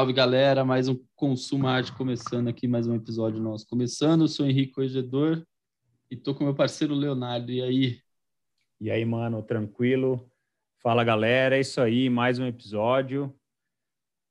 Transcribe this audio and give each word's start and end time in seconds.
Salve 0.00 0.14
galera, 0.14 0.64
mais 0.64 0.88
um 0.88 0.98
Consumo 1.14 1.68
Arte 1.68 1.92
começando 1.92 2.48
aqui, 2.48 2.66
mais 2.66 2.86
um 2.86 2.94
episódio 2.94 3.38
nosso 3.38 3.66
começando. 3.66 4.22
Eu 4.22 4.28
sou 4.28 4.46
Henrique 4.46 4.72
Corregedor 4.72 5.46
e 6.10 6.16
tô 6.16 6.34
com 6.34 6.42
meu 6.42 6.54
parceiro 6.54 6.94
Leonardo. 6.94 7.52
E 7.52 7.60
aí? 7.60 8.00
E 8.80 8.90
aí, 8.90 9.04
mano, 9.04 9.42
tranquilo? 9.42 10.26
Fala 10.82 11.04
galera, 11.04 11.58
é 11.58 11.60
isso 11.60 11.82
aí, 11.82 12.08
mais 12.08 12.38
um 12.38 12.46
episódio. 12.46 13.38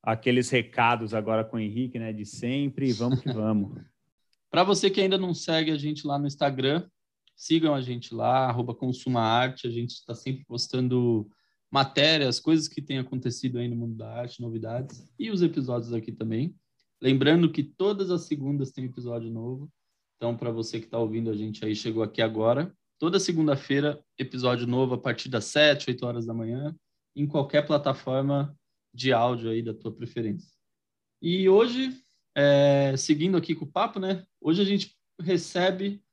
Aqueles 0.01 0.49
recados 0.49 1.13
agora 1.13 1.45
com 1.45 1.57
o 1.57 1.59
Henrique, 1.59 1.99
né, 1.99 2.11
de 2.11 2.25
sempre. 2.25 2.91
Vamos 2.91 3.21
que 3.21 3.31
vamos. 3.31 3.79
Para 4.49 4.63
você 4.63 4.89
que 4.89 4.99
ainda 4.99 5.19
não 5.19 5.35
segue 5.35 5.69
a 5.69 5.77
gente 5.77 6.07
lá 6.07 6.17
no 6.17 6.25
Instagram, 6.25 6.89
sigam 7.35 7.75
a 7.75 7.81
gente 7.81 8.11
lá, 8.11 8.47
arroba 8.47 8.73
Consuma 8.73 9.21
Arte. 9.21 9.67
A 9.67 9.71
gente 9.71 9.91
está 9.91 10.15
sempre 10.15 10.43
postando 10.45 11.29
matérias, 11.71 12.39
coisas 12.39 12.67
que 12.67 12.81
têm 12.81 12.97
acontecido 12.97 13.59
aí 13.59 13.67
no 13.67 13.75
mundo 13.75 13.95
da 13.95 14.11
arte, 14.11 14.41
novidades, 14.41 15.07
e 15.17 15.29
os 15.29 15.41
episódios 15.41 15.93
aqui 15.93 16.11
também. 16.11 16.55
Lembrando 17.01 17.51
que 17.51 17.63
todas 17.63 18.11
as 18.11 18.23
segundas 18.23 18.71
tem 18.71 18.85
episódio 18.85 19.29
novo. 19.29 19.71
Então, 20.17 20.35
para 20.35 20.51
você 20.51 20.79
que 20.79 20.85
está 20.85 20.97
ouvindo 20.97 21.29
a 21.29 21.35
gente 21.35 21.63
aí, 21.63 21.75
chegou 21.75 22.03
aqui 22.03 22.21
agora. 22.21 22.75
Toda 22.97 23.19
segunda-feira, 23.19 24.03
episódio 24.17 24.67
novo 24.67 24.95
a 24.95 24.97
partir 24.97 25.29
das 25.29 25.45
7, 25.45 25.91
8 25.91 26.05
horas 26.05 26.25
da 26.25 26.33
manhã, 26.33 26.75
em 27.15 27.25
qualquer 27.25 27.65
plataforma 27.65 28.53
de 28.93 29.13
áudio 29.13 29.49
aí 29.49 29.61
da 29.61 29.73
tua 29.73 29.93
preferência. 29.95 30.49
E 31.21 31.47
hoje, 31.47 31.95
é, 32.35 32.95
seguindo 32.97 33.37
aqui 33.37 33.55
com 33.55 33.63
o 33.63 33.71
papo, 33.71 33.99
né? 33.99 34.25
Hoje 34.41 34.61
a 34.61 34.65
gente 34.65 34.97
recebe 35.21 36.03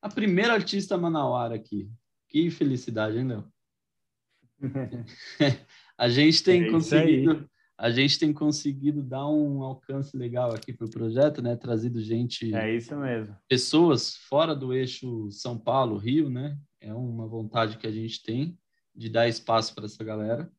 a 0.00 0.08
primeira 0.08 0.54
artista 0.54 0.96
manauara 0.96 1.54
aqui. 1.54 1.90
Que 2.28 2.50
felicidade, 2.50 3.18
hein, 3.18 3.26
Léo? 3.26 3.52
a 5.96 6.08
gente 6.08 6.42
tem 6.42 6.64
é 6.64 6.70
conseguido 6.70 7.50
a 7.80 7.90
gente 7.90 8.18
tem 8.18 8.30
conseguido 8.30 9.02
dar 9.02 9.26
um 9.26 9.62
alcance 9.62 10.14
legal 10.14 10.52
aqui 10.52 10.70
para 10.70 10.86
o 10.86 10.90
projeto, 10.90 11.40
né? 11.40 11.56
Trazido 11.56 11.98
gente. 11.98 12.54
É 12.54 12.76
isso 12.76 12.94
mesmo. 12.94 13.34
Pessoas 13.48 14.16
fora 14.28 14.54
do 14.54 14.74
eixo 14.74 15.30
São 15.30 15.58
Paulo, 15.58 15.96
Rio, 15.96 16.28
né? 16.28 16.58
É 16.78 16.92
uma 16.92 17.26
vontade 17.26 17.78
que 17.78 17.86
a 17.86 17.90
gente 17.90 18.22
tem 18.22 18.58
de 18.94 19.08
dar 19.08 19.28
espaço 19.28 19.74
para 19.74 19.86
essa 19.86 20.04
galera. 20.04 20.52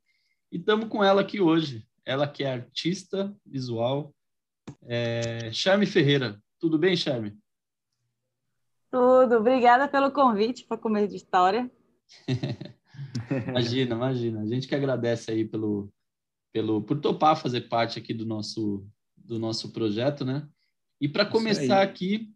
E 0.51 0.57
estamos 0.57 0.87
com 0.87 1.03
ela 1.03 1.21
aqui 1.21 1.39
hoje. 1.39 1.87
Ela 2.03 2.27
que 2.27 2.43
é 2.43 2.53
artista 2.53 3.31
visual, 3.45 4.11
é... 4.87 5.51
Charme 5.53 5.85
Ferreira. 5.85 6.41
Tudo 6.59 6.79
bem, 6.79 6.97
Charme? 6.97 7.37
Tudo. 8.89 9.35
Obrigada 9.35 9.87
pelo 9.87 10.11
convite 10.11 10.65
para 10.65 10.75
comer 10.75 11.07
de 11.07 11.17
história. 11.17 11.69
imagina, 13.47 13.95
imagina. 13.95 14.41
A 14.41 14.45
gente 14.45 14.67
que 14.67 14.75
agradece 14.75 15.31
aí 15.31 15.45
pelo, 15.45 15.91
pelo, 16.51 16.81
por 16.81 16.99
topar 16.99 17.35
fazer 17.35 17.61
parte 17.61 17.97
aqui 17.99 18.13
do 18.13 18.25
nosso, 18.25 18.85
do 19.15 19.39
nosso 19.39 19.71
projeto, 19.71 20.25
né? 20.25 20.47
E 20.99 21.07
para 21.07 21.25
começar 21.25 21.81
aqui, 21.81 22.31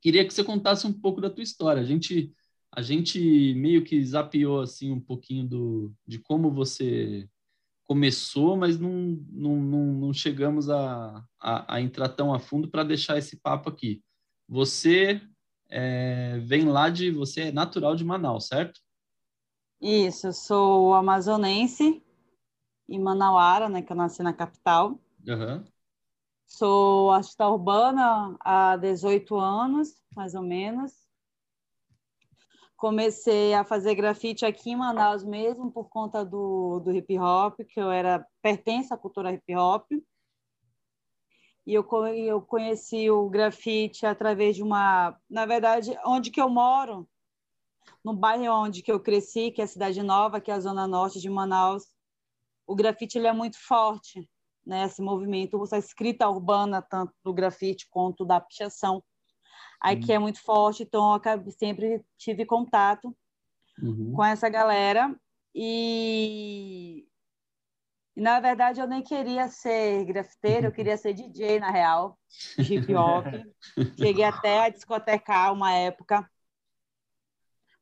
queria 0.00 0.24
que 0.26 0.34
você 0.34 0.42
contasse 0.42 0.86
um 0.86 0.92
pouco 0.92 1.20
da 1.20 1.30
tua 1.30 1.44
história. 1.44 1.80
A 1.80 1.84
gente, 1.84 2.32
a 2.72 2.82
gente 2.82 3.54
meio 3.54 3.84
que 3.84 4.04
zapeou 4.04 4.60
assim 4.60 4.90
um 4.90 5.00
pouquinho 5.00 5.46
do, 5.46 5.94
de 6.06 6.18
como 6.18 6.50
você 6.50 7.28
começou, 7.84 8.56
mas 8.56 8.78
não, 8.78 8.90
não, 9.30 9.56
não, 9.56 9.84
não 9.92 10.12
chegamos 10.12 10.68
a, 10.70 11.24
a, 11.40 11.76
a, 11.76 11.80
entrar 11.80 12.08
tão 12.08 12.34
a 12.34 12.38
fundo 12.38 12.68
para 12.68 12.82
deixar 12.82 13.18
esse 13.18 13.36
papo 13.36 13.68
aqui. 13.68 14.02
Você 14.48 15.20
é, 15.70 16.38
vem 16.40 16.64
lá 16.64 16.88
de, 16.88 17.10
você 17.10 17.42
é 17.42 17.52
natural 17.52 17.94
de 17.94 18.04
Manaus, 18.04 18.46
certo? 18.46 18.80
Isso, 19.86 20.28
eu 20.28 20.32
sou 20.32 20.94
amazonense 20.94 22.02
em 22.88 22.98
Manauara, 22.98 23.68
né, 23.68 23.82
que 23.82 23.92
eu 23.92 23.96
nasci 23.96 24.22
na 24.22 24.32
capital. 24.32 24.98
Uhum. 25.28 25.62
Sou 26.46 27.10
artista 27.10 27.46
urbana 27.46 28.34
há 28.40 28.78
18 28.78 29.36
anos, 29.36 30.02
mais 30.16 30.34
ou 30.34 30.40
menos. 30.40 30.90
Comecei 32.78 33.52
a 33.52 33.62
fazer 33.62 33.94
grafite 33.94 34.46
aqui 34.46 34.70
em 34.70 34.76
Manaus 34.76 35.22
mesmo 35.22 35.70
por 35.70 35.90
conta 35.90 36.24
do, 36.24 36.80
do 36.80 36.90
hip 36.90 37.18
hop, 37.18 37.60
que 37.68 37.78
eu 37.78 37.90
era 37.90 38.26
pertence 38.40 38.90
à 38.90 38.96
cultura 38.96 39.34
hip 39.34 39.54
hop. 39.54 39.92
E 41.66 41.74
eu, 41.74 41.86
eu 42.16 42.40
conheci 42.40 43.10
o 43.10 43.28
grafite 43.28 44.06
através 44.06 44.56
de 44.56 44.62
uma, 44.62 45.14
na 45.28 45.44
verdade, 45.44 45.94
onde 46.06 46.30
que 46.30 46.40
eu 46.40 46.48
moro, 46.48 47.06
no 48.04 48.14
bairro 48.14 48.52
onde 48.52 48.82
que 48.82 48.92
eu 48.92 49.00
cresci, 49.00 49.50
que 49.50 49.60
é 49.60 49.64
a 49.64 49.68
Cidade 49.68 50.02
Nova, 50.02 50.40
que 50.40 50.50
é 50.50 50.54
a 50.54 50.60
zona 50.60 50.86
norte 50.86 51.20
de 51.20 51.28
Manaus, 51.28 51.84
o 52.66 52.74
grafite 52.74 53.18
ele 53.18 53.26
é 53.26 53.32
muito 53.32 53.58
forte, 53.58 54.28
né? 54.66 54.84
Esse 54.84 55.02
movimento, 55.02 55.62
essa 55.62 55.78
escrita 55.78 56.28
urbana 56.28 56.80
tanto 56.80 57.12
do 57.22 57.32
grafite 57.32 57.86
quanto 57.90 58.24
da 58.24 58.40
pichação, 58.40 59.02
aí 59.80 59.96
uhum. 59.96 60.02
que 60.02 60.12
é 60.12 60.18
muito 60.18 60.42
forte. 60.42 60.82
Então 60.82 61.14
eu 61.14 61.50
sempre 61.52 62.04
tive 62.16 62.46
contato 62.46 63.14
uhum. 63.82 64.12
com 64.14 64.24
essa 64.24 64.48
galera 64.48 65.14
e 65.54 67.06
e, 68.16 68.20
na 68.20 68.38
verdade, 68.38 68.80
eu 68.80 68.86
nem 68.86 69.02
queria 69.02 69.48
ser 69.48 70.04
grafiteiro, 70.04 70.68
eu 70.68 70.72
queria 70.72 70.96
ser 70.96 71.12
DJ, 71.14 71.58
na 71.58 71.70
real, 71.70 72.16
hip 72.58 72.94
hop. 72.94 73.26
Cheguei 73.98 74.24
até 74.24 74.60
a 74.60 74.68
discotecar 74.68 75.52
uma 75.52 75.72
época. 75.72 76.28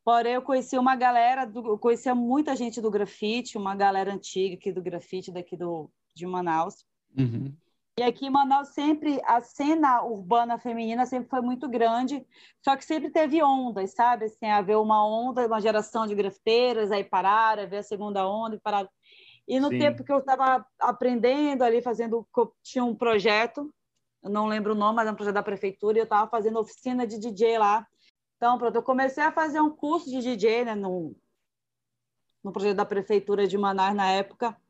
Porém, 0.05 0.35
eu 0.35 0.43
conheci 0.43 0.77
uma 0.77 0.97
galera, 0.97 1.45
do, 1.45 1.67
eu 1.67 1.79
conhecia 1.79 2.15
muita 2.15 2.57
gente 2.57 2.81
do 2.81 2.91
grafite, 2.91 3.57
uma 3.57 3.75
galera 3.75 4.13
antiga 4.13 4.57
aqui 4.57 4.73
do 4.73 4.83
grafite, 4.83 5.31
daqui 5.31 5.57
do, 5.57 5.91
de 6.15 6.27
Manaus. 6.27 6.85
Uhum. 7.17 7.55
E 7.99 8.03
aqui 8.03 8.27
em 8.27 8.31
Manaus 8.31 8.69
sempre, 8.69 9.21
a 9.25 9.41
cena 9.43 10.03
urbana 10.03 10.59
feminina 10.59 11.05
sempre 11.05 11.29
foi 11.29 11.43
muito 11.43 11.69
grande, 11.69 12.27
só 12.63 12.75
que 12.75 12.85
sempre 12.85 13.11
teve 13.11 13.43
ondas, 13.43 13.93
sabe? 13.93 14.25
Assim, 14.25 14.47
haver 14.47 14.79
uma 14.79 15.07
onda, 15.07 15.47
uma 15.47 15.61
geração 15.61 16.07
de 16.07 16.15
grafiteiras, 16.15 16.91
aí 16.91 17.05
pararam, 17.05 17.69
ver 17.69 17.79
a 17.79 17.83
segunda 17.83 18.27
onda 18.27 18.57
e 18.57 18.61
pararam. 18.61 18.89
E 19.47 19.61
no 19.61 19.69
Sim. 19.69 19.79
tempo 19.79 20.05
que 20.05 20.13
eu 20.13 20.19
estava 20.19 20.65
aprendendo 20.81 21.63
ali, 21.63 21.83
fazendo, 21.83 22.27
tinha 22.63 22.83
um 22.83 22.95
projeto, 22.95 23.73
eu 24.23 24.31
não 24.31 24.47
lembro 24.47 24.73
o 24.73 24.77
nome, 24.77 24.97
mas 24.97 25.07
é 25.07 25.13
um 25.13 25.15
projeto 25.15 25.35
da 25.35 25.43
prefeitura, 25.43 25.99
e 25.99 26.01
eu 26.01 26.05
estava 26.05 26.31
fazendo 26.31 26.59
oficina 26.59 27.07
de 27.07 27.19
DJ 27.19 27.59
lá. 27.59 27.87
Então, 28.43 28.59
pronto, 28.59 28.75
eu 28.75 28.83
comecei 28.83 29.23
a 29.23 29.31
fazer 29.31 29.61
um 29.61 29.71
curso 29.71 30.11
de 30.11 30.21
DJ, 30.21 30.65
né, 30.65 30.75
no, 30.75 31.15
no 32.43 32.51
projeto 32.51 32.75
da 32.75 32.85
prefeitura 32.85 33.47
de 33.47 33.57
Manaus 33.57 33.95
na 33.95 34.11
época. 34.11 34.61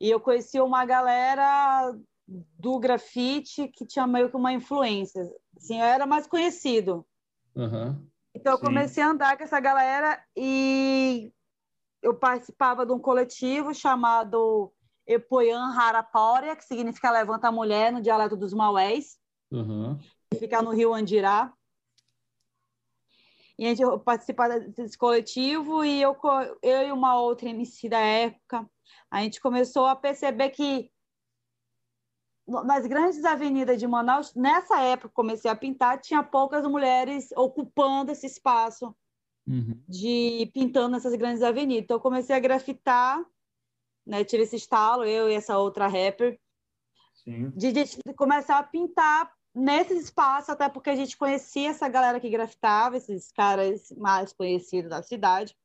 E 0.00 0.08
eu 0.08 0.20
conheci 0.20 0.60
uma 0.60 0.84
galera 0.84 1.92
do 2.24 2.78
grafite 2.78 3.66
que 3.66 3.84
tinha 3.84 4.06
meio 4.06 4.30
que 4.30 4.36
uma 4.36 4.52
influência. 4.52 5.28
Assim, 5.56 5.80
eu 5.80 5.84
era 5.84 6.06
mais 6.06 6.28
conhecido. 6.28 7.04
Uhum. 7.56 8.00
Então, 8.32 8.52
eu 8.52 8.60
comecei 8.60 9.02
a 9.02 9.08
andar 9.08 9.36
com 9.36 9.42
essa 9.42 9.58
galera 9.58 10.24
e 10.36 11.32
eu 12.00 12.14
participava 12.14 12.86
de 12.86 12.92
um 12.92 13.00
coletivo 13.00 13.74
chamado 13.74 14.72
Epoyan 15.04 15.76
Harapória, 15.76 16.54
que 16.54 16.64
significa 16.64 17.10
Levanta 17.10 17.48
a 17.48 17.52
Mulher, 17.52 17.90
no 17.90 18.00
dialeto 18.00 18.36
dos 18.36 18.54
Maués, 18.54 19.18
uhum. 19.50 19.98
que 20.30 20.38
fica 20.38 20.62
no 20.62 20.70
Rio 20.70 20.94
Andirá. 20.94 21.52
E 23.58 23.66
a 23.66 23.74
gente 23.74 23.98
participava 24.04 24.60
desse 24.60 24.96
coletivo 24.96 25.84
e 25.84 26.00
eu, 26.00 26.16
eu 26.62 26.82
e 26.86 26.92
uma 26.92 27.20
outra 27.20 27.48
MC 27.48 27.88
da 27.88 27.98
época, 27.98 28.68
a 29.10 29.22
gente 29.22 29.40
começou 29.40 29.86
a 29.86 29.96
perceber 29.96 30.50
que 30.50 30.90
nas 32.46 32.86
grandes 32.86 33.24
avenidas 33.24 33.78
de 33.78 33.86
Manaus, 33.86 34.34
nessa 34.34 34.80
época 34.80 35.10
comecei 35.12 35.50
a 35.50 35.56
pintar, 35.56 36.00
tinha 36.00 36.22
poucas 36.22 36.64
mulheres 36.66 37.30
ocupando 37.36 38.12
esse 38.12 38.26
espaço 38.26 38.94
uhum. 39.46 39.82
de 39.86 40.50
pintando 40.54 40.96
essas 40.96 41.14
grandes 41.14 41.42
avenidas. 41.42 41.84
Então 41.84 42.00
comecei 42.00 42.34
a 42.34 42.40
grafitar, 42.40 43.22
né? 44.06 44.24
Tive 44.24 44.44
esse 44.44 44.56
estalo, 44.56 45.04
eu 45.04 45.28
e 45.28 45.34
essa 45.34 45.58
outra 45.58 45.86
rapper, 45.86 46.40
Sim. 47.12 47.50
de, 47.50 47.72
de 47.72 47.84
começar 48.16 48.58
a 48.58 48.62
pintar 48.62 49.30
nesse 49.58 49.94
espaço, 49.94 50.52
até 50.52 50.68
porque 50.68 50.90
a 50.90 50.96
gente 50.96 51.16
conhecia 51.16 51.70
essa 51.70 51.88
galera 51.88 52.20
que 52.20 52.30
grafitava, 52.30 52.96
esses 52.96 53.32
caras 53.32 53.90
mais 53.96 54.32
conhecidos 54.32 54.90
da 54.90 55.02
cidade, 55.02 55.56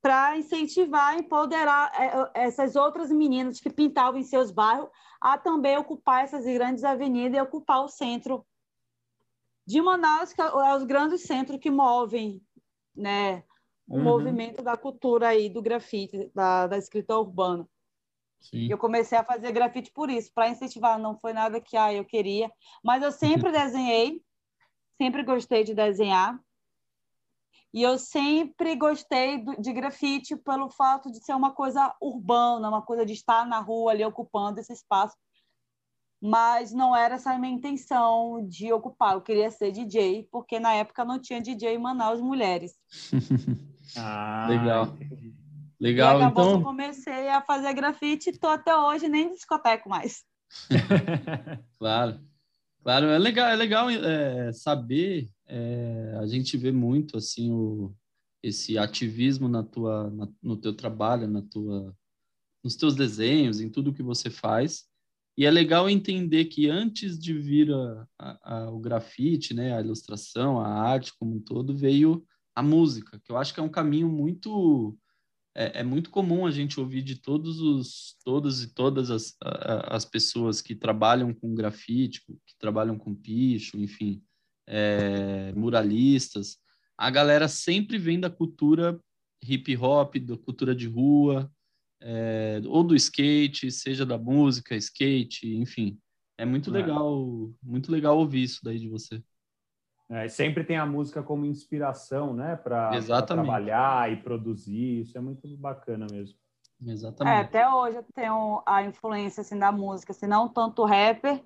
para 0.00 0.38
incentivar, 0.38 1.18
empoderar 1.18 1.90
é, 2.00 2.06
é, 2.06 2.46
essas 2.46 2.76
outras 2.76 3.10
meninas 3.10 3.58
que 3.58 3.68
pintavam 3.68 4.20
em 4.20 4.22
seus 4.22 4.52
bairros 4.52 4.88
a 5.20 5.36
também 5.36 5.76
ocupar 5.76 6.22
essas 6.22 6.44
grandes 6.44 6.84
avenidas 6.84 7.36
e 7.36 7.42
ocupar 7.42 7.84
o 7.84 7.88
centro 7.88 8.46
de 9.66 9.82
Manaus, 9.82 10.32
que 10.32 10.40
é, 10.40 10.44
é 10.44 10.76
os 10.76 10.84
grandes 10.84 11.22
centros 11.22 11.58
que 11.58 11.70
movem 11.70 12.40
né, 12.94 13.42
o 13.88 13.96
uhum. 13.96 14.04
movimento 14.04 14.62
da 14.62 14.76
cultura 14.76 15.28
aí, 15.28 15.48
do 15.48 15.60
grafite, 15.60 16.30
da, 16.32 16.68
da 16.68 16.78
escrita 16.78 17.18
urbana. 17.18 17.68
Sim. 18.40 18.68
Eu 18.70 18.78
comecei 18.78 19.18
a 19.18 19.24
fazer 19.24 19.52
grafite 19.52 19.90
por 19.92 20.10
isso, 20.10 20.30
para 20.34 20.48
incentivar. 20.48 20.98
Não 20.98 21.18
foi 21.18 21.32
nada 21.32 21.60
que 21.60 21.76
ah, 21.76 21.92
eu 21.92 22.04
queria, 22.04 22.50
mas 22.82 23.02
eu 23.02 23.10
sempre 23.10 23.50
desenhei, 23.52 24.22
sempre 25.00 25.22
gostei 25.22 25.64
de 25.64 25.74
desenhar. 25.74 26.38
E 27.76 27.82
eu 27.82 27.98
sempre 27.98 28.74
gostei 28.74 29.44
de 29.58 29.72
grafite 29.72 30.34
pelo 30.36 30.70
fato 30.70 31.10
de 31.10 31.22
ser 31.22 31.34
uma 31.34 31.52
coisa 31.52 31.94
urbana, 32.00 32.68
uma 32.68 32.80
coisa 32.80 33.04
de 33.04 33.12
estar 33.12 33.46
na 33.46 33.60
rua 33.60 33.92
ali 33.92 34.04
ocupando 34.04 34.60
esse 34.60 34.72
espaço. 34.72 35.14
Mas 36.18 36.72
não 36.72 36.96
era 36.96 37.16
essa 37.16 37.32
a 37.32 37.38
minha 37.38 37.52
intenção 37.52 38.46
de 38.48 38.72
ocupar. 38.72 39.14
Eu 39.14 39.20
queria 39.20 39.50
ser 39.50 39.72
DJ, 39.72 40.26
porque 40.32 40.58
na 40.58 40.72
época 40.72 41.04
não 41.04 41.20
tinha 41.20 41.40
DJ 41.40 41.74
em 41.74 41.78
Manaus 41.78 42.20
mulheres. 42.20 42.72
ah, 43.98 44.46
legal. 44.48 44.96
Legal, 45.78 46.20
e 46.20 46.24
então. 46.24 46.52
Eu 46.52 46.62
comecei 46.62 47.28
a 47.28 47.42
fazer 47.42 47.72
grafite 47.74 48.30
e 48.30 48.32
estou 48.32 48.50
até 48.50 48.74
hoje 48.74 49.08
nem 49.08 49.32
discoteco 49.32 49.88
mais. 49.88 50.24
claro. 51.78 52.20
Claro, 52.82 53.06
é 53.06 53.18
legal, 53.18 53.48
é 53.48 53.56
legal 53.56 53.90
é, 53.90 54.52
saber, 54.52 55.28
é, 55.48 56.18
a 56.20 56.26
gente 56.28 56.56
vê 56.56 56.70
muito 56.70 57.16
assim 57.16 57.50
o, 57.50 57.92
esse 58.40 58.78
ativismo 58.78 59.48
na 59.48 59.64
tua, 59.64 60.08
na, 60.08 60.28
no 60.40 60.56
teu 60.56 60.72
trabalho, 60.72 61.26
na 61.26 61.42
tua, 61.42 61.92
nos 62.62 62.76
teus 62.76 62.94
desenhos, 62.94 63.60
em 63.60 63.68
tudo 63.68 63.92
que 63.92 64.04
você 64.04 64.30
faz. 64.30 64.84
E 65.36 65.44
é 65.44 65.50
legal 65.50 65.90
entender 65.90 66.44
que 66.44 66.70
antes 66.70 67.18
de 67.18 67.34
vir 67.34 67.72
a, 67.72 68.06
a, 68.18 68.54
a, 68.54 68.70
o 68.70 68.78
grafite, 68.78 69.52
né, 69.52 69.76
a 69.76 69.80
ilustração, 69.80 70.60
a 70.60 70.68
arte 70.68 71.12
como 71.18 71.34
um 71.34 71.40
todo, 71.40 71.76
veio 71.76 72.24
a 72.54 72.62
música, 72.62 73.20
que 73.24 73.32
eu 73.32 73.36
acho 73.36 73.52
que 73.52 73.58
é 73.58 73.62
um 73.62 73.68
caminho 73.68 74.08
muito 74.08 74.96
é, 75.58 75.80
é, 75.80 75.82
muito 75.82 76.10
comum 76.10 76.44
a 76.44 76.50
gente 76.50 76.78
ouvir 76.78 77.00
de 77.00 77.16
todos 77.16 77.62
os 77.62 78.14
todos 78.22 78.62
e 78.62 78.74
todas 78.74 79.10
as, 79.10 79.34
as 79.40 80.04
pessoas 80.04 80.60
que 80.60 80.74
trabalham 80.74 81.32
com 81.32 81.54
grafite, 81.54 82.22
que 82.26 82.58
trabalham 82.58 82.98
com 82.98 83.14
picho, 83.14 83.78
enfim, 83.78 84.22
é, 84.66 85.52
muralistas. 85.54 86.58
A 86.98 87.10
galera 87.10 87.48
sempre 87.48 87.96
vem 87.96 88.20
da 88.20 88.28
cultura 88.28 89.00
hip 89.42 89.74
hop, 89.78 90.16
da 90.16 90.36
cultura 90.36 90.74
de 90.74 90.86
rua, 90.86 91.50
é, 92.02 92.60
ou 92.66 92.84
do 92.84 92.94
skate, 92.94 93.70
seja 93.70 94.04
da 94.04 94.18
música, 94.18 94.76
skate, 94.76 95.56
enfim. 95.56 95.98
É 96.36 96.44
muito 96.44 96.68
é. 96.68 96.72
legal, 96.74 97.50
muito 97.62 97.90
legal 97.90 98.18
ouvir 98.18 98.42
isso 98.42 98.60
daí 98.62 98.78
de 98.78 98.88
você. 98.88 99.22
É, 100.08 100.28
sempre 100.28 100.62
tem 100.62 100.76
a 100.76 100.86
música 100.86 101.22
como 101.22 101.44
inspiração, 101.44 102.32
né, 102.32 102.54
para 102.54 102.90
trabalhar 103.26 104.10
e 104.12 104.16
produzir. 104.16 105.00
Isso 105.00 105.18
é 105.18 105.20
muito 105.20 105.48
bacana 105.56 106.06
mesmo. 106.10 106.38
Exatamente. 106.84 107.34
É, 107.34 107.40
até 107.40 107.68
hoje 107.68 107.96
eu 107.96 108.04
tenho 108.14 108.62
a 108.64 108.84
influência 108.84 109.40
assim 109.40 109.58
da 109.58 109.72
música, 109.72 110.12
se 110.12 110.24
assim, 110.24 110.30
não 110.30 110.48
tanto 110.48 110.84
rapper, 110.84 111.42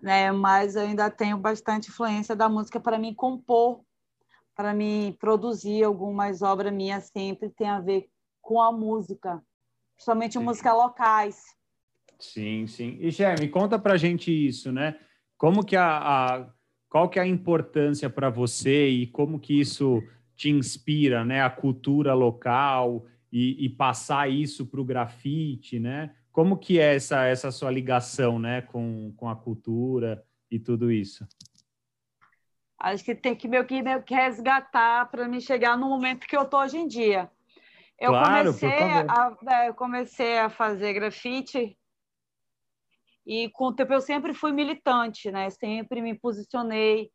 né, 0.00 0.30
mas 0.30 0.76
eu 0.76 0.82
ainda 0.82 1.10
tenho 1.10 1.36
bastante 1.38 1.88
influência 1.88 2.36
da 2.36 2.48
música 2.48 2.78
para 2.78 2.98
me 2.98 3.14
compor, 3.14 3.80
para 4.54 4.74
me 4.74 5.16
produzir 5.18 5.82
algumas 5.82 6.42
obras 6.42 6.72
minhas 6.72 7.04
sempre 7.04 7.48
tem 7.50 7.68
a 7.68 7.80
ver 7.80 8.08
com 8.40 8.60
a 8.60 8.70
música, 8.70 9.42
principalmente 9.94 10.34
sim. 10.34 10.44
músicas 10.44 10.74
locais. 10.74 11.42
Sim, 12.18 12.66
sim. 12.66 12.98
E 13.00 13.10
Gé, 13.10 13.34
me 13.40 13.48
conta 13.48 13.78
para 13.78 13.96
gente 13.96 14.30
isso, 14.30 14.70
né? 14.70 14.96
Como 15.36 15.64
que 15.64 15.74
a, 15.74 15.98
a 15.98 16.52
qual 16.92 17.08
que 17.08 17.18
é 17.18 17.22
a 17.22 17.26
importância 17.26 18.10
para 18.10 18.28
você 18.28 18.86
e 18.86 19.06
como 19.06 19.40
que 19.40 19.58
isso 19.58 20.02
te 20.36 20.50
inspira, 20.50 21.24
né? 21.24 21.40
A 21.40 21.48
cultura 21.48 22.12
local 22.12 23.06
e, 23.32 23.64
e 23.64 23.70
passar 23.70 24.30
isso 24.30 24.66
para 24.66 24.78
o 24.78 24.84
grafite, 24.84 25.80
né? 25.80 26.14
Como 26.30 26.58
que 26.58 26.78
é 26.78 26.94
essa, 26.94 27.24
essa 27.24 27.50
sua 27.50 27.70
ligação, 27.70 28.38
né? 28.38 28.60
Com, 28.60 29.10
com 29.16 29.26
a 29.26 29.34
cultura 29.34 30.22
e 30.50 30.58
tudo 30.58 30.92
isso? 30.92 31.26
Acho 32.78 33.02
que 33.02 33.14
tem 33.14 33.34
que 33.34 33.48
meio 33.48 33.64
que, 33.64 33.80
meio 33.80 34.02
que 34.02 34.14
resgatar 34.14 35.10
para 35.10 35.26
me 35.26 35.40
chegar 35.40 35.78
no 35.78 35.88
momento 35.88 36.26
que 36.26 36.36
eu 36.36 36.44
tô 36.44 36.60
hoje 36.60 36.76
em 36.76 36.86
dia. 36.86 37.30
Eu 37.98 38.10
claro, 38.10 38.52
comecei 38.52 38.68
a, 38.68 39.36
é, 39.48 39.68
eu 39.70 39.74
comecei 39.74 40.38
a 40.38 40.50
fazer 40.50 40.92
grafite 40.92 41.74
e 43.26 43.48
com 43.50 43.66
o 43.66 43.72
tempo 43.72 43.92
eu 43.92 44.00
sempre 44.00 44.34
fui 44.34 44.52
militante, 44.52 45.30
né? 45.30 45.48
Sempre 45.50 46.00
me 46.00 46.18
posicionei 46.18 47.10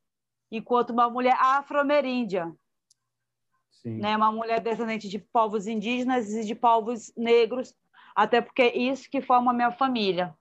enquanto 0.52 0.92
uma 0.92 1.10
mulher 1.10 1.36
afro-ameríndia. 1.40 2.54
Né? 3.86 4.16
Uma 4.18 4.32
mulher 4.32 4.60
descendente 4.60 5.08
de 5.08 5.20
povos 5.20 5.66
indígenas 5.68 6.34
e 6.34 6.46
de 6.46 6.56
povos 6.56 7.14
negros, 7.16 7.74
até 8.16 8.42
porque 8.42 8.62
é 8.64 8.78
isso 8.78 9.10
que 9.10 9.22
forma 9.22 9.52
a 9.52 9.54
minha 9.54 9.72
família. 9.72 10.36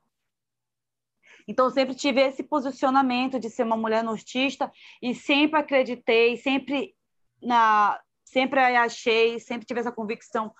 Então, 1.46 1.70
sempre 1.70 1.94
tive 1.94 2.20
esse 2.20 2.42
posicionamento 2.42 3.38
de 3.38 3.48
ser 3.48 3.62
uma 3.62 3.76
mulher 3.76 4.02
nortista 4.02 4.72
e 5.00 5.14
sempre 5.14 5.60
acreditei, 5.60 6.36
sempre 6.36 6.96
na 7.40 8.00
sempre 8.24 8.58
achei, 8.58 9.38
sempre 9.38 9.64
tive 9.64 9.78
essa 9.78 9.92
convicção 9.92 10.52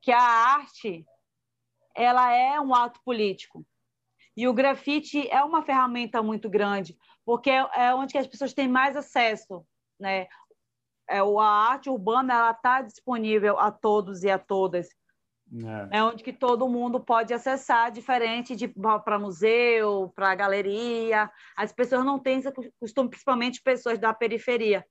que 0.00 0.10
a 0.10 0.20
arte 0.20 1.06
ela 1.94 2.32
é 2.32 2.60
um 2.60 2.74
ato 2.74 3.00
político. 3.04 3.64
E 4.36 4.48
o 4.48 4.54
grafite 4.54 5.28
é 5.28 5.42
uma 5.44 5.62
ferramenta 5.62 6.22
muito 6.22 6.48
grande, 6.48 6.96
porque 7.24 7.50
é 7.50 7.94
onde 7.94 8.16
as 8.16 8.26
pessoas 8.26 8.54
têm 8.54 8.66
mais 8.66 8.96
acesso, 8.96 9.64
né? 10.00 10.26
É, 11.08 11.18
a 11.18 11.44
arte 11.44 11.90
urbana 11.90 12.32
ela 12.32 12.50
está 12.52 12.80
disponível 12.80 13.58
a 13.58 13.70
todos 13.70 14.22
e 14.22 14.30
a 14.30 14.38
todas. 14.38 14.88
É. 15.92 15.98
é 15.98 16.02
onde 16.02 16.24
que 16.24 16.32
todo 16.32 16.68
mundo 16.68 16.98
pode 16.98 17.34
acessar, 17.34 17.92
diferente 17.92 18.56
de 18.56 18.68
para 19.04 19.18
museu, 19.18 20.10
para 20.14 20.34
galeria. 20.34 21.30
As 21.54 21.72
pessoas 21.72 22.04
não 22.06 22.18
têm 22.18 22.38
esse 22.38 22.50
costume, 22.80 23.10
principalmente 23.10 23.60
pessoas 23.62 23.98
da 23.98 24.14
periferia. 24.14 24.86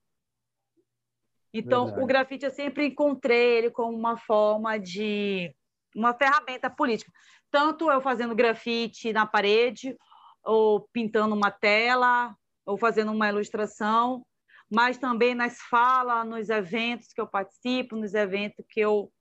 Então, 1.52 1.86
Verdade. 1.86 2.04
o 2.04 2.08
grafite 2.08 2.46
eu 2.46 2.52
sempre 2.52 2.86
encontrei 2.86 3.58
ele 3.58 3.72
como 3.72 3.98
uma 3.98 4.18
forma 4.18 4.78
de 4.78 5.54
uma 5.96 6.14
ferramenta 6.14 6.70
política 6.70 7.12
tanto 7.52 7.92
eu 7.92 8.02
fazendo 8.02 8.34
grafite 8.34 9.12
na 9.12 9.28
parede, 9.28 9.96
ou 10.44 10.88
pintando 10.94 11.36
uma 11.36 11.52
tela, 11.52 12.36
ou 12.66 12.78
fazendo 12.78 13.12
uma 13.12 13.30
ilustração, 13.30 14.26
mas 14.70 14.98
também 14.98 15.36
nas 15.36 15.58
falas, 15.70 16.26
nos 16.26 16.50
eventos 16.50 17.12
que 17.14 17.20
eu 17.20 17.28
participo, 17.28 17.98
nos 17.98 18.14
eventos 18.14 18.66
que 18.68 18.80
eu, 18.80 19.12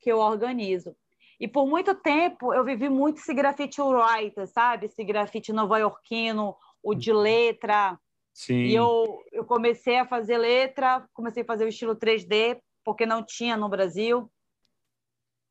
que 0.00 0.10
eu 0.10 0.18
organizo. 0.18 0.96
E 1.40 1.48
por 1.48 1.66
muito 1.66 1.94
tempo 1.96 2.54
eu 2.54 2.64
vivi 2.64 2.88
muito 2.88 3.18
esse 3.18 3.34
grafite 3.34 3.82
writer, 3.82 4.46
sabe? 4.46 4.86
Esse 4.86 5.02
grafite 5.02 5.52
nova-iorquino, 5.52 6.56
o 6.80 6.94
de 6.94 7.10
uhum. 7.10 7.18
letra. 7.18 7.98
Sim. 8.32 8.54
E 8.54 8.74
eu, 8.74 9.20
eu 9.32 9.44
comecei 9.44 9.98
a 9.98 10.06
fazer 10.06 10.38
letra, 10.38 11.04
comecei 11.12 11.42
a 11.42 11.46
fazer 11.46 11.64
o 11.64 11.68
estilo 11.68 11.96
3D, 11.96 12.60
porque 12.84 13.04
não 13.04 13.22
tinha 13.24 13.56
no 13.56 13.68
Brasil 13.68 14.30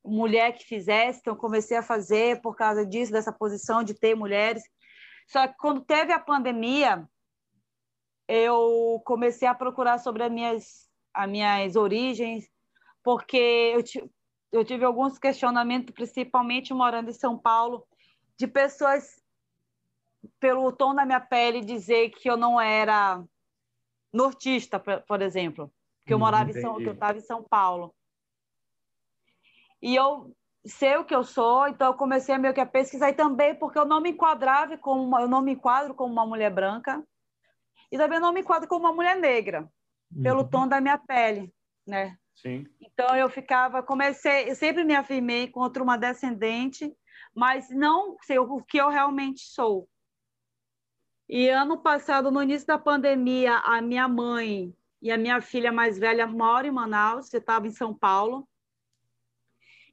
mulher 0.03 0.53
que 0.53 0.65
fizesse, 0.65 1.19
então 1.19 1.35
comecei 1.35 1.77
a 1.77 1.83
fazer 1.83 2.41
por 2.41 2.55
causa 2.55 2.85
disso, 2.85 3.11
dessa 3.11 3.31
posição 3.31 3.83
de 3.83 3.93
ter 3.93 4.15
mulheres. 4.15 4.63
Só 5.27 5.47
que 5.47 5.55
quando 5.57 5.81
teve 5.81 6.11
a 6.11 6.19
pandemia, 6.19 7.07
eu 8.27 9.01
comecei 9.05 9.47
a 9.47 9.55
procurar 9.55 9.99
sobre 9.99 10.23
as 10.23 10.31
minhas, 10.31 10.89
as 11.13 11.29
minhas 11.29 11.75
origens, 11.75 12.49
porque 13.01 13.37
eu, 13.37 13.83
eu 14.51 14.65
tive 14.65 14.83
alguns 14.83 15.17
questionamentos, 15.17 15.93
principalmente 15.93 16.73
morando 16.73 17.09
em 17.09 17.13
São 17.13 17.37
Paulo, 17.37 17.85
de 18.37 18.47
pessoas, 18.47 19.21
pelo 20.39 20.71
tom 20.71 20.93
da 20.93 21.05
minha 21.05 21.19
pele, 21.19 21.61
dizer 21.61 22.09
que 22.09 22.29
eu 22.29 22.37
não 22.37 22.59
era 22.59 23.23
nortista, 24.11 24.79
por 24.79 25.21
exemplo, 25.21 25.71
que 26.05 26.13
eu 26.13 26.19
morava 26.19 26.49
em 26.49 26.61
São, 26.61 26.77
que 26.77 26.85
eu 26.85 26.93
estava 26.93 27.17
em 27.17 27.21
São 27.21 27.43
Paulo. 27.43 27.93
E 29.83 29.93
eu 29.93 30.33
sei 30.65 30.95
o 30.95 31.03
que 31.03 31.13
eu 31.13 31.25
sou, 31.25 31.67
então 31.67 31.87
eu 31.87 31.93
comecei 31.93 32.33
a 32.33 32.39
meio 32.39 32.53
que 32.53 32.61
a 32.61 32.65
pesquisar 32.65 33.09
e 33.09 33.13
também 33.13 33.53
porque 33.53 33.77
eu 33.77 33.83
não 33.83 33.99
me 33.99 34.11
enquadrava 34.11 34.77
como 34.77 35.03
uma, 35.03 35.21
eu 35.21 35.27
não 35.27 35.41
me 35.41 35.51
enquadro 35.51 35.93
como 35.93 36.13
uma 36.13 36.25
mulher 36.25 36.49
branca 36.49 37.05
e 37.91 37.97
também 37.97 38.17
não 38.17 38.31
me 38.31 38.39
enquadro 38.39 38.65
como 38.65 38.85
uma 38.85 38.93
mulher 38.93 39.17
negra 39.17 39.69
uhum. 40.15 40.23
pelo 40.23 40.49
tom 40.49 40.69
da 40.69 40.79
minha 40.79 40.97
pele, 40.97 41.53
né? 41.85 42.17
Sim. 42.33 42.65
Então 42.79 43.13
eu 43.13 43.29
ficava, 43.29 43.83
comecei, 43.83 44.49
eu 44.49 44.55
sempre 44.55 44.85
me 44.85 44.95
afirmei 44.95 45.49
contra 45.49 45.83
uma 45.83 45.97
descendente, 45.97 46.89
mas 47.35 47.69
não 47.69 48.15
sei 48.21 48.39
o 48.39 48.63
que 48.63 48.77
eu 48.77 48.87
realmente 48.87 49.41
sou. 49.41 49.89
E 51.27 51.49
ano 51.49 51.77
passado, 51.77 52.31
no 52.31 52.41
início 52.41 52.65
da 52.65 52.79
pandemia, 52.79 53.57
a 53.57 53.81
minha 53.81 54.07
mãe 54.07 54.73
e 55.01 55.11
a 55.11 55.17
minha 55.17 55.41
filha 55.41 55.73
mais 55.73 55.99
velha 55.99 56.25
moram 56.25 56.69
em 56.69 56.71
Manaus, 56.71 57.33
eu 57.33 57.41
estava 57.41 57.67
em 57.67 57.71
São 57.71 57.93
Paulo. 57.93 58.47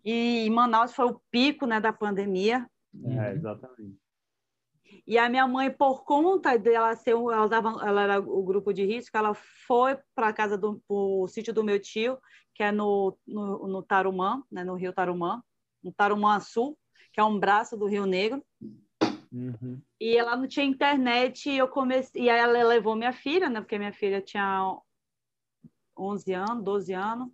E 0.05 0.49
Manaus 0.51 0.95
foi 0.95 1.07
o 1.07 1.21
pico 1.31 1.67
né, 1.67 1.81
da 1.81 1.93
pandemia. 1.93 2.69
É, 3.05 3.33
exatamente. 3.33 3.99
E 5.07 5.19
a 5.19 5.29
minha 5.29 5.47
mãe, 5.47 5.71
por 5.71 6.05
conta 6.05 6.59
dela 6.59 6.95
ser, 6.95 7.13
ela, 7.13 7.45
usava, 7.45 7.69
ela 7.87 8.03
era 8.03 8.21
o 8.21 8.43
grupo 8.43 8.73
de 8.73 8.85
risco, 8.85 9.17
ela 9.17 9.35
foi 9.35 9.99
para 10.15 10.29
a 10.29 10.33
casa 10.33 10.57
do 10.57 10.83
o 10.89 11.27
sítio 11.29 11.53
do 11.53 11.65
meu 11.65 11.81
tio, 11.81 12.19
que 12.55 12.63
é 12.63 12.73
no, 12.73 13.17
no, 13.27 13.67
no 13.69 13.83
Tarumã, 13.83 14.43
né, 14.51 14.65
no 14.65 14.75
Rio 14.75 14.93
Tarumã, 14.93 15.43
no 15.83 15.93
Tarumã 15.93 16.39
Sul, 16.41 16.79
que 17.13 17.21
é 17.21 17.25
um 17.25 17.39
braço 17.39 17.77
do 17.77 17.87
Rio 17.87 18.07
Negro. 18.07 18.45
Uhum. 19.33 19.81
E 20.01 20.17
ela 20.17 20.37
não 20.37 20.47
tinha 20.47 20.67
internet 20.67 21.49
e 21.49 21.59
eu 21.59 21.69
comecei, 21.69 22.23
e 22.23 22.31
aí 22.31 22.39
ela 22.39 22.65
levou 22.65 22.97
minha 22.97 23.13
filha, 23.13 23.49
né, 23.49 23.61
porque 23.61 23.79
minha 23.79 23.93
filha 23.93 24.21
tinha 24.21 24.77
11 25.97 26.33
anos, 26.33 26.65
12 26.65 26.93
anos. 26.93 27.29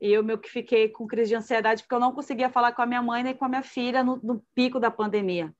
E 0.00 0.10
eu 0.12 0.24
meio 0.24 0.38
que 0.38 0.48
fiquei 0.48 0.88
com 0.88 1.06
crise 1.06 1.28
de 1.28 1.34
ansiedade 1.34 1.82
porque 1.82 1.94
eu 1.94 2.00
não 2.00 2.12
conseguia 2.12 2.48
falar 2.48 2.72
com 2.72 2.80
a 2.80 2.86
minha 2.86 3.02
mãe 3.02 3.22
nem 3.22 3.34
com 3.34 3.44
a 3.44 3.48
minha 3.48 3.62
filha 3.62 4.02
no, 4.02 4.16
no 4.22 4.42
pico 4.54 4.80
da 4.80 4.90
pandemia. 4.90 5.54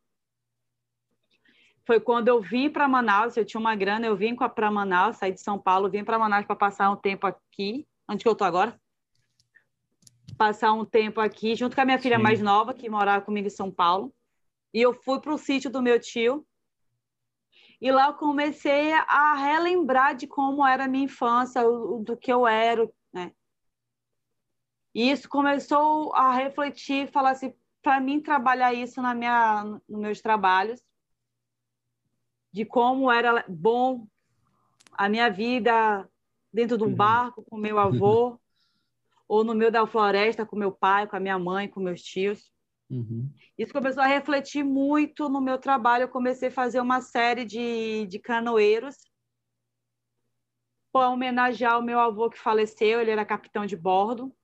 Foi 1.87 2.01
quando 2.01 2.29
eu 2.29 2.41
vim 2.41 2.71
para 2.71 2.89
Manaus, 2.89 3.37
eu 3.37 3.45
tinha 3.45 3.61
uma 3.61 3.75
grana, 3.75 4.07
eu 4.07 4.17
vim 4.17 4.35
para 4.35 4.71
Manaus, 4.71 5.17
saí 5.17 5.33
de 5.33 5.41
São 5.41 5.59
Paulo, 5.59 5.91
vim 5.91 6.05
para 6.05 6.19
Manaus 6.19 6.47
para 6.47 6.57
passar 6.57 6.91
um 6.91 6.97
tempo 6.97 7.27
aqui. 7.27 7.87
Onde 8.09 8.23
que 8.23 8.29
eu 8.29 8.35
tô 8.35 8.45
agora? 8.45 8.81
Passar 10.39 10.73
um 10.73 10.85
tempo 10.85 11.21
aqui, 11.21 11.55
junto 11.55 11.75
com 11.75 11.83
a 11.83 11.85
minha 11.85 11.99
filha 11.99 12.17
Sim. 12.17 12.23
mais 12.23 12.41
nova, 12.41 12.73
que 12.73 12.89
morava 12.89 13.25
comigo 13.25 13.47
em 13.47 13.51
São 13.51 13.71
Paulo. 13.71 14.15
E 14.73 14.81
eu 14.81 14.95
fui 14.95 15.21
para 15.21 15.35
o 15.35 15.39
sítio 15.39 15.71
do 15.71 15.83
meu 15.83 16.01
tio. 16.01 16.47
E 17.81 17.91
lá 17.91 18.09
eu 18.09 18.15
comecei 18.15 18.93
a 18.93 19.35
relembrar 19.35 20.15
de 20.15 20.27
como 20.27 20.67
era 20.67 20.85
a 20.85 20.89
minha 20.89 21.05
infância, 21.05 21.63
do 21.63 22.17
que 22.17 22.33
eu 22.33 22.47
era? 22.47 22.89
E 24.95 25.11
isso 25.11 25.29
começou 25.29 26.13
a 26.15 26.33
refletir, 26.33 27.11
falar 27.11 27.31
assim, 27.31 27.55
para 27.83 28.01
mim 28.01 28.21
trabalhar 28.21 28.75
isso 28.75 29.01
na 29.01 29.15
minha, 29.15 29.65
nos 29.89 30.01
meus 30.01 30.21
trabalhos, 30.21 30.81
de 32.53 32.65
como 32.65 33.11
era 33.11 33.45
bom 33.49 34.07
a 34.93 35.09
minha 35.09 35.31
vida 35.31 36.09
dentro 36.53 36.77
de 36.77 36.83
um 36.83 36.89
uhum. 36.89 36.95
barco 36.95 37.45
com 37.45 37.57
meu 37.57 37.79
avô, 37.79 38.39
ou 39.29 39.45
no 39.45 39.55
meio 39.55 39.71
da 39.71 39.87
floresta 39.87 40.45
com 40.45 40.57
meu 40.57 40.73
pai, 40.73 41.07
com 41.07 41.15
a 41.15 41.21
minha 41.21 41.39
mãe, 41.39 41.69
com 41.69 41.79
meus 41.79 42.03
tios. 42.03 42.51
Uhum. 42.91 43.33
Isso 43.57 43.73
começou 43.73 44.03
a 44.03 44.07
refletir 44.07 44.65
muito 44.65 45.29
no 45.29 45.41
meu 45.41 45.57
trabalho. 45.57 46.03
Eu 46.03 46.09
comecei 46.09 46.49
a 46.49 46.53
fazer 46.53 46.81
uma 46.81 47.01
série 47.01 47.45
de, 47.45 48.07
de 48.09 48.19
canoeiros 48.19 48.97
para 50.93 51.09
homenagear 51.09 51.79
o 51.79 51.83
meu 51.83 52.01
avô 52.01 52.29
que 52.29 52.37
faleceu, 52.37 53.01
ele 53.01 53.13
era 53.13 53.25
capitão 53.25 53.65
de 53.65 53.77
bordo 53.77 54.35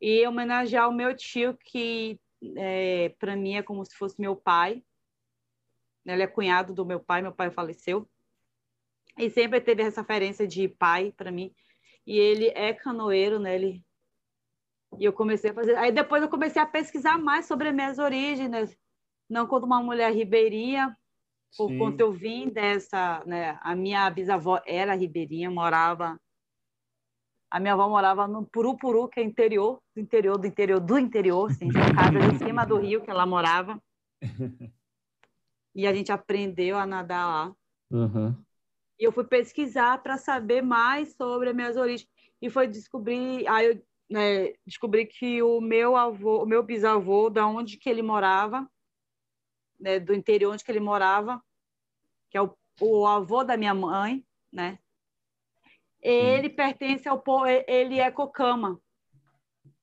e 0.00 0.26
homenagear 0.26 0.88
o 0.88 0.92
meu 0.92 1.14
tio, 1.14 1.56
que 1.64 2.18
é, 2.56 3.10
para 3.18 3.36
mim 3.36 3.56
é 3.56 3.62
como 3.62 3.84
se 3.84 3.94
fosse 3.94 4.20
meu 4.20 4.34
pai. 4.34 4.82
Ele 6.06 6.22
é 6.22 6.26
cunhado 6.26 6.72
do 6.72 6.86
meu 6.86 6.98
pai, 6.98 7.20
meu 7.20 7.32
pai 7.32 7.50
faleceu. 7.50 8.08
E 9.18 9.28
sempre 9.28 9.60
teve 9.60 9.82
essa 9.82 10.00
referência 10.00 10.46
de 10.46 10.66
pai 10.68 11.12
para 11.12 11.30
mim. 11.30 11.54
E 12.06 12.18
ele 12.18 12.48
é 12.48 12.72
canoeiro, 12.72 13.38
né? 13.38 13.54
Ele... 13.54 13.84
E 14.98 15.04
eu 15.04 15.12
comecei 15.12 15.50
a 15.50 15.54
fazer. 15.54 15.76
Aí 15.76 15.92
depois 15.92 16.22
eu 16.22 16.28
comecei 16.28 16.60
a 16.60 16.66
pesquisar 16.66 17.18
mais 17.18 17.46
sobre 17.46 17.68
as 17.68 17.74
minhas 17.74 17.98
origens, 17.98 18.76
não 19.28 19.46
como 19.46 19.66
uma 19.66 19.82
mulher 19.82 20.12
ribeirinha, 20.12 20.96
por 21.56 21.76
conta 21.76 22.02
eu 22.02 22.12
vim 22.12 22.48
dessa, 22.48 23.22
né? 23.26 23.58
A 23.60 23.76
minha 23.76 24.08
bisavó 24.08 24.60
era 24.66 24.94
ribeirinha, 24.94 25.50
morava 25.50 26.18
a 27.50 27.58
minha 27.58 27.72
avó 27.72 27.88
morava 27.88 28.28
no 28.28 28.46
Purupuru, 28.46 29.08
que 29.08 29.18
é 29.18 29.22
interior, 29.22 29.82
do 29.94 30.00
interior, 30.00 30.38
do 30.38 30.46
interior, 30.46 30.80
do 30.80 30.98
interior, 30.98 31.50
assim, 31.50 31.68
casa 31.68 32.18
em 32.18 32.38
cima 32.38 32.64
do 32.64 32.76
rio 32.76 33.02
que 33.02 33.10
ela 33.10 33.26
morava. 33.26 33.82
E 35.72 35.86
a 35.86 35.94
gente 35.94 36.10
aprendeu 36.10 36.76
a 36.76 36.84
nadar 36.84 37.26
lá. 37.26 37.54
Uhum. 37.92 38.36
E 38.98 39.04
eu 39.04 39.12
fui 39.12 39.22
pesquisar 39.22 40.02
para 40.02 40.18
saber 40.18 40.62
mais 40.62 41.14
sobre 41.14 41.50
as 41.50 41.54
minhas 41.54 41.76
origens. 41.76 42.08
E 42.42 42.50
foi 42.50 42.66
descobrir, 42.66 43.46
aí 43.46 43.66
eu 43.66 43.82
né, 44.10 44.52
descobri 44.66 45.06
que 45.06 45.40
o 45.40 45.60
meu 45.60 45.96
avô, 45.96 46.42
o 46.42 46.46
meu 46.46 46.60
bisavô, 46.64 47.30
da 47.30 47.46
onde 47.46 47.76
que 47.76 47.88
ele 47.88 48.02
morava, 48.02 48.68
né, 49.78 50.00
do 50.00 50.12
interior 50.12 50.52
onde 50.52 50.64
que 50.64 50.72
ele 50.72 50.80
morava, 50.80 51.40
que 52.30 52.36
é 52.36 52.42
o, 52.42 52.52
o 52.80 53.06
avô 53.06 53.44
da 53.44 53.56
minha 53.56 53.72
mãe, 53.72 54.26
né? 54.52 54.79
Ele 56.02 56.48
hum. 56.48 56.54
pertence 56.54 57.08
ao 57.08 57.20
povo, 57.20 57.46
ele 57.46 57.98
é 57.98 58.10
Cocama, 58.10 58.80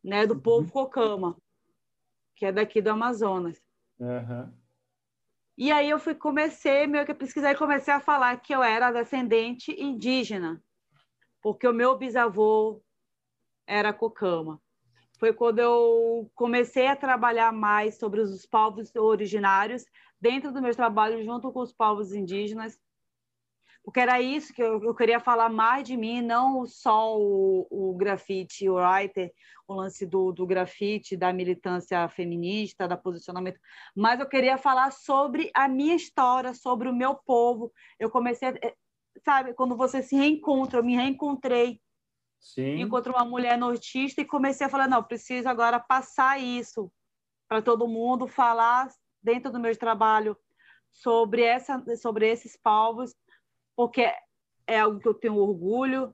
né, 0.03 0.25
do 0.25 0.39
povo 0.39 0.65
uhum. 0.65 0.71
Cocama, 0.71 1.37
que 2.35 2.45
é 2.45 2.51
daqui 2.51 2.81
do 2.81 2.89
Amazonas. 2.89 3.61
Uhum. 3.99 4.51
E 5.57 5.71
aí 5.71 5.89
eu 5.89 5.99
fui 5.99 6.13
comecei 6.13 6.85
meio 6.85 7.05
que 7.05 7.11
a 7.11 7.15
pesquisar 7.15 7.51
e 7.51 7.57
comecei 7.57 7.93
a 7.93 7.99
falar 7.99 8.39
que 8.39 8.53
eu 8.53 8.63
era 8.63 8.91
descendente 8.91 9.71
indígena, 9.71 10.63
porque 11.41 11.67
o 11.67 11.73
meu 11.73 11.97
bisavô 11.97 12.81
era 13.65 13.91
Cocama. 13.91 14.61
Foi 15.19 15.33
quando 15.33 15.59
eu 15.59 16.29
comecei 16.35 16.87
a 16.87 16.95
trabalhar 16.95 17.51
mais 17.51 17.97
sobre 17.97 18.21
os 18.21 18.45
povos 18.45 18.95
originários 18.95 19.83
dentro 20.21 20.51
do 20.51 20.61
meu 20.61 20.75
trabalho 20.75 21.23
junto 21.23 21.51
com 21.51 21.61
os 21.61 21.73
povos 21.73 22.13
indígenas 22.13 22.77
porque 23.87 24.01
era 24.01 24.19
isso 24.19 24.53
que 24.53 24.61
eu, 24.61 24.83
eu, 24.83 24.93
queria 24.93 25.17
falar 25.17 25.47
mais 25.47 25.87
de 25.87 25.95
mim, 25.95 26.21
não 26.21 26.65
só 26.65 27.17
o, 27.17 27.65
o 27.71 27.95
grafite, 27.95 28.67
o 28.67 28.75
writer, 28.75 29.31
o 29.65 29.75
lance 29.75 30.05
do, 30.05 30.33
do 30.33 30.45
grafite, 30.45 31.15
da 31.15 31.31
militância 31.31 32.05
feminista, 32.09 32.85
da 32.85 32.97
posicionamento, 32.97 33.57
mas 33.95 34.19
eu 34.19 34.27
queria 34.27 34.57
falar 34.57 34.91
sobre 34.91 35.49
a 35.55 35.69
minha 35.69 35.95
história, 35.95 36.53
sobre 36.53 36.89
o 36.89 36.93
meu 36.93 37.15
povo. 37.15 37.71
Eu 37.97 38.09
comecei, 38.09 38.49
eh, 38.61 38.75
sabe, 39.23 39.53
quando 39.53 39.77
você 39.77 40.03
se 40.03 40.17
reencontra, 40.17 40.79
eu 40.79 40.83
me 40.83 40.97
reencontrei. 40.97 41.79
Sim. 42.41 42.81
Encontrei 42.81 43.15
uma 43.15 43.23
mulher 43.23 43.57
nortista 43.57 44.19
e 44.19 44.25
comecei 44.25 44.67
a 44.67 44.69
falar, 44.69 44.89
não, 44.89 45.01
preciso 45.01 45.47
agora 45.47 45.79
passar 45.79 46.37
isso 46.37 46.91
para 47.47 47.61
todo 47.61 47.87
mundo, 47.87 48.27
falar 48.27 48.89
dentro 49.23 49.49
do 49.49 49.61
meu 49.61 49.73
trabalho 49.77 50.37
sobre 50.91 51.43
essa 51.43 51.81
sobre 51.95 52.27
esses 52.27 52.57
povos 52.57 53.15
porque 53.77 54.11
é 54.65 54.79
algo 54.79 54.99
que 54.99 55.07
eu 55.07 55.13
tenho 55.13 55.35
orgulho. 55.35 56.13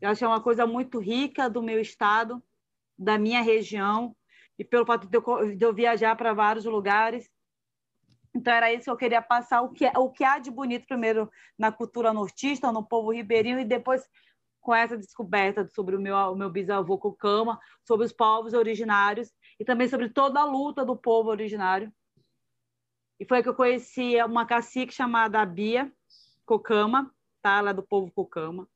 Eu 0.00 0.08
acho 0.08 0.20
que 0.20 0.24
é 0.24 0.28
uma 0.28 0.40
coisa 0.40 0.66
muito 0.66 0.98
rica 0.98 1.48
do 1.48 1.62
meu 1.62 1.78
estado, 1.78 2.42
da 2.98 3.18
minha 3.18 3.42
região, 3.42 4.16
e 4.58 4.64
pelo 4.64 4.86
fato 4.86 5.06
de 5.06 5.64
eu, 5.64 5.74
viajar 5.74 6.16
para 6.16 6.32
vários 6.32 6.64
lugares. 6.64 7.30
Então, 8.34 8.54
era 8.54 8.72
isso 8.72 8.84
que 8.84 8.90
eu 8.90 8.96
queria 8.96 9.20
passar, 9.20 9.60
o 9.60 9.68
que, 9.68 9.86
o 9.94 10.10
que 10.10 10.24
há 10.24 10.38
de 10.38 10.50
bonito, 10.50 10.86
primeiro, 10.86 11.30
na 11.58 11.70
cultura 11.70 12.14
nortista, 12.14 12.72
no 12.72 12.82
povo 12.82 13.12
ribeirinho, 13.12 13.60
e 13.60 13.64
depois 13.64 14.08
com 14.58 14.74
essa 14.74 14.96
descoberta 14.96 15.66
sobre 15.66 15.94
o 15.96 16.00
meu, 16.00 16.16
o 16.16 16.36
meu 16.36 16.48
bisavô 16.48 16.96
Cocama, 16.96 17.60
sobre 17.86 18.06
os 18.06 18.12
povos 18.12 18.54
originários, 18.54 19.30
e 19.60 19.64
também 19.66 19.86
sobre 19.86 20.08
toda 20.08 20.40
a 20.40 20.44
luta 20.44 20.82
do 20.82 20.96
povo 20.96 21.28
originário. 21.28 21.92
E 23.20 23.26
foi 23.26 23.42
que 23.42 23.50
eu 23.50 23.54
conheci 23.54 24.16
uma 24.22 24.46
cacique 24.46 24.94
chamada 24.94 25.44
Bia, 25.44 25.92
Cocama, 26.44 27.12
tá? 27.40 27.58
Ela 27.58 27.70
é 27.70 27.74
do 27.74 27.82
povo 27.82 28.10
Cocama. 28.10 28.68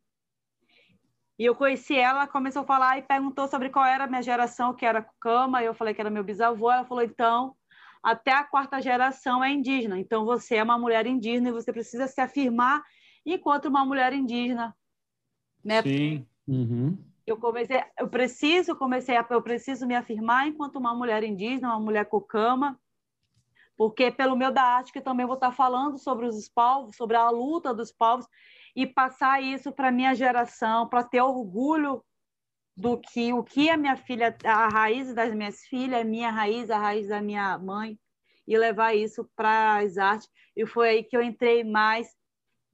E 1.38 1.44
eu 1.44 1.54
conheci 1.54 1.94
ela, 1.94 2.26
começou 2.26 2.62
a 2.62 2.66
falar 2.66 2.99
e 2.99 3.02
perguntou 3.02 3.46
sobre 3.46 3.68
qual 3.68 3.85
era 3.85 4.04
a 4.04 4.06
minha 4.06 4.23
geração, 4.23 4.75
que 4.75 4.87
era 4.87 5.02
Cocama, 5.02 5.62
e 5.62 5.66
eu 5.66 5.75
falei 5.75 5.92
que 5.92 6.00
era 6.00 6.08
meu 6.08 6.25
bisavô. 6.25 6.70
Ela 6.70 6.85
falou, 6.87 7.04
então, 7.04 7.54
até 8.02 8.32
a 8.32 8.44
quarta 8.44 8.80
geração 8.80 9.44
é 9.44 9.50
indígena. 9.50 9.99
Então, 9.99 10.25
você 10.25 10.56
é 10.56 10.62
uma 10.62 10.78
mulher 10.78 11.06
indígena 11.06 11.50
e 11.50 11.52
você 11.52 11.73
precisa 11.73 12.06
se 12.06 12.20
afirmar 12.20 12.82
enquanto 13.25 13.66
uma 13.66 13.85
mulher 13.85 14.12
indígena. 14.14 14.75
Né? 15.62 15.82
Sim. 15.82 16.26
Uhum. 16.49 16.96
Eu 17.26 17.37
comecei, 17.37 17.82
eu 17.99 18.08
preciso, 18.08 18.76
comecei 18.76 19.16
a, 19.16 19.26
eu 19.28 19.42
preciso 19.42 19.85
me 19.87 19.96
afirmar 19.96 20.46
enquanto 20.46 20.76
uma 20.76 20.94
mulher 20.94 21.25
indígena, 21.25 21.70
uma 21.70 21.80
mulher 21.80 22.04
cocama, 22.04 22.80
porque 23.76 24.11
pelo 24.11 24.37
meu 24.37 24.50
da 24.52 24.62
arte 24.62 24.92
que 24.92 25.00
também 25.00 25.26
vou 25.26 25.35
estar 25.35 25.52
falando 25.52 25.99
sobre 25.99 26.26
os 26.26 26.49
povos, 26.49 26.97
sobre 26.97 27.16
a 27.16 27.28
luta 27.30 27.75
dos 27.75 27.92
povos 27.92 28.26
e 28.75 28.87
passar 28.87 29.42
isso 29.42 29.73
para 29.73 29.90
minha 29.90 30.14
geração, 30.14 30.88
para 30.88 31.04
ter 31.04 31.21
orgulho 31.21 32.04
do 32.76 32.99
que 32.99 33.33
o 33.33 33.42
que 33.42 33.71
a 33.71 33.76
minha 33.76 33.97
filha, 33.97 34.37
a 34.45 34.68
raiz 34.68 35.14
das 35.14 35.35
minhas 35.35 35.61
filhas, 35.62 36.00
a 36.00 36.04
minha 36.04 36.30
raiz, 36.30 36.71
a 36.71 36.78
raiz 36.78 37.09
da 37.09 37.23
minha 37.23 37.59
mãe 37.59 37.99
e 38.47 38.56
levar 38.56 38.95
isso 38.95 39.28
para 39.35 39.78
as 39.78 39.97
artes. 39.97 40.28
E 40.54 40.66
foi 40.66 40.88
aí 40.90 41.04
que 41.04 41.16
eu 41.16 41.23
entrei 41.23 41.64
mais 41.64 42.14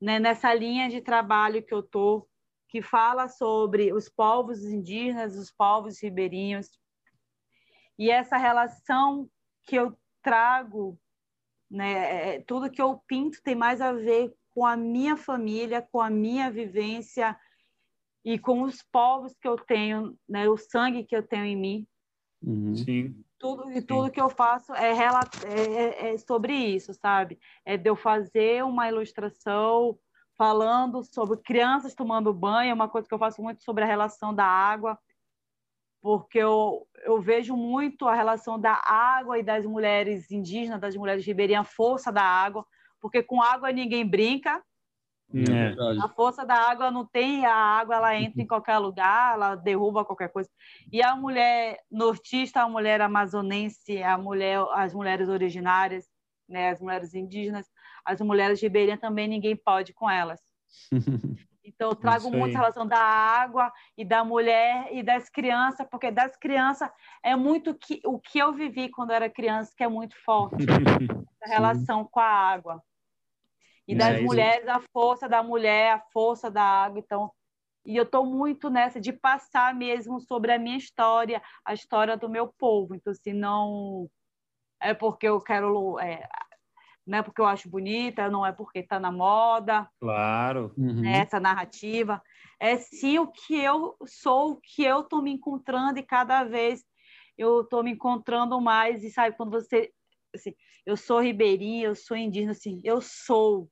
né, 0.01 0.19
nessa 0.19 0.53
linha 0.53 0.89
de 0.89 1.01
trabalho 1.01 1.63
que 1.63 1.73
eu 1.73 1.83
tô, 1.83 2.29
que 2.69 2.83
fala 2.83 3.29
sobre 3.29 3.93
os 3.93 4.09
povos 4.09 4.65
indígenas, 4.65 5.37
os 5.37 5.51
povos 5.53 6.03
ribeirinhos 6.03 6.69
e 7.99 8.11
essa 8.11 8.37
relação 8.37 9.29
que 9.65 9.77
eu 9.77 9.97
trago, 10.23 10.99
né? 11.71 11.93
É, 11.93 12.35
é, 12.37 12.41
tudo 12.41 12.71
que 12.71 12.81
eu 12.81 13.02
pinto 13.07 13.43
tem 13.43 13.55
mais 13.55 13.81
a 13.81 13.93
ver 13.93 14.33
com 14.50 14.67
a 14.67 14.76
minha 14.76 15.17
família, 15.17 15.87
com 15.91 16.00
a 16.00 16.11
minha 16.11 16.50
vivência 16.50 17.37
e 18.25 18.38
com 18.38 18.62
os 18.62 18.83
povos 18.83 19.35
que 19.41 19.49
eu 19.49 19.57
tenho, 19.57 20.17
né? 20.29 20.49
O 20.49 20.57
sangue 20.57 21.05
que 21.05 21.17
eu 21.17 21.26
tenho 21.26 21.45
em 21.45 21.57
mim. 21.57 21.87
Uhum. 22.43 22.75
Sim. 22.75 23.25
Tudo 23.38 23.73
e 23.73 23.83
tudo 23.83 24.11
que 24.11 24.21
eu 24.21 24.29
faço 24.29 24.73
é, 24.75 24.93
é, 24.93 26.12
é 26.12 26.19
sobre 26.19 26.55
isso, 26.55 26.95
sabe? 26.95 27.38
É 27.64 27.76
de 27.76 27.91
eu 27.91 27.97
fazer 27.97 28.64
uma 28.64 28.88
ilustração 28.88 29.99
falando 30.37 31.02
sobre 31.02 31.37
crianças 31.38 31.95
tomando 31.95 32.33
banho, 32.33 32.71
é 32.71 32.75
uma 32.75 32.88
coisa 32.88 33.07
que 33.07 33.14
eu 33.14 33.19
faço 33.19 33.43
muito 33.43 33.62
sobre 33.62 33.85
a 33.85 33.87
relação 33.87 34.35
da 34.35 34.45
água 34.45 34.99
porque 36.03 36.39
eu, 36.39 36.87
eu 37.05 37.21
vejo 37.23 37.57
muito 37.57 38.09
a 38.09 38.15
relação 38.15 38.61
da 38.61 38.83
água 38.85 39.39
e 39.39 39.43
das 39.43 39.65
mulheres 39.65 40.31
indígenas, 40.31 40.81
das 40.81 40.97
mulheres 40.97 41.25
ribeirinhas, 41.25 41.63
a 41.63 41.71
força 41.71 42.13
da 42.13 42.23
água, 42.23 42.67
porque 43.01 43.23
com 43.23 43.41
água 43.41 43.71
ninguém 43.71 44.07
brinca, 44.07 44.61
É 45.35 46.03
a 46.05 46.09
força 46.09 46.45
da 46.45 46.55
água 46.55 46.91
não 46.91 47.07
tem, 47.07 47.47
a 47.47 47.55
água 47.55 47.97
ela 47.97 48.15
entra 48.21 48.43
em 48.43 48.47
qualquer 48.47 48.77
lugar, 48.77 49.35
ela 49.35 49.55
derruba 49.55 50.05
qualquer 50.05 50.29
coisa. 50.29 50.51
E 50.93 51.03
a 51.03 51.17
mulher 51.17 51.79
nortista, 51.91 52.61
a 52.61 52.69
mulher 52.69 53.01
amazonense, 53.01 54.03
a 54.03 54.19
mulher, 54.19 54.63
as 54.75 54.93
mulheres 54.93 55.31
originárias, 55.31 56.07
né, 56.47 56.71
as 56.71 56.81
mulheres 56.81 57.15
indígenas, 57.15 57.67
as 58.05 58.21
mulheres 58.21 58.61
ribeirinhas 58.61 59.01
também 59.01 59.27
ninguém 59.27 59.57
pode 59.57 59.95
com 59.95 60.11
elas. 60.11 60.41
Então, 61.64 61.90
eu 61.90 61.95
trago 61.95 62.31
muito 62.31 62.57
a 62.57 62.61
relação 62.61 62.87
da 62.87 62.99
água 62.99 63.73
e 63.97 64.04
da 64.04 64.25
mulher 64.25 64.88
e 64.92 65.02
das 65.02 65.28
crianças, 65.28 65.87
porque 65.90 66.11
das 66.11 66.37
crianças 66.37 66.90
é 67.23 67.37
muito 67.37 67.75
que, 67.75 68.00
o 68.04 68.19
que 68.19 68.38
eu 68.38 68.52
vivi 68.52 68.88
quando 68.88 69.12
era 69.12 69.31
criança, 69.31 69.73
que 69.76 69.85
é 69.85 69.88
muito 69.88 70.16
forte, 70.25 70.57
a 71.42 71.49
relação 71.49 72.04
com 72.04 72.21
a 72.21 72.25
água. 72.25 72.83
E 73.87 73.95
das 73.95 74.16
é, 74.16 74.21
mulheres, 74.21 74.69
a 74.69 74.81
força 74.92 75.28
da 75.28 75.42
mulher, 75.42 75.92
a 75.92 76.00
força 76.12 76.50
da 76.50 76.62
água. 76.62 76.99
Então, 76.99 77.31
e 77.85 77.97
eu 77.97 78.04
estou 78.04 78.25
muito 78.25 78.71
nessa 78.71 79.00
de 79.00 79.12
passar 79.12 79.75
mesmo 79.75 80.21
sobre 80.21 80.52
a 80.52 80.59
minha 80.59 80.76
história, 80.76 81.42
a 81.64 81.75
história 81.75 82.16
do 82.16 82.28
meu 82.28 82.47
povo. 82.47 82.95
Então, 82.95 83.12
se 83.12 83.33
não 83.33 84.09
é 84.81 84.95
porque 84.95 85.28
eu 85.28 85.40
quero 85.40 85.99
é, 86.00 86.28
não 87.07 87.19
é 87.19 87.23
porque 87.23 87.41
eu 87.41 87.47
acho 87.47 87.69
bonita, 87.69 88.31
não 88.31 88.47
é 88.47 88.53
porque 88.53 88.79
está 88.79 88.99
na 89.01 89.11
moda. 89.11 89.89
Claro. 90.01 90.73
Uhum. 90.77 91.05
Essa 91.05 91.41
narrativa. 91.41 92.23
É 92.61 92.77
sim 92.77 93.19
o 93.19 93.27
que 93.27 93.57
eu 93.59 93.97
sou, 94.07 94.53
o 94.53 94.61
que 94.61 94.85
eu 94.85 95.01
estou 95.01 95.21
me 95.21 95.33
encontrando 95.33 95.99
e 95.99 96.03
cada 96.03 96.45
vez 96.45 96.85
eu 97.37 97.63
estou 97.63 97.83
me 97.83 97.93
encontrando 97.93 98.61
mais. 98.61 99.03
E 99.03 99.11
sabe, 99.11 99.37
quando 99.37 99.51
você. 99.51 99.93
Assim, 100.35 100.55
eu 100.87 100.97
sou 100.97 101.21
ribeirinha, 101.21 101.87
eu 101.87 101.95
sou 101.95 102.17
indígena, 102.17 102.53
assim, 102.53 102.81
eu 102.85 103.01
sou. 103.01 103.69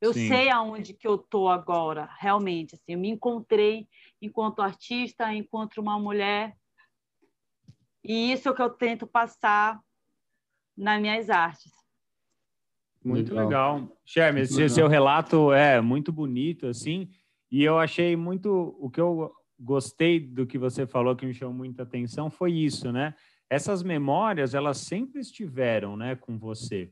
Eu 0.00 0.12
sim. 0.12 0.28
sei 0.28 0.50
aonde 0.50 0.94
que 0.94 1.06
eu 1.06 1.14
estou 1.14 1.48
agora, 1.48 2.10
realmente. 2.18 2.74
Assim, 2.74 2.92
eu 2.92 2.98
me 2.98 3.08
encontrei 3.08 3.88
enquanto 4.20 4.60
artista, 4.60 5.32
enquanto 5.32 5.78
uma 5.78 5.98
mulher. 5.98 6.56
E 8.04 8.32
isso 8.32 8.48
é 8.48 8.52
o 8.52 8.54
que 8.54 8.62
eu 8.62 8.70
tento 8.70 9.06
passar 9.06 9.80
nas 10.76 11.00
minhas 11.00 11.30
artes. 11.30 11.81
Muito 13.04 13.34
legal. 13.34 13.76
legal. 13.76 13.98
Esse 14.38 14.54
legal. 14.54 14.68
seu 14.68 14.88
relato 14.88 15.52
é 15.52 15.80
muito 15.80 16.12
bonito, 16.12 16.66
assim, 16.66 17.08
e 17.50 17.62
eu 17.62 17.78
achei 17.78 18.16
muito. 18.16 18.76
O 18.78 18.90
que 18.90 19.00
eu 19.00 19.32
gostei 19.58 20.18
do 20.18 20.46
que 20.46 20.58
você 20.58 20.86
falou, 20.86 21.14
que 21.14 21.26
me 21.26 21.34
chamou 21.34 21.54
muita 21.54 21.82
atenção, 21.82 22.30
foi 22.30 22.52
isso, 22.52 22.90
né? 22.90 23.14
Essas 23.48 23.82
memórias, 23.82 24.54
elas 24.54 24.78
sempre 24.78 25.20
estiveram, 25.20 25.96
né, 25.96 26.16
com 26.16 26.38
você, 26.38 26.90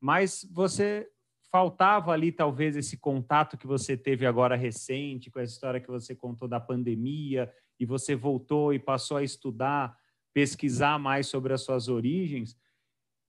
mas 0.00 0.46
você 0.52 1.08
faltava 1.54 2.10
ali 2.10 2.32
talvez 2.32 2.76
esse 2.76 2.96
contato 2.96 3.56
que 3.56 3.64
você 3.64 3.96
teve 3.96 4.26
agora 4.26 4.56
recente 4.56 5.30
com 5.30 5.38
essa 5.38 5.52
história 5.52 5.80
que 5.80 5.86
você 5.86 6.12
contou 6.12 6.48
da 6.48 6.58
pandemia 6.58 7.48
e 7.78 7.86
você 7.86 8.16
voltou 8.16 8.74
e 8.74 8.78
passou 8.80 9.18
a 9.18 9.22
estudar, 9.22 9.96
pesquisar 10.32 10.98
mais 10.98 11.28
sobre 11.28 11.52
as 11.52 11.62
suas 11.62 11.86
origens. 11.86 12.56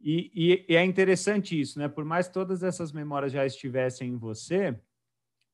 E, 0.05 0.31
e, 0.35 0.65
e, 0.69 0.75
é 0.75 0.85
interessante 0.85 1.59
isso, 1.59 1.79
né? 1.79 1.87
Por 1.87 2.05
mais 2.05 2.27
todas 2.27 2.61
essas 2.61 2.91
memórias 2.91 3.31
já 3.31 3.43
estivessem 3.43 4.09
em 4.09 4.17
você, 4.17 4.79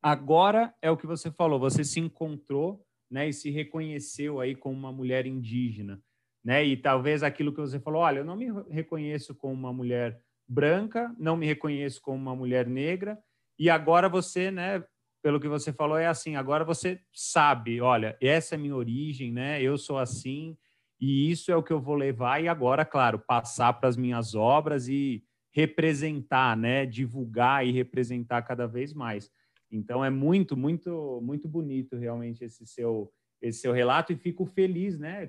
agora 0.04 0.76
é 0.82 0.92
o 0.92 0.98
que 0.98 1.08
você 1.08 1.32
falou, 1.32 1.58
você 1.58 1.86
se 1.86 2.02
encontrou, 2.02 2.86
né? 3.10 3.30
E 3.30 3.34
se 3.34 3.50
reconheceu 3.50 4.42
aí 4.42 4.54
como 4.54 4.78
uma 4.78 4.92
mulher 4.92 5.26
indígena, 5.26 6.04
né? 6.44 6.66
E 6.66 6.76
talvez 6.76 7.24
aquilo 7.24 7.54
que 7.54 7.62
você 7.62 7.80
falou, 7.80 8.02
olha, 8.02 8.20
eu 8.20 8.26
não 8.26 8.36
me 8.36 8.48
reconheço 8.70 9.34
como 9.34 9.54
uma 9.54 9.72
mulher 9.72 10.22
branca, 10.46 11.16
não 11.18 11.38
me 11.38 11.46
reconheço 11.46 12.02
como 12.02 12.18
uma 12.18 12.36
mulher 12.36 12.68
negra, 12.68 13.18
e 13.58 13.70
agora 13.70 14.10
você, 14.10 14.52
né? 14.52 14.84
Pelo 15.24 15.40
que 15.40 15.48
você 15.48 15.72
falou, 15.72 15.98
é 15.98 16.08
assim, 16.08 16.36
agora 16.36 16.66
você 16.66 17.00
sabe, 17.14 17.80
olha, 17.80 18.18
essa 18.20 18.56
é 18.56 18.58
minha 18.58 18.76
origem, 18.76 19.32
né? 19.32 19.62
Eu 19.62 19.78
sou 19.78 19.98
assim, 19.98 20.58
e 21.02 21.32
isso 21.32 21.52
é 21.52 21.56
o 21.56 21.64
que 21.64 21.74
eu 21.74 21.82
vou 21.82 21.96
levar 21.96 22.44
e 22.44 22.48
agora, 22.48 22.86
claro, 22.86 23.18
passar 23.18 23.74
para 23.74 23.90
as 23.90 23.98
minhas 23.98 24.36
obras 24.36 24.88
e 24.88 25.24
representar, 25.52 26.56
né, 26.56 26.86
divulgar 26.86 27.66
e 27.66 27.72
representar 27.72 28.44
cada 28.44 28.68
vez 28.68 28.94
mais. 28.94 29.32
Então 29.72 30.06
é 30.06 30.12
muito, 30.12 30.56
muito, 30.56 31.20
muito 31.24 31.48
bonito 31.48 31.98
realmente 31.98 32.44
esse 32.44 32.66
seu 32.68 33.12
esse 33.42 33.62
seu 33.62 33.74
relato 33.74 34.14
e 34.14 34.16
fico 34.16 34.46
feliz, 34.46 35.00
né, 35.00 35.28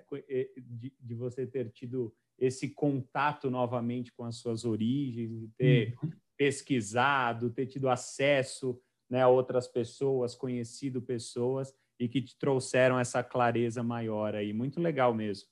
de, 0.58 0.92
de 1.00 1.14
você 1.14 1.46
ter 1.46 1.70
tido 1.70 2.14
esse 2.38 2.68
contato 2.68 3.50
novamente 3.50 4.12
com 4.12 4.24
as 4.24 4.36
suas 4.36 4.66
origens, 4.66 5.30
de 5.30 5.48
ter 5.56 5.94
uhum. 6.02 6.10
pesquisado, 6.36 7.48
ter 7.48 7.64
tido 7.64 7.88
acesso 7.88 8.78
né, 9.08 9.22
a 9.22 9.28
outras 9.28 9.66
pessoas, 9.66 10.34
conhecido 10.34 11.00
pessoas 11.00 11.72
e 11.98 12.06
que 12.06 12.20
te 12.20 12.36
trouxeram 12.38 12.98
essa 12.98 13.22
clareza 13.22 13.82
maior 13.82 14.34
aí. 14.34 14.52
Muito 14.52 14.78
legal 14.78 15.14
mesmo. 15.14 15.48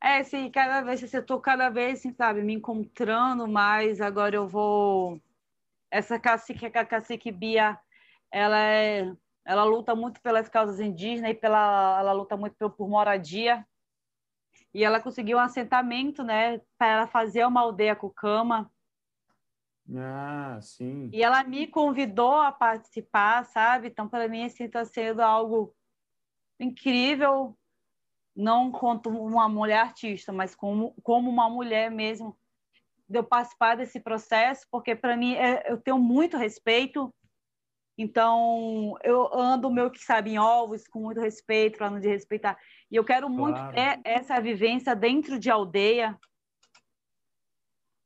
É, 0.00 0.22
sim, 0.22 0.50
cada 0.50 0.80
vez, 0.82 1.02
assim, 1.02 1.16
eu 1.16 1.26
tô 1.26 1.40
cada 1.40 1.68
vez, 1.68 1.98
assim, 1.98 2.12
sabe, 2.12 2.40
me 2.40 2.54
encontrando 2.54 3.48
mais, 3.48 4.00
agora 4.00 4.36
eu 4.36 4.46
vou... 4.46 5.20
Essa 5.90 6.18
cacique, 6.20 6.66
a 6.66 6.84
cacique 6.84 7.32
Bia, 7.32 7.78
ela 8.30 8.58
é... 8.58 9.12
Ela 9.44 9.64
luta 9.64 9.94
muito 9.94 10.20
pelas 10.20 10.46
causas 10.48 10.78
indígenas 10.78 11.30
e 11.30 11.34
pela, 11.34 11.98
ela 11.98 12.12
luta 12.12 12.36
muito 12.36 12.54
por, 12.58 12.70
por 12.70 12.88
moradia. 12.88 13.66
E 14.74 14.84
ela 14.84 15.00
conseguiu 15.00 15.38
um 15.38 15.40
assentamento, 15.40 16.22
né, 16.22 16.60
para 16.76 16.86
ela 16.86 17.06
fazer 17.06 17.46
uma 17.46 17.62
aldeia 17.62 17.96
com 17.96 18.10
cama. 18.10 18.70
Ah, 19.96 20.58
sim. 20.60 21.08
E 21.14 21.22
ela 21.22 21.42
me 21.44 21.66
convidou 21.66 22.34
a 22.34 22.52
participar, 22.52 23.42
sabe? 23.46 23.88
Então, 23.88 24.06
para 24.06 24.28
mim, 24.28 24.44
assim, 24.44 24.64
está 24.64 24.84
sendo 24.84 25.22
algo 25.22 25.74
incrível 26.60 27.56
não 28.38 28.70
como 28.70 29.00
uma 29.26 29.48
mulher 29.48 29.80
artista, 29.80 30.32
mas 30.32 30.54
como, 30.54 30.94
como 31.02 31.28
uma 31.28 31.50
mulher 31.50 31.90
mesmo, 31.90 32.38
de 33.08 33.18
eu 33.18 33.24
participar 33.24 33.76
desse 33.76 33.98
processo, 33.98 34.64
porque 34.70 34.94
para 34.94 35.16
mim 35.16 35.34
é, 35.34 35.64
eu 35.68 35.76
tenho 35.76 35.98
muito 35.98 36.36
respeito, 36.36 37.12
então 37.98 38.96
eu 39.02 39.28
ando 39.34 39.68
meu 39.72 39.90
que 39.90 39.98
sabe 39.98 40.30
em 40.30 40.38
ovos 40.38 40.86
com 40.86 41.00
muito 41.00 41.20
respeito, 41.20 41.78
falando 41.78 42.00
de 42.00 42.06
respeitar, 42.06 42.56
e 42.88 42.94
eu 42.94 43.04
quero 43.04 43.26
claro. 43.26 43.42
muito 43.42 43.74
ter 43.74 44.00
essa 44.04 44.40
vivência 44.40 44.94
dentro 44.94 45.36
de 45.36 45.50
aldeia, 45.50 46.16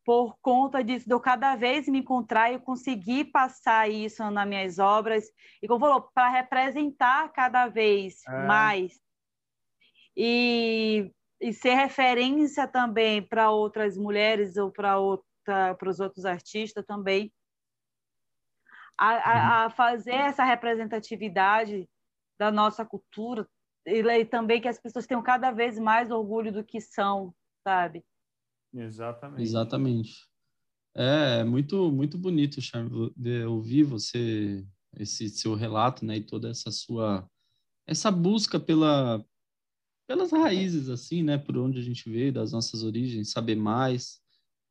por 0.04 0.36
conta 0.40 0.82
disso, 0.82 1.06
de 1.06 1.12
eu 1.12 1.20
cada 1.20 1.54
vez 1.56 1.86
me 1.86 1.98
encontrar 1.98 2.50
e 2.50 2.58
conseguir 2.58 3.26
passar 3.26 3.88
isso 3.88 4.28
nas 4.30 4.48
minhas 4.48 4.78
obras, 4.78 5.26
e 5.62 5.68
como 5.68 5.80
falou, 5.80 6.08
para 6.14 6.30
representar 6.30 7.30
cada 7.32 7.68
vez 7.68 8.26
é. 8.26 8.46
mais 8.46 8.98
e, 10.16 11.10
e 11.40 11.52
ser 11.52 11.74
referência 11.74 12.66
também 12.66 13.22
para 13.22 13.50
outras 13.50 13.96
mulheres 13.96 14.56
ou 14.56 14.70
para 14.70 14.98
outra, 14.98 15.74
para 15.74 15.88
os 15.88 16.00
outros 16.00 16.24
artistas 16.24 16.84
também. 16.86 17.32
A, 18.98 19.08
a, 19.08 19.64
a, 19.64 19.70
fazer 19.70 20.14
essa 20.14 20.44
representatividade 20.44 21.88
da 22.38 22.52
nossa 22.52 22.84
cultura 22.84 23.48
e, 23.86 24.00
e, 24.00 24.24
também 24.24 24.60
que 24.60 24.68
as 24.68 24.80
pessoas 24.80 25.06
tenham 25.06 25.22
cada 25.22 25.50
vez 25.50 25.78
mais 25.78 26.10
orgulho 26.10 26.52
do 26.52 26.64
que 26.64 26.80
são, 26.80 27.34
sabe? 27.66 28.04
Exatamente. 28.72 29.42
Exatamente. 29.42 30.28
É, 30.94 31.40
é 31.40 31.44
muito 31.44 31.90
muito 31.90 32.18
bonito, 32.18 32.60
Charme, 32.60 33.12
ouvir 33.46 33.82
você 33.82 34.64
esse 34.98 35.28
seu 35.30 35.54
relato, 35.54 36.04
né, 36.04 36.16
e 36.16 36.26
toda 36.26 36.50
essa 36.50 36.70
sua 36.70 37.26
essa 37.86 38.10
busca 38.10 38.60
pela 38.60 39.24
pelas 40.06 40.32
raízes, 40.32 40.88
assim, 40.88 41.22
né? 41.22 41.38
Por 41.38 41.56
onde 41.56 41.78
a 41.78 41.82
gente 41.82 42.08
veio, 42.10 42.32
das 42.32 42.52
nossas 42.52 42.82
origens, 42.82 43.30
saber 43.30 43.56
mais. 43.56 44.20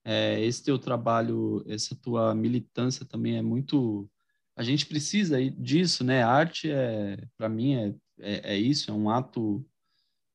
É, 0.04 0.44
esse 0.44 0.64
teu 0.64 0.80
trabalho, 0.80 1.64
essa 1.68 1.96
tua 1.96 2.34
militância 2.34 3.06
também 3.06 3.38
é 3.38 3.42
muito. 3.42 4.10
A 4.56 4.64
gente 4.64 4.86
precisa 4.86 5.38
disso, 5.52 6.04
né? 6.04 6.24
A 6.24 6.30
arte, 6.30 6.70
é, 6.70 7.18
para 7.38 7.50
mim, 7.50 7.76
é, 7.76 7.96
é, 8.20 8.54
é, 8.56 8.58
isso, 8.58 8.92
é 8.92 8.94
um 8.94 9.10
ato, 9.10 9.66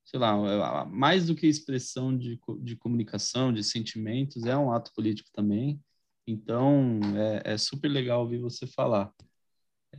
sei 0.04 0.18
lá, 0.18 0.34
é, 0.34 0.84
mais 0.86 1.26
do 1.26 1.34
que 1.34 1.46
expressão 1.46 2.16
de, 2.16 2.40
de 2.60 2.76
comunicação, 2.76 3.52
de 3.52 3.62
sentimentos, 3.62 4.44
é 4.44 4.56
um 4.56 4.72
ato 4.72 4.92
político 4.94 5.30
também. 5.32 5.80
Então, 6.26 7.00
é, 7.44 7.54
é 7.54 7.58
super 7.58 7.88
legal 7.88 8.22
ouvir 8.22 8.38
você 8.38 8.66
falar. 8.66 9.12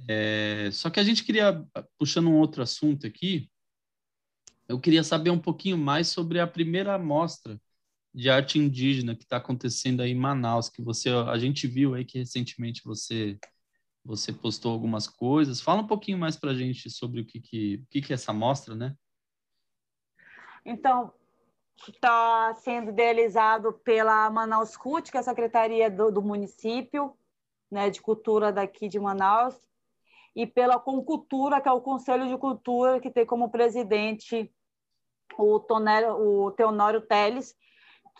É, 0.07 0.69
só 0.71 0.89
que 0.89 0.99
a 0.99 1.03
gente 1.03 1.23
queria, 1.23 1.63
puxando 1.97 2.27
um 2.27 2.37
outro 2.37 2.61
assunto 2.61 3.07
aqui, 3.07 3.49
eu 4.67 4.79
queria 4.79 5.03
saber 5.03 5.29
um 5.29 5.39
pouquinho 5.39 5.77
mais 5.77 6.07
sobre 6.07 6.39
a 6.39 6.47
primeira 6.47 6.97
mostra 6.97 7.59
de 8.13 8.29
arte 8.29 8.57
indígena 8.57 9.15
que 9.15 9.23
está 9.23 9.37
acontecendo 9.37 10.01
aí 10.01 10.11
em 10.11 10.15
Manaus, 10.15 10.69
que 10.69 10.81
você 10.81 11.09
a 11.09 11.37
gente 11.37 11.67
viu 11.67 11.93
aí 11.93 12.03
que 12.03 12.17
recentemente 12.17 12.81
você 12.83 13.37
você 14.03 14.31
postou 14.31 14.71
algumas 14.71 15.05
coisas. 15.05 15.59
Fala 15.59 15.81
um 15.81 15.87
pouquinho 15.87 16.17
mais 16.17 16.37
para 16.37 16.51
a 16.51 16.55
gente 16.55 16.89
sobre 16.89 17.19
o 17.21 17.25
que 17.25 17.41
que, 17.41 17.75
o 17.83 17.87
que 17.87 18.01
que 18.01 18.13
é 18.13 18.15
essa 18.15 18.31
mostra, 18.31 18.73
né? 18.73 18.95
Então, 20.65 21.13
está 21.85 22.53
sendo 22.55 22.89
idealizado 22.89 23.73
pela 23.73 24.29
Manaus 24.29 24.77
CUT, 24.77 25.11
que 25.11 25.17
é 25.17 25.19
a 25.19 25.23
secretaria 25.23 25.89
do, 25.89 26.09
do 26.09 26.21
município, 26.21 27.17
né, 27.69 27.89
de 27.89 28.01
cultura 28.01 28.51
daqui 28.51 28.87
de 28.87 28.99
Manaus, 28.99 29.55
e 30.35 30.47
pela 30.47 30.79
Concultura, 30.79 31.59
que 31.59 31.67
é 31.67 31.71
o 31.71 31.81
Conselho 31.81 32.27
de 32.27 32.37
Cultura, 32.37 32.99
que 32.99 33.11
tem 33.11 33.25
como 33.25 33.51
presidente 33.51 34.51
o, 35.37 35.59
Tonero, 35.59 36.15
o 36.19 36.51
Teonório 36.51 37.01
Teles, 37.01 37.55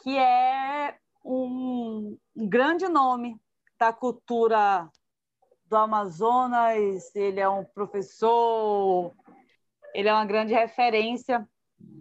que 0.02 0.18
é 0.18 0.98
um, 1.24 2.18
grande 2.36 2.88
nome 2.88 3.40
da 3.80 3.92
cultura 3.92 4.90
do 5.66 5.76
Amazonas, 5.76 7.14
ele 7.16 7.40
é 7.40 7.50
um 7.50 7.66
professor, 7.66 9.14
ele 9.94 10.08
é 10.08 10.14
uma 10.14 10.26
grande 10.26 10.54
referência 10.54 11.48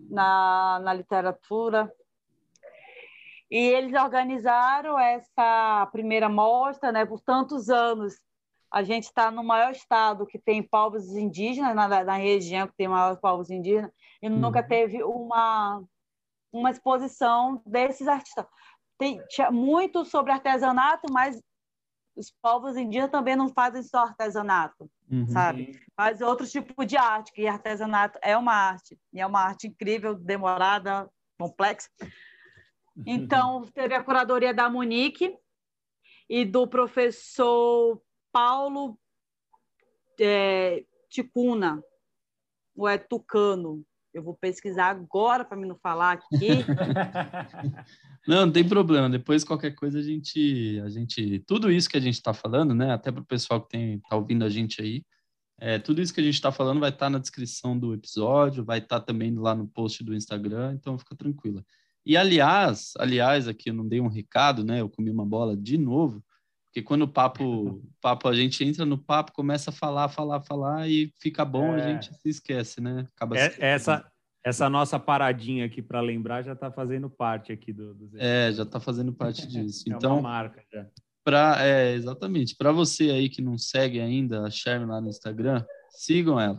na, 0.09 0.81
na 0.83 0.95
literatura. 0.95 1.93
E 3.51 3.59
eles 3.59 3.95
organizaram 4.01 4.99
essa 4.99 5.89
primeira 5.93 6.29
mostra 6.29 6.93
né, 6.93 7.05
por 7.05 7.21
tantos 7.21 7.69
anos. 7.69 8.15
A 8.71 8.83
gente 8.83 9.05
está 9.05 9.31
no 9.31 9.45
maior 9.45 9.73
estado 9.73 10.27
que 10.27 10.39
tem 10.39 10.63
povos 10.63 11.15
indígenas, 11.15 11.75
na, 11.75 12.05
na 12.05 12.17
região 12.17 12.67
que 12.67 12.77
tem 12.77 12.89
maiores 12.89 13.21
povos 13.21 13.51
indígenas, 13.51 13.91
e 14.23 14.29
uhum. 14.29 14.39
nunca 14.39 14.63
teve 14.63 15.03
uma, 15.03 15.83
uma 16.53 16.71
exposição 16.71 17.63
desses 17.65 18.09
artistas. 18.09 18.47
Tem, 18.99 19.23
tinha 19.29 19.51
muito 19.51 20.05
sobre 20.05 20.33
artesanato, 20.33 21.13
mas 21.13 21.41
os 22.17 22.33
povos 22.43 22.77
indígenas 22.77 23.11
também 23.11 23.37
não 23.37 23.49
fazem 23.49 23.83
só 23.83 23.99
artesanato, 23.99 24.91
uhum. 25.11 25.29
sabe? 25.29 25.79
Faz 25.95 26.21
outro 26.21 26.47
tipo 26.47 26.85
de 26.85 26.97
arte, 26.97 27.33
que 27.33 27.47
artesanato 27.47 28.19
é 28.23 28.37
uma 28.37 28.55
arte, 28.55 28.99
e 29.13 29.21
é 29.21 29.27
uma 29.27 29.41
arte 29.41 29.69
incrível, 29.69 30.15
demorada, 30.15 31.09
complexa. 31.39 31.91
Então, 33.05 33.63
teve 33.75 33.95
a 33.95 34.03
curadoria 34.03 34.55
da 34.55 34.71
Monique 34.71 35.37
e 36.29 36.45
do 36.47 36.67
professor 36.67 38.01
Paulo 38.37 38.99
é, 40.21 40.85
Ticuna, 41.09 41.83
ou 42.77 42.87
é 42.87 42.99
Tucano. 42.99 43.83
Eu 44.13 44.23
vou 44.23 44.37
pesquisar 44.37 44.91
agora 44.91 45.43
para 45.43 45.57
me 45.57 45.67
não 45.67 45.79
falar 45.79 46.13
aqui. 46.13 46.49
não, 48.29 48.45
não 48.45 48.53
tem 48.53 48.69
problema. 48.69 49.09
Depois 49.09 49.43
qualquer 49.43 49.75
coisa 49.75 50.01
a 50.01 50.03
gente, 50.03 50.79
a 50.85 50.91
gente, 50.91 51.39
tudo 51.47 51.73
isso 51.73 51.89
que 51.89 51.97
a 51.97 52.01
gente 52.01 52.17
está 52.17 52.35
falando, 52.35 52.75
né? 52.75 52.93
Até 52.93 53.11
para 53.11 53.23
o 53.23 53.27
pessoal 53.27 53.63
que 53.63 53.71
tem 53.71 54.01
tá 54.01 54.17
ouvindo 54.17 54.45
a 54.45 54.51
gente 54.51 54.83
aí, 54.83 55.03
é, 55.59 55.79
tudo 55.79 56.03
isso 56.03 56.13
que 56.13 56.21
a 56.21 56.25
gente 56.25 56.35
está 56.35 56.53
falando 56.53 56.81
vai 56.81 56.91
estar 56.91 57.07
tá 57.07 57.11
na 57.11 57.19
descrição 57.19 57.79
do 57.79 57.95
episódio, 57.95 58.63
vai 58.63 58.81
estar 58.81 59.01
tá 59.01 59.07
também 59.07 59.35
lá 59.35 59.55
no 59.55 59.67
post 59.67 60.05
do 60.05 60.15
Instagram, 60.15 60.75
então 60.75 60.99
fica 60.99 61.17
tranquila. 61.17 61.65
E 62.05 62.19
aliás, 62.19 62.93
aliás, 62.99 63.49
aqui 63.49 63.71
eu 63.71 63.75
não 63.75 63.89
dei 63.89 64.03
um 64.03 64.09
recado, 64.09 64.63
né? 64.63 64.83
Eu 64.83 64.91
comi 64.91 65.11
uma 65.11 65.25
bola 65.25 65.57
de 65.57 65.79
novo, 65.79 66.23
porque 66.77 66.83
quando 66.83 67.03
o 67.03 67.09
papo, 67.09 67.83
papo 68.03 68.29
a 68.29 68.35
gente 68.35 68.63
entra 68.63 68.85
no 68.85 68.99
papo, 68.99 69.33
começa 69.33 69.71
a 69.71 69.73
falar, 69.73 70.11
falar, 70.11 70.43
falar 70.43 70.87
e 70.87 71.11
fica 71.19 71.43
bom, 71.43 71.75
é. 71.75 71.83
a 71.83 71.89
gente 71.89 72.13
se 72.13 72.29
esquece, 72.29 72.83
né? 72.83 73.09
Acaba 73.17 73.39
é, 73.39 73.55
essa 73.59 74.07
essa 74.45 74.69
nossa 74.69 75.01
paradinha 75.01 75.65
aqui 75.65 75.81
para 75.81 76.03
lembrar 76.03 76.43
já 76.43 76.53
está 76.53 76.71
fazendo 76.71 77.09
parte 77.09 77.51
aqui 77.51 77.73
do, 77.73 77.95
do 77.95 78.11
É, 78.19 78.53
já 78.53 78.65
está 78.65 78.79
fazendo 78.79 79.11
parte 79.11 79.47
disso. 79.47 79.85
é 79.89 79.93
então, 79.95 80.19
uma 80.19 80.29
marca 80.29 80.63
já. 80.71 80.87
Pra, 81.25 81.65
é, 81.65 81.95
exatamente. 81.95 82.55
Para 82.55 82.73
você 82.73 83.11
aí 83.11 83.31
que 83.31 83.41
não 83.41 83.57
segue 83.57 83.99
ainda 83.99 84.43
a 84.43 84.51
Sherman 84.51 84.89
lá 84.89 85.01
no 85.01 85.09
Instagram, 85.09 85.65
sigam 85.89 86.39
ela. 86.39 86.59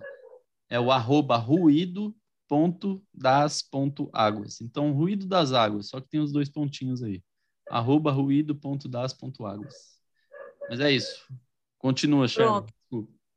É 0.68 0.80
o 0.80 0.92
arroba 0.92 1.38
ruído 1.38 2.12
ruído.das.águas. 2.50 4.62
Então, 4.62 4.94
ruído 4.94 5.28
das 5.28 5.54
águas, 5.54 5.90
só 5.90 6.02
que 6.02 6.10
tem 6.10 6.20
os 6.20 6.32
dois 6.32 6.50
pontinhos 6.50 7.04
aí. 7.04 7.22
Arroba 7.70 8.12
ruído.das.águas. 8.12 9.97
Mas 10.70 10.80
é 10.80 10.92
isso. 10.92 11.28
Continua, 11.78 12.28
Sharon. 12.28 12.66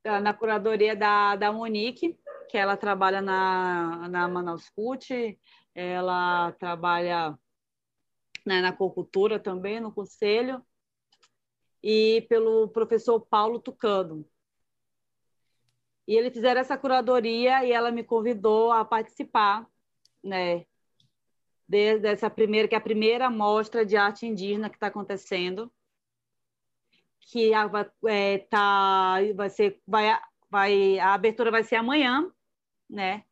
Tá 0.02 0.20
na 0.20 0.32
curadoria 0.32 0.96
da, 0.96 1.36
da 1.36 1.52
Monique, 1.52 2.18
que 2.48 2.56
ela 2.56 2.76
trabalha 2.76 3.20
na, 3.20 4.08
na 4.08 4.26
Manaus 4.28 4.68
CUT, 4.70 5.38
ela 5.74 6.52
trabalha 6.52 7.38
né, 8.46 8.60
na 8.60 8.72
cocultura 8.72 9.38
também, 9.38 9.78
no 9.78 9.92
conselho, 9.92 10.64
e 11.82 12.26
pelo 12.28 12.68
professor 12.68 13.20
Paulo 13.20 13.60
Tucano, 13.60 14.26
e 16.10 16.16
eles 16.16 16.32
fizeram 16.32 16.60
essa 16.60 16.76
curadoria 16.76 17.64
e 17.64 17.70
ela 17.70 17.92
me 17.92 18.02
convidou 18.02 18.72
a 18.72 18.84
participar, 18.84 19.64
né? 20.20 20.66
Dessa 21.68 22.28
primeira, 22.28 22.66
que 22.66 22.74
é 22.74 22.78
a 22.78 22.80
primeira 22.80 23.30
mostra 23.30 23.86
de 23.86 23.96
arte 23.96 24.26
indígena 24.26 24.68
que 24.68 24.74
está 24.74 24.88
acontecendo, 24.88 25.72
que 27.20 27.52
a, 27.54 27.70
é, 28.06 28.38
tá, 28.38 29.16
vai 29.34 29.50
ser, 29.50 29.80
vai, 29.86 30.18
vai, 30.48 30.98
a 30.98 31.14
abertura 31.14 31.50
vai 31.50 31.62
ser 31.62 31.76
amanhã, 31.76 32.30
né? 32.88 33.24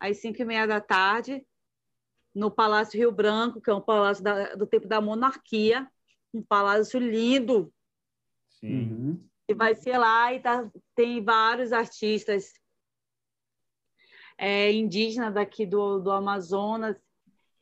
Às 0.00 0.18
cinco 0.18 0.42
e 0.42 0.44
meia 0.44 0.66
da 0.66 0.80
tarde, 0.80 1.46
no 2.34 2.50
Palácio 2.50 2.98
Rio 2.98 3.12
Branco, 3.12 3.60
que 3.60 3.70
é 3.70 3.74
um 3.74 3.80
palácio 3.80 4.22
da, 4.24 4.54
do 4.54 4.66
tempo 4.66 4.88
da 4.88 5.00
monarquia, 5.00 5.88
um 6.32 6.42
palácio 6.42 6.98
lindo. 6.98 7.72
Sim. 8.48 8.90
Uhum 8.90 9.32
e 9.52 9.54
vai 9.54 9.74
ser 9.74 9.98
lá 9.98 10.32
e 10.32 10.40
tá, 10.40 10.68
tem 10.94 11.22
vários 11.22 11.72
artistas 11.72 12.52
é, 14.36 14.72
indígenas 14.72 15.34
daqui 15.34 15.66
do, 15.66 15.98
do 15.98 16.10
Amazonas. 16.10 16.96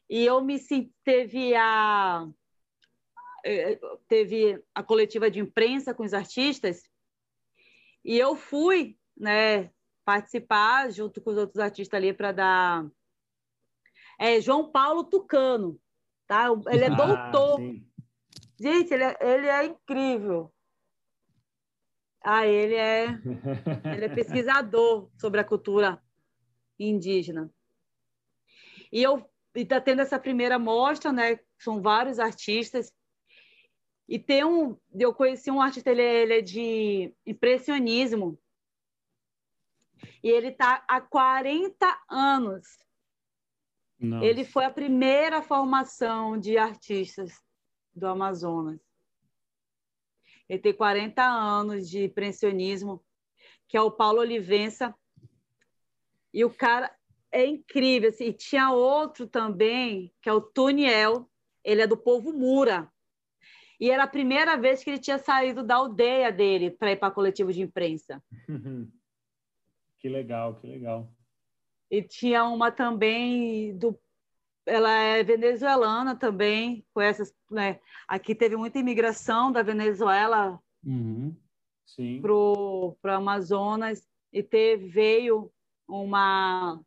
E 0.08 0.24
eu 0.24 0.40
me 0.40 0.58
teve 1.04 1.54
a 1.54 2.26
teve 4.08 4.62
a 4.74 4.82
coletiva 4.82 5.30
de 5.30 5.40
imprensa 5.40 5.94
com 5.94 6.02
os 6.02 6.14
artistas 6.14 6.82
e 8.04 8.18
eu 8.18 8.34
fui, 8.34 8.96
né, 9.16 9.70
participar 10.04 10.90
junto 10.90 11.20
com 11.20 11.30
os 11.30 11.36
outros 11.36 11.58
artistas 11.58 11.96
ali 11.96 12.12
para 12.12 12.32
dar 12.32 12.90
é 14.18 14.40
João 14.40 14.70
Paulo 14.70 15.04
Tucano, 15.04 15.80
tá? 16.26 16.48
Ele 16.68 16.84
é 16.84 16.88
ah, 16.88 17.30
doutor. 17.30 17.58
Gente, 18.58 18.92
ele 18.92 19.04
é, 19.04 19.16
ele 19.20 19.46
é 19.46 19.64
incrível. 19.64 20.52
Ah, 22.22 22.46
ele 22.46 22.74
é, 22.74 23.06
ele 23.96 24.04
é 24.04 24.14
pesquisador 24.14 25.10
sobre 25.18 25.40
a 25.40 25.44
cultura 25.44 26.02
indígena. 26.78 27.50
E 28.92 29.02
eu 29.02 29.26
está 29.54 29.80
tendo 29.80 30.02
essa 30.02 30.18
primeira 30.18 30.58
mostra, 30.58 31.10
né? 31.10 31.40
São 31.58 31.80
vários 31.80 32.18
artistas. 32.18 32.92
E 34.10 34.18
tem 34.18 34.44
um, 34.44 34.76
eu 34.92 35.14
conheci 35.14 35.52
um 35.52 35.62
artista, 35.62 35.88
ele, 35.88 36.02
é, 36.02 36.22
ele 36.22 36.38
é 36.38 36.40
de 36.40 37.14
impressionismo. 37.24 38.36
E 40.20 40.28
ele 40.28 40.48
está 40.48 40.84
há 40.88 41.00
40 41.00 41.86
anos. 42.10 42.66
Nossa. 44.00 44.26
Ele 44.26 44.44
foi 44.44 44.64
a 44.64 44.70
primeira 44.70 45.40
formação 45.42 46.36
de 46.36 46.58
artistas 46.58 47.40
do 47.94 48.08
Amazonas. 48.08 48.80
Ele 50.48 50.58
tem 50.58 50.74
40 50.74 51.22
anos 51.22 51.88
de 51.88 52.06
impressionismo, 52.06 53.00
que 53.68 53.76
é 53.76 53.80
o 53.80 53.92
Paulo 53.92 54.18
Olivença. 54.18 54.92
E 56.34 56.44
o 56.44 56.50
cara 56.52 56.92
é 57.30 57.46
incrível. 57.46 58.08
Assim. 58.08 58.24
E 58.24 58.32
tinha 58.32 58.72
outro 58.72 59.28
também, 59.28 60.12
que 60.20 60.28
é 60.28 60.32
o 60.32 60.40
Tuniel. 60.40 61.30
Ele 61.62 61.82
é 61.82 61.86
do 61.86 61.96
povo 61.96 62.32
Mura. 62.32 62.92
E 63.80 63.90
era 63.90 64.04
a 64.04 64.08
primeira 64.08 64.58
vez 64.58 64.84
que 64.84 64.90
ele 64.90 64.98
tinha 64.98 65.18
saído 65.18 65.64
da 65.64 65.76
aldeia 65.76 66.30
dele 66.30 66.70
para 66.70 66.92
ir 66.92 66.96
para 66.96 67.10
coletivo 67.10 67.50
de 67.52 67.62
imprensa. 67.62 68.22
que 69.98 70.08
legal, 70.08 70.56
que 70.56 70.66
legal. 70.66 71.10
E 71.90 72.02
tinha 72.02 72.44
uma 72.44 72.70
também 72.70 73.76
do 73.76 73.98
ela 74.66 74.92
é 74.92 75.24
venezuelana 75.24 76.14
também, 76.14 76.84
com 76.92 77.00
essas, 77.00 77.34
né? 77.50 77.80
Aqui 78.06 78.34
teve 78.34 78.56
muita 78.56 78.78
imigração 78.78 79.50
da 79.50 79.62
Venezuela 79.62 80.60
uhum. 80.84 81.34
para 82.20 82.32
o 82.32 82.96
Amazonas 83.02 84.06
e 84.32 84.42
teve, 84.42 84.86
veio 84.88 85.50
uma 85.88 86.80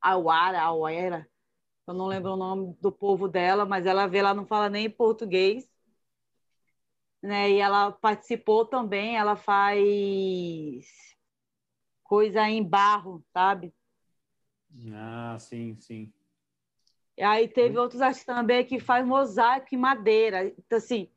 Awara, 0.00 0.62
Awera, 0.62 1.28
eu 1.92 1.96
não 1.98 2.06
lembro 2.06 2.32
o 2.32 2.36
nome 2.36 2.74
do 2.80 2.90
povo 2.90 3.28
dela, 3.28 3.64
mas 3.66 3.86
ela 3.86 4.06
vê, 4.06 4.18
ela 4.18 4.34
não 4.34 4.46
fala 4.46 4.68
nem 4.68 4.88
português, 4.90 5.70
né? 7.22 7.50
E 7.50 7.60
ela 7.60 7.92
participou 7.92 8.64
também, 8.66 9.16
ela 9.16 9.36
faz 9.36 9.84
coisa 12.02 12.48
em 12.48 12.62
barro, 12.62 13.24
sabe? 13.32 13.72
Ah, 14.94 15.36
sim, 15.38 15.76
sim. 15.76 16.12
E 17.16 17.22
aí 17.22 17.46
teve 17.46 17.78
outros 17.78 18.00
artistas 18.00 18.34
também 18.34 18.64
que 18.64 18.80
faz 18.80 19.06
mosaico 19.06 19.68
em 19.74 19.78
madeira. 19.78 20.46
Então, 20.46 20.78
assim, 20.78 21.10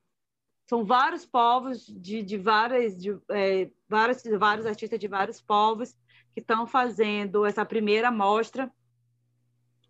são 0.67 0.85
vários 0.85 1.25
povos 1.25 1.85
de, 1.85 2.21
de 2.21 2.37
várias, 2.37 2.97
de, 2.97 3.17
é, 3.29 3.71
vários, 3.87 4.21
vários 4.37 4.65
artistas 4.65 4.99
de 4.99 5.07
vários 5.07 5.41
povos 5.41 5.95
que 6.33 6.41
estão 6.41 6.67
fazendo 6.67 7.45
essa 7.45 7.65
primeira 7.65 8.11
mostra, 8.11 8.69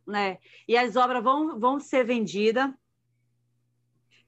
né? 0.05 0.37
E 0.67 0.77
as 0.77 0.95
obras 0.95 1.23
vão, 1.23 1.59
vão 1.59 1.79
ser 1.79 2.05
vendidas, 2.05 2.71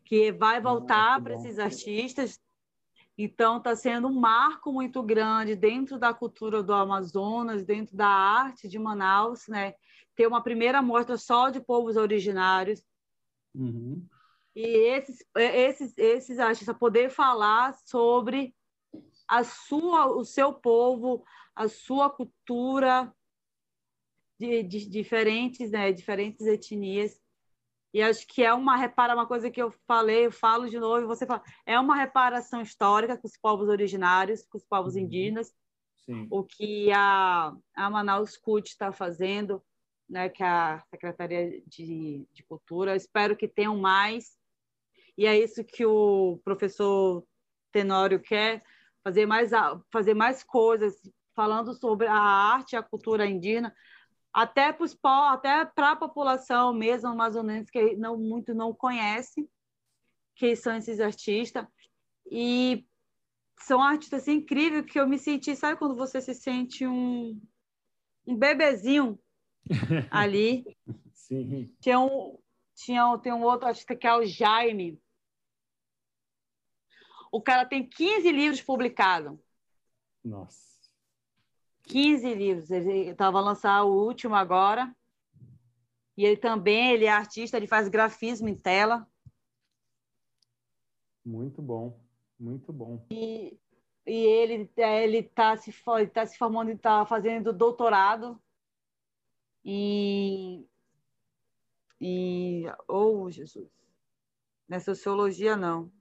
que 0.06 0.32
vai 0.32 0.62
voltar 0.62 1.18
ah, 1.18 1.22
para 1.22 1.36
esses 1.36 1.60
artistas, 1.60 2.40
Então, 3.18 3.58
está 3.58 3.76
sendo 3.76 4.08
um 4.08 4.20
marco 4.20 4.72
muito 4.72 5.02
grande 5.04 5.56
dentro 5.56 5.98
da 6.00 6.14
cultura 6.14 6.64
do 6.64 6.74
Amazonas, 6.74 7.66
dentro 7.66 7.96
da 7.98 8.08
arte 8.08 8.68
de 8.68 8.80
Manaus, 8.80 9.48
né? 9.48 9.74
Ter 10.16 10.28
uma 10.28 10.42
primeira 10.42 10.82
mostra 10.82 11.18
só 11.18 11.50
de 11.50 11.60
povos 11.60 11.98
originários. 11.98 12.82
Uhum. 13.54 14.06
E 14.56 14.66
esses, 14.66 15.24
esses, 15.36 15.98
esses 15.98 16.40
artistas 16.40 16.78
poder 16.78 17.10
falar 17.10 17.76
sobre 17.86 18.56
a 19.28 19.44
sua, 19.44 20.08
o 20.08 20.24
seu 20.24 20.54
povo, 20.54 21.24
a 21.56 21.68
sua 21.68 22.10
cultura 22.10 23.14
de, 24.40 24.64
de 24.64 24.90
diferentes, 24.90 25.72
né? 25.72 25.92
Diferentes 25.92 26.46
etnias 26.46 27.20
e 27.94 28.02
acho 28.02 28.28
que 28.28 28.44
é 28.44 28.54
uma 28.54 28.76
repara 28.76 29.16
uma 29.16 29.26
coisa 29.26 29.50
que 29.50 29.62
eu 29.62 29.72
falei, 29.88 30.26
eu 30.26 30.32
falo 30.32 30.70
de 30.70 30.80
novo, 30.80 31.08
você 31.08 31.26
fala, 31.26 31.42
é 31.66 31.80
uma 31.80 31.96
reparação 31.96 32.62
histórica 32.62 33.18
com 33.18 33.28
os 33.28 33.38
povos 33.38 33.70
originários, 33.70 34.46
com 34.46 34.58
os 34.58 34.64
povos 34.64 34.96
uhum. 34.96 35.02
indígenas, 35.02 35.54
Sim. 36.06 36.28
o 36.30 36.44
que 36.44 36.92
a, 36.92 37.56
a 37.76 37.90
Manaus 37.90 38.38
CUT 38.38 38.68
está 38.68 38.92
fazendo, 38.92 39.64
né, 40.08 40.30
que 40.30 40.44
a 40.44 40.80
Secretaria 40.92 41.62
de, 41.66 42.28
de 42.32 42.44
Cultura. 42.44 42.92
Eu 42.92 42.98
espero 42.98 43.36
que 43.36 43.48
tenham 43.48 43.78
mais, 43.78 44.38
e 45.18 45.26
é 45.26 45.38
isso 45.38 45.64
que 45.64 45.86
o 45.86 46.40
professor 46.44 47.26
Tenório 47.72 48.20
quer, 48.20 48.64
fazer 49.04 49.26
mais, 49.26 49.50
fazer 49.92 50.14
mais 50.14 50.44
coisas, 50.44 51.02
falando 51.34 51.74
sobre 51.74 52.06
a 52.06 52.14
arte 52.14 52.74
e 52.74 52.76
a 52.76 52.84
cultura 52.84 53.26
indígena, 53.26 53.74
até 54.38 54.72
para 54.72 55.92
a 55.92 55.96
população 55.96 56.72
mesmo 56.72 57.10
amazonense 57.10 57.72
que 57.72 57.96
não 57.96 58.16
muito 58.16 58.54
não 58.54 58.72
conhece 58.72 59.50
quem 60.36 60.56
são 60.56 60.76
esses 60.78 61.00
artistas. 61.00 61.66
E 62.30 62.86
são 63.60 63.82
artistas 63.82 64.22
assim, 64.22 64.34
incríveis 64.34 64.86
que 64.86 65.00
eu 65.00 65.08
me 65.08 65.18
senti 65.18 65.56
sabe 65.56 65.80
quando 65.80 65.96
você 65.96 66.22
se 66.22 66.36
sente 66.36 66.86
um 66.86 67.42
um 68.28 68.36
bebezinho 68.36 69.20
ali? 70.12 70.64
Sim. 71.16 71.76
Tinha 71.82 72.00
um 72.00 72.38
tinha 72.76 73.18
tem 73.18 73.34
um 73.34 73.42
outro 73.42 73.68
artista 73.68 73.96
que 73.96 74.06
é 74.06 74.16
o 74.16 74.24
Jaime. 74.24 75.02
O 77.32 77.42
cara 77.42 77.66
tem 77.66 77.90
15 77.90 78.32
livros 78.32 78.62
publicados. 78.62 79.36
Nossa 80.24 80.67
15 81.88 82.34
livros. 82.34 82.70
Ele 82.70 83.10
estava 83.10 83.40
lançar 83.40 83.84
o 83.84 84.06
último 84.06 84.36
agora. 84.36 84.94
E 86.18 86.26
ele 86.26 86.38
também 86.38 86.92
ele 86.92 87.06
é 87.06 87.10
artista, 87.10 87.58
ele 87.58 87.68
faz 87.68 87.88
grafismo 87.88 88.50
em 88.50 88.56
tela. 88.56 89.08
Muito 91.24 91.62
bom, 91.62 92.00
muito 92.40 92.74
bom. 92.74 93.06
E, 93.12 93.60
e 94.06 94.14
ele 94.14 94.72
é, 94.78 95.04
ele 95.04 95.20
está 95.20 95.56
se 95.58 95.72
tá 96.12 96.26
se 96.26 96.38
formando, 96.38 96.72
está 96.72 97.06
fazendo 97.06 97.54
doutorado 97.54 98.42
em 99.64 100.68
em 102.00 102.66
oh 102.88 103.30
Jesus, 103.30 103.70
não 104.68 104.78
é 104.78 104.80
sociologia 104.80 105.58
não, 105.58 105.92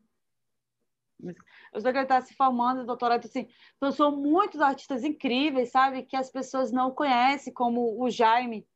eu 1.22 1.80
sei 1.80 1.92
que 1.92 1.98
ele 1.98 2.04
está 2.04 2.20
se 2.20 2.34
formando, 2.34 2.84
doutorado, 2.84 3.24
assim. 3.24 3.48
Então, 3.76 3.90
são 3.90 4.16
muitos 4.16 4.60
artistas 4.60 5.04
incríveis, 5.04 5.70
sabe? 5.70 6.02
Que 6.02 6.16
as 6.16 6.30
pessoas 6.30 6.70
não 6.70 6.90
conhecem, 6.90 7.52
como 7.52 8.02
o 8.02 8.10
Jaime, 8.10 8.66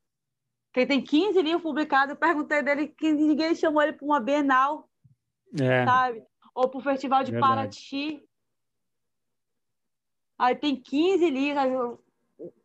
que 0.72 0.86
tem 0.86 1.02
15 1.02 1.40
livros 1.42 1.62
publicados. 1.62 2.14
Eu 2.14 2.16
perguntei 2.16 2.62
dele 2.62 2.88
que 2.88 3.12
ninguém 3.12 3.54
chamou 3.54 3.82
ele 3.82 3.92
para 3.92 4.04
uma 4.04 4.20
Bienal, 4.20 4.88
é. 5.60 5.84
sabe? 5.84 6.22
Ou 6.54 6.68
para 6.68 6.78
o 6.78 6.82
Festival 6.82 7.24
de 7.24 7.32
Verdade. 7.32 7.56
Paraty. 7.56 8.24
Aí 10.38 10.56
tem 10.56 10.74
15 10.74 11.30
livros. 11.30 11.98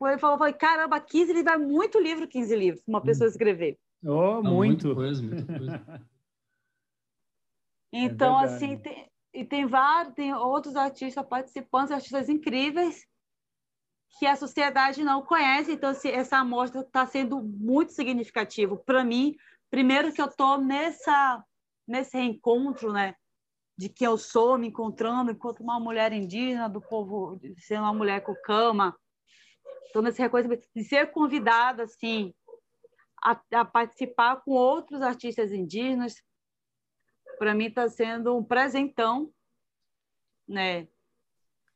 Ele 0.01 0.17
falou, 0.17 0.37
falei, 0.37 0.53
caramba, 0.53 0.99
15 1.01 1.33
livros 1.33 1.53
é 1.53 1.57
muito 1.57 1.99
livro, 1.99 2.27
15 2.27 2.55
livros, 2.55 2.83
uma 2.87 3.01
pessoa 3.01 3.27
hum. 3.27 3.31
escrever. 3.31 3.77
Oh, 4.01 4.41
muito. 4.41 4.89
Não, 4.89 4.95
coisa, 4.95 5.21
muita 5.21 5.45
coisa. 5.45 5.83
então, 7.91 8.39
é 8.39 8.45
assim, 8.45 8.77
tem, 8.77 9.09
e 9.35 9.43
tem 9.43 9.65
vários, 9.65 10.15
tem 10.15 10.33
outros 10.33 10.75
artistas 10.75 11.25
participantes, 11.27 11.91
artistas 11.91 12.29
incríveis 12.29 13.05
que 14.17 14.25
a 14.25 14.35
sociedade 14.35 15.03
não 15.03 15.21
conhece. 15.21 15.73
Então, 15.73 15.91
essa 16.05 16.37
amostra 16.37 16.81
está 16.81 17.05
sendo 17.05 17.41
muito 17.41 17.91
significativo 17.91 18.77
para 18.77 19.03
mim. 19.03 19.35
Primeiro 19.69 20.13
que 20.13 20.21
eu 20.21 20.27
estou 20.27 20.57
nessa 20.57 21.43
nesse 21.87 22.17
reencontro, 22.17 22.91
né, 22.91 23.13
de 23.77 23.89
que 23.89 24.03
eu 24.03 24.17
sou, 24.17 24.57
me 24.57 24.69
encontrando 24.69 25.31
enquanto 25.31 25.59
uma 25.59 25.79
mulher 25.79 26.11
indígena 26.13 26.67
do 26.67 26.81
povo, 26.81 27.39
ser 27.59 27.79
uma 27.79 27.93
mulher 27.93 28.21
com 28.21 28.33
cama. 28.33 28.97
Estou 29.85 30.01
nesse 30.01 30.19
reconhecimento 30.19 30.67
de 30.75 30.83
ser 30.83 31.11
convidada 31.11 31.83
assim 31.83 32.33
a, 33.23 33.39
a 33.53 33.65
participar 33.65 34.37
com 34.37 34.51
outros 34.51 35.01
artistas 35.01 35.51
indígenas, 35.51 36.15
para 37.37 37.53
mim 37.53 37.65
está 37.65 37.87
sendo 37.87 38.35
um 38.37 38.43
presentão, 38.43 39.31
né? 40.47 40.87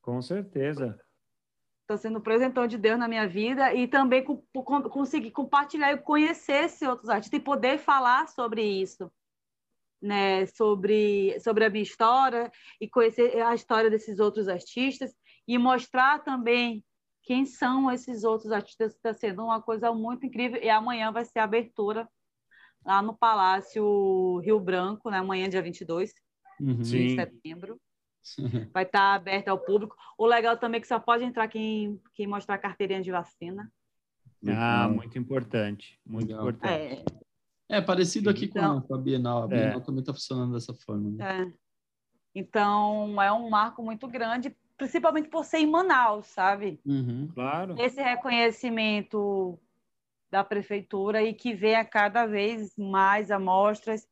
Com 0.02 0.22
certeza. 0.22 1.00
Está 1.82 1.98
sendo 1.98 2.20
um 2.20 2.22
presentão 2.22 2.68
de 2.68 2.78
Deus 2.78 3.00
na 3.00 3.08
minha 3.08 3.28
vida 3.28 3.74
e 3.74 3.88
também 3.88 4.24
com, 4.24 4.38
com, 4.54 4.82
conseguir 4.84 5.32
compartilhar 5.32 5.92
e 5.92 5.98
conhecer 5.98 6.66
esses 6.66 6.88
outros 6.88 7.10
artistas 7.10 7.40
e 7.40 7.44
poder 7.44 7.80
falar 7.80 8.28
sobre 8.28 8.62
isso, 8.64 9.12
né? 10.02 10.46
Sobre, 10.48 11.40
sobre 11.40 11.66
a 11.66 11.70
minha 11.70 11.84
história 11.84 12.52
e 12.80 12.88
conhecer 12.88 13.42
a 13.42 13.56
história 13.56 13.90
desses 13.90 14.20
outros 14.20 14.48
artistas 14.48 15.16
e 15.48 15.58
mostrar 15.58 16.24
também 16.24 16.84
quem 17.24 17.46
são 17.46 17.92
esses 17.92 18.24
outros 18.24 18.52
artistas. 18.52 18.94
Está 18.94 19.14
sendo 19.14 19.44
uma 19.44 19.62
coisa 19.62 19.92
muito 19.92 20.26
incrível 20.26 20.62
e 20.62 20.70
amanhã 20.70 21.12
vai 21.12 21.26
ser 21.26 21.40
a 21.40 21.44
abertura 21.44 22.08
lá 22.86 23.02
no 23.02 23.16
Palácio 23.16 24.40
Rio 24.40 24.60
Branco, 24.60 25.10
né? 25.10 25.18
amanhã, 25.18 25.50
dia 25.50 25.62
22 25.62 26.14
uhum. 26.60 26.82
de 26.82 27.16
setembro. 27.16 27.80
Vai 28.74 28.84
estar 28.84 29.00
tá 29.00 29.14
aberto 29.14 29.48
ao 29.48 29.60
público. 29.60 29.96
O 30.18 30.26
legal 30.26 30.58
também 30.58 30.80
é 30.80 30.82
que 30.82 30.88
só 30.88 31.00
pode 31.00 31.24
entrar 31.24 31.48
quem, 31.48 32.00
quem 32.14 32.28
mostrar 32.28 32.56
a 32.56 32.60
carteirinha 32.60 33.02
de 33.02 33.12
vacina. 33.12 33.72
Ah, 34.48 34.88
muito 34.88 35.18
importante. 35.18 36.00
Muito 36.06 36.28
legal. 36.28 36.50
importante. 36.50 37.04
É, 37.70 37.78
é 37.78 37.82
parecido 37.82 38.30
aqui 38.30 38.46
então, 38.46 38.82
com, 38.82 38.96
a, 38.96 38.98
Bienal. 38.98 39.44
A 39.44 39.48
Bienal 39.48 39.80
é. 39.80 39.84
também 39.84 40.00
está 40.00 40.14
funcionando 40.14 40.54
dessa 40.54 40.74
forma. 40.74 41.10
Né? 41.12 41.44
É. 41.44 41.54
Então, 42.36 43.22
é 43.22 43.32
um 43.32 43.50
marco 43.50 43.84
muito 43.84 44.08
grande, 44.08 44.56
principalmente 44.78 45.30
por 45.30 45.44
ser 45.44 45.58
em 45.58 45.68
Manaus, 45.68 46.28
sabe? 46.28 46.80
Uhum. 46.86 47.28
Claro. 47.34 47.76
Esse 47.80 48.02
reconhecimento 48.02 49.60
da 50.32 50.44
prefeitura 50.44 51.24
e 51.24 51.34
que 51.34 51.54
venha 51.54 51.84
cada 51.84 52.26
vez 52.26 52.76
mais 52.78 53.32
amostras 53.32 54.08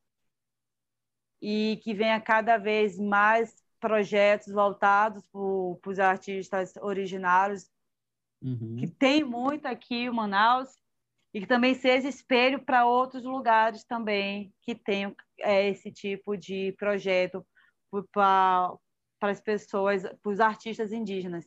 e 1.40 1.80
que 1.82 1.94
venha 1.94 2.20
cada 2.20 2.56
vez 2.58 2.98
mais 2.98 3.54
projetos 3.80 4.52
voltados 4.52 5.24
para 5.28 5.90
os 5.90 5.98
artistas 5.98 6.74
originários, 6.78 7.70
uhum. 8.42 8.76
que 8.78 8.88
tem 8.88 9.22
muito 9.22 9.66
aqui 9.66 10.06
em 10.06 10.10
Manaus, 10.10 10.68
e 11.32 11.40
que 11.40 11.46
também 11.46 11.74
seja 11.74 12.08
espelho 12.08 12.64
para 12.64 12.86
outros 12.86 13.22
lugares 13.22 13.84
também 13.84 14.52
que 14.62 14.74
tenham 14.74 15.14
é, 15.40 15.68
esse 15.68 15.92
tipo 15.92 16.36
de 16.36 16.72
projeto 16.72 17.46
para 18.12 18.78
as 19.20 19.40
pessoas, 19.40 20.02
para 20.02 20.32
os 20.32 20.40
artistas 20.40 20.92
indígenas. 20.92 21.46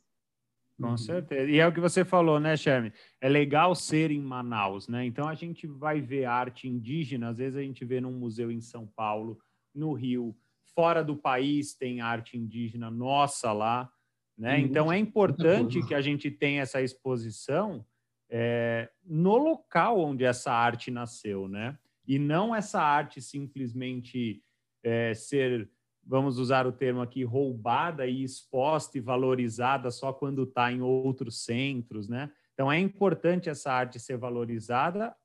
Com 0.82 0.90
uhum. 0.90 0.98
certeza. 0.98 1.50
E 1.50 1.60
é 1.60 1.68
o 1.68 1.72
que 1.72 1.80
você 1.80 2.04
falou, 2.04 2.40
né, 2.40 2.58
Sherme? 2.58 2.92
É 3.20 3.30
legal 3.30 3.76
ser 3.76 4.12
em 4.12 4.20
Manaus, 4.20 4.88
né? 4.88 5.06
Então 5.06 5.28
a 5.28 5.36
gente 5.36 5.68
vai 5.68 6.02
ver 6.02 6.26
arte 6.26 6.68
indígena, 6.68 7.30
às 7.30 7.38
vezes 7.38 7.56
a 7.56 7.62
gente 7.62 7.86
vê 7.86 8.02
num 8.02 8.12
museu 8.12 8.52
em 8.52 8.62
São 8.62 8.88
Paulo, 8.88 9.40
no 9.74 9.94
Rio, 9.94 10.36
fora 10.74 11.04
do 11.04 11.16
país 11.16 11.76
tem 11.76 12.02
arte 12.02 12.38
indígena 12.38 12.90
nossa 12.90 13.52
lá, 13.52 13.92
né? 14.38 14.58
Uhum. 14.58 14.62
Então 14.62 14.92
é 14.92 14.98
importante 14.98 15.86
que 15.86 15.94
a 15.94 16.02
gente 16.02 16.32
tenha 16.32 16.62
essa 16.62 16.82
exposição 16.82 17.86
é, 18.30 18.90
no 19.06 19.38
local 19.38 20.00
onde 20.00 20.24
essa 20.24 20.52
arte 20.52 20.90
nasceu, 20.90 21.48
né? 21.48 21.78
E 22.08 22.18
não 22.18 22.56
essa 22.56 22.82
arte 22.82 23.22
simplesmente 23.22 24.42
é, 24.84 25.14
ser 25.14 25.70
vamos 26.04 26.38
usar 26.38 26.66
o 26.66 26.72
termo 26.72 27.02
aqui, 27.02 27.24
roubada 27.24 28.06
e 28.08 28.24
exposta 28.24 28.98
e 28.98 29.02
valorizada 29.02 29.92
só 29.92 30.12
quando 30.12 30.44
está 30.44 30.72
em 30.72 30.82
outros 30.82 31.44
centros, 31.44 32.08
né? 32.08 32.32
Então 32.54 32.72
é 32.72 32.80
importante 32.80 33.50
essa 33.50 33.72
arte 33.72 34.00
ser 34.00 34.18
valorizada 34.18 35.16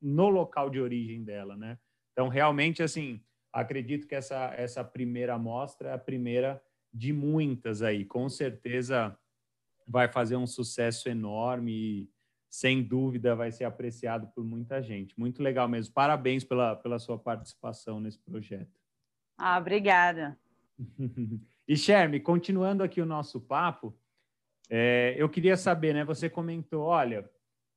no 0.00 0.28
local 0.28 0.70
de 0.70 0.80
origem 0.80 1.22
dela, 1.22 1.56
né? 1.56 1.78
Então 2.12 2.28
realmente 2.28 2.82
assim, 2.82 3.22
acredito 3.52 4.06
que 4.06 4.14
essa 4.14 4.52
essa 4.56 4.84
primeira 4.84 5.34
amostra 5.34 5.90
é 5.90 5.92
a 5.92 5.98
primeira 5.98 6.62
de 6.92 7.12
muitas 7.12 7.82
aí, 7.82 8.04
com 8.04 8.28
certeza 8.28 9.16
vai 9.86 10.08
fazer 10.08 10.36
um 10.36 10.46
sucesso 10.46 11.08
enorme 11.08 11.72
e 11.72 12.10
sem 12.50 12.82
dúvida 12.82 13.34
vai 13.34 13.50
ser 13.50 13.64
apreciado 13.64 14.28
por 14.28 14.44
muita 14.44 14.82
gente. 14.82 15.18
Muito 15.18 15.42
legal 15.42 15.68
mesmo. 15.68 15.92
Parabéns 15.94 16.44
pela, 16.44 16.76
pela 16.76 16.98
sua 16.98 17.18
participação 17.18 18.00
nesse 18.00 18.18
projeto. 18.18 18.77
Ah, 19.38 19.58
obrigada. 19.58 20.38
E 21.70 21.76
Sherme, 21.76 22.18
continuando 22.18 22.82
aqui 22.82 22.98
o 22.98 23.04
nosso 23.04 23.38
papo, 23.42 23.94
é, 24.70 25.14
eu 25.18 25.28
queria 25.28 25.54
saber, 25.54 25.92
né? 25.92 26.02
Você 26.02 26.30
comentou, 26.30 26.84
olha, 26.84 27.30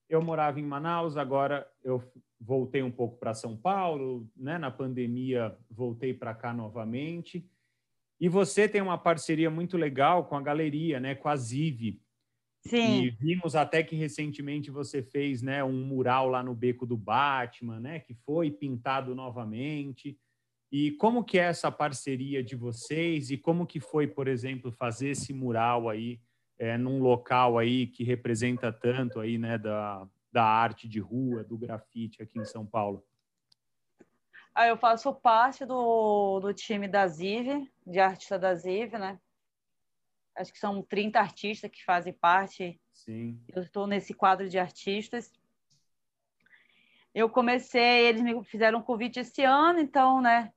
eu 0.07 0.21
morava 0.21 0.61
em 0.61 0.63
Manaus, 0.63 1.17
agora 1.17 1.69
eu 1.83 2.01
voltei 2.39 2.81
um 2.81 2.89
pouco 2.89 3.17
para 3.17 3.33
São 3.33 3.57
Paulo, 3.57 4.29
né? 4.33 4.57
Na 4.57 4.71
pandemia 4.71 5.57
voltei 5.69 6.13
para 6.13 6.33
cá 6.33 6.53
novamente. 6.53 7.45
E 8.17 8.29
você 8.29 8.65
tem 8.65 8.81
uma 8.81 8.97
parceria 8.97 9.49
muito 9.49 9.75
legal 9.77 10.23
com 10.23 10.37
a 10.37 10.41
galeria, 10.41 10.97
né? 10.97 11.13
Com 11.13 11.27
a 11.27 11.35
Ziv. 11.35 11.99
Sim. 12.61 13.03
E 13.03 13.09
vimos 13.09 13.55
até 13.55 13.83
que 13.83 13.95
recentemente 13.95 14.71
você 14.71 15.01
fez, 15.01 15.41
né, 15.41 15.63
um 15.63 15.83
mural 15.83 16.29
lá 16.29 16.43
no 16.43 16.53
Beco 16.53 16.85
do 16.85 16.95
Batman, 16.95 17.79
né? 17.79 17.99
Que 17.99 18.13
foi 18.13 18.51
pintado 18.51 19.13
novamente. 19.13 20.17
E 20.71 20.91
como 20.91 21.23
que 21.23 21.37
é 21.37 21.43
essa 21.43 21.69
parceria 21.69 22.41
de 22.41 22.55
vocês 22.55 23.29
e 23.29 23.37
como 23.37 23.67
que 23.67 23.79
foi, 23.79 24.07
por 24.07 24.27
exemplo, 24.27 24.71
fazer 24.71 25.09
esse 25.09 25.33
mural 25.33 25.89
aí 25.89 26.21
é, 26.57 26.77
num 26.77 27.01
local 27.01 27.57
aí 27.57 27.87
que 27.87 28.03
representa 28.03 28.71
tanto 28.71 29.19
aí, 29.19 29.37
né, 29.37 29.57
da, 29.57 30.07
da 30.31 30.45
arte 30.45 30.87
de 30.87 30.99
rua, 30.99 31.43
do 31.43 31.57
grafite 31.57 32.21
aqui 32.21 32.39
em 32.39 32.45
São 32.45 32.65
Paulo? 32.65 33.03
Ah, 34.53 34.67
eu 34.67 34.77
faço 34.77 35.13
parte 35.13 35.65
do, 35.65 36.39
do 36.39 36.53
time 36.53 36.87
da 36.87 37.07
Ziv, 37.07 37.69
de 37.85 37.99
artista 37.99 38.37
da 38.37 38.53
Ziv, 38.55 38.97
né? 38.97 39.19
Acho 40.35 40.53
que 40.53 40.59
são 40.59 40.81
30 40.81 41.19
artistas 41.19 41.69
que 41.69 41.83
fazem 41.83 42.13
parte. 42.13 42.79
Sim. 42.93 43.41
Eu 43.49 43.61
estou 43.61 43.87
nesse 43.87 44.13
quadro 44.13 44.47
de 44.47 44.57
artistas. 44.57 45.31
Eu 47.13 47.29
comecei, 47.29 48.07
eles 48.07 48.21
me 48.21 48.41
fizeram 48.45 48.79
um 48.79 48.83
convite 48.83 49.19
esse 49.19 49.43
ano, 49.43 49.79
então, 49.79 50.21
né? 50.21 50.53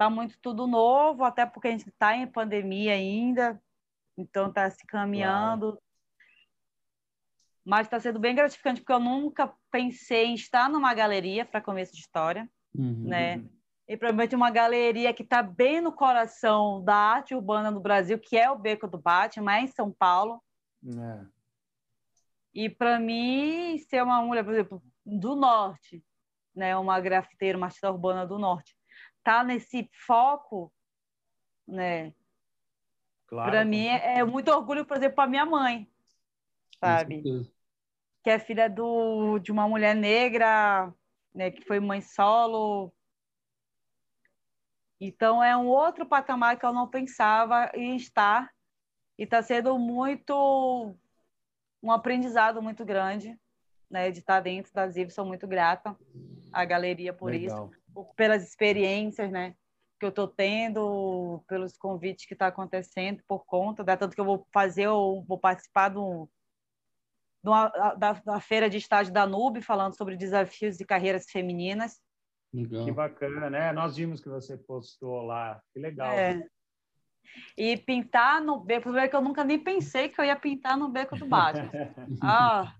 Tá 0.00 0.08
muito 0.08 0.38
tudo 0.40 0.66
novo, 0.66 1.24
até 1.24 1.44
porque 1.44 1.68
a 1.68 1.72
gente 1.72 1.86
está 1.90 2.16
em 2.16 2.26
pandemia 2.26 2.94
ainda, 2.94 3.62
então 4.16 4.48
está 4.48 4.70
se 4.70 4.86
caminhando. 4.86 5.72
Claro. 5.72 5.82
Mas 7.62 7.86
está 7.86 8.00
sendo 8.00 8.18
bem 8.18 8.34
gratificante, 8.34 8.80
porque 8.80 8.94
eu 8.94 8.98
nunca 8.98 9.54
pensei 9.70 10.24
em 10.24 10.34
estar 10.34 10.70
numa 10.70 10.94
galeria 10.94 11.44
para 11.44 11.60
começo 11.60 11.92
de 11.92 11.98
história, 11.98 12.48
uhum. 12.74 13.08
né? 13.08 13.44
E 13.86 13.94
provavelmente 13.94 14.34
uma 14.34 14.50
galeria 14.50 15.12
que 15.12 15.22
está 15.22 15.42
bem 15.42 15.82
no 15.82 15.92
coração 15.92 16.82
da 16.82 16.96
arte 16.96 17.34
urbana 17.34 17.70
no 17.70 17.78
Brasil, 17.78 18.18
que 18.18 18.38
é 18.38 18.50
o 18.50 18.58
Beco 18.58 18.88
do 18.88 18.96
Batman, 18.96 19.56
é 19.56 19.60
em 19.64 19.66
São 19.66 19.92
Paulo. 19.92 20.42
É. 20.82 21.26
E 22.54 22.70
para 22.70 22.98
mim, 22.98 23.76
ser 23.76 24.02
uma 24.02 24.22
mulher, 24.22 24.44
por 24.44 24.54
exemplo, 24.54 24.82
do 25.04 25.36
norte, 25.36 26.02
né, 26.56 26.74
uma 26.74 26.98
grafiteira, 27.00 27.58
uma 27.58 27.66
artista 27.66 27.90
urbana 27.90 28.26
do 28.26 28.38
norte, 28.38 28.79
tá 29.22 29.44
nesse 29.44 29.88
foco, 30.06 30.72
né? 31.66 32.14
Claro, 33.26 33.50
para 33.50 33.64
mim 33.64 33.86
é, 33.86 34.18
é, 34.18 34.24
muito 34.24 34.50
orgulho, 34.50 34.84
por 34.84 34.96
exemplo, 34.96 35.16
para 35.16 35.30
minha 35.30 35.46
mãe, 35.46 35.88
sabe? 36.80 37.22
Que 38.24 38.30
é 38.30 38.38
filha 38.38 38.68
do, 38.68 39.38
de 39.38 39.52
uma 39.52 39.68
mulher 39.68 39.94
negra, 39.94 40.92
né, 41.32 41.50
que 41.50 41.62
foi 41.62 41.78
mãe 41.78 42.00
solo. 42.00 42.92
Então 45.00 45.42
é 45.42 45.56
um 45.56 45.68
outro 45.68 46.04
patamar 46.04 46.58
que 46.58 46.66
eu 46.66 46.72
não 46.72 46.88
pensava 46.88 47.70
em 47.74 47.96
estar 47.96 48.52
e 49.16 49.22
está 49.22 49.40
sendo 49.42 49.78
muito 49.78 50.94
um 51.82 51.92
aprendizado 51.92 52.60
muito 52.60 52.84
grande, 52.84 53.38
né, 53.88 54.10
de 54.10 54.18
estar 54.18 54.40
dentro 54.40 54.72
da 54.74 54.88
Ziv. 54.88 55.10
Sou 55.10 55.24
muito 55.24 55.46
grata 55.46 55.96
à 56.52 56.64
galeria 56.64 57.12
por 57.12 57.30
Legal. 57.30 57.70
isso 57.70 57.79
pelas 58.16 58.42
experiências, 58.42 59.30
né? 59.30 59.54
Que 59.98 60.06
eu 60.06 60.10
estou 60.10 60.28
tendo, 60.28 61.42
pelos 61.46 61.76
convites 61.76 62.26
que 62.26 62.34
está 62.34 62.46
acontecendo 62.46 63.22
por 63.26 63.44
conta, 63.44 63.84
da 63.84 63.96
tanto 63.96 64.14
que 64.14 64.20
eu 64.20 64.24
vou 64.24 64.46
fazer, 64.52 64.84
eu 64.84 65.24
vou 65.28 65.38
participar 65.38 65.90
do, 65.90 66.28
do 67.42 67.50
da, 67.98 68.12
da, 68.24 68.40
feira 68.40 68.68
de 68.68 68.78
estágio 68.78 69.12
da 69.12 69.26
NUB, 69.26 69.60
falando 69.60 69.96
sobre 69.96 70.16
desafios 70.16 70.76
de 70.76 70.84
carreiras 70.84 71.26
femininas. 71.30 72.00
Legal. 72.52 72.84
Que 72.84 72.92
bacana, 72.92 73.50
né? 73.50 73.72
Nós 73.72 73.96
vimos 73.96 74.20
que 74.20 74.28
você 74.28 74.56
postou 74.56 75.22
lá, 75.22 75.62
que 75.72 75.78
legal. 75.78 76.12
É. 76.12 76.42
E 77.56 77.76
pintar 77.76 78.40
no 78.40 78.58
beco, 78.58 78.90
que 79.08 79.16
eu 79.16 79.20
nunca 79.20 79.44
nem 79.44 79.58
pensei 79.58 80.08
que 80.08 80.20
eu 80.20 80.24
ia 80.24 80.34
pintar 80.34 80.76
no 80.76 80.88
beco 80.88 81.16
do 81.16 81.26
Batman. 81.26 81.70
ah, 82.22 82.74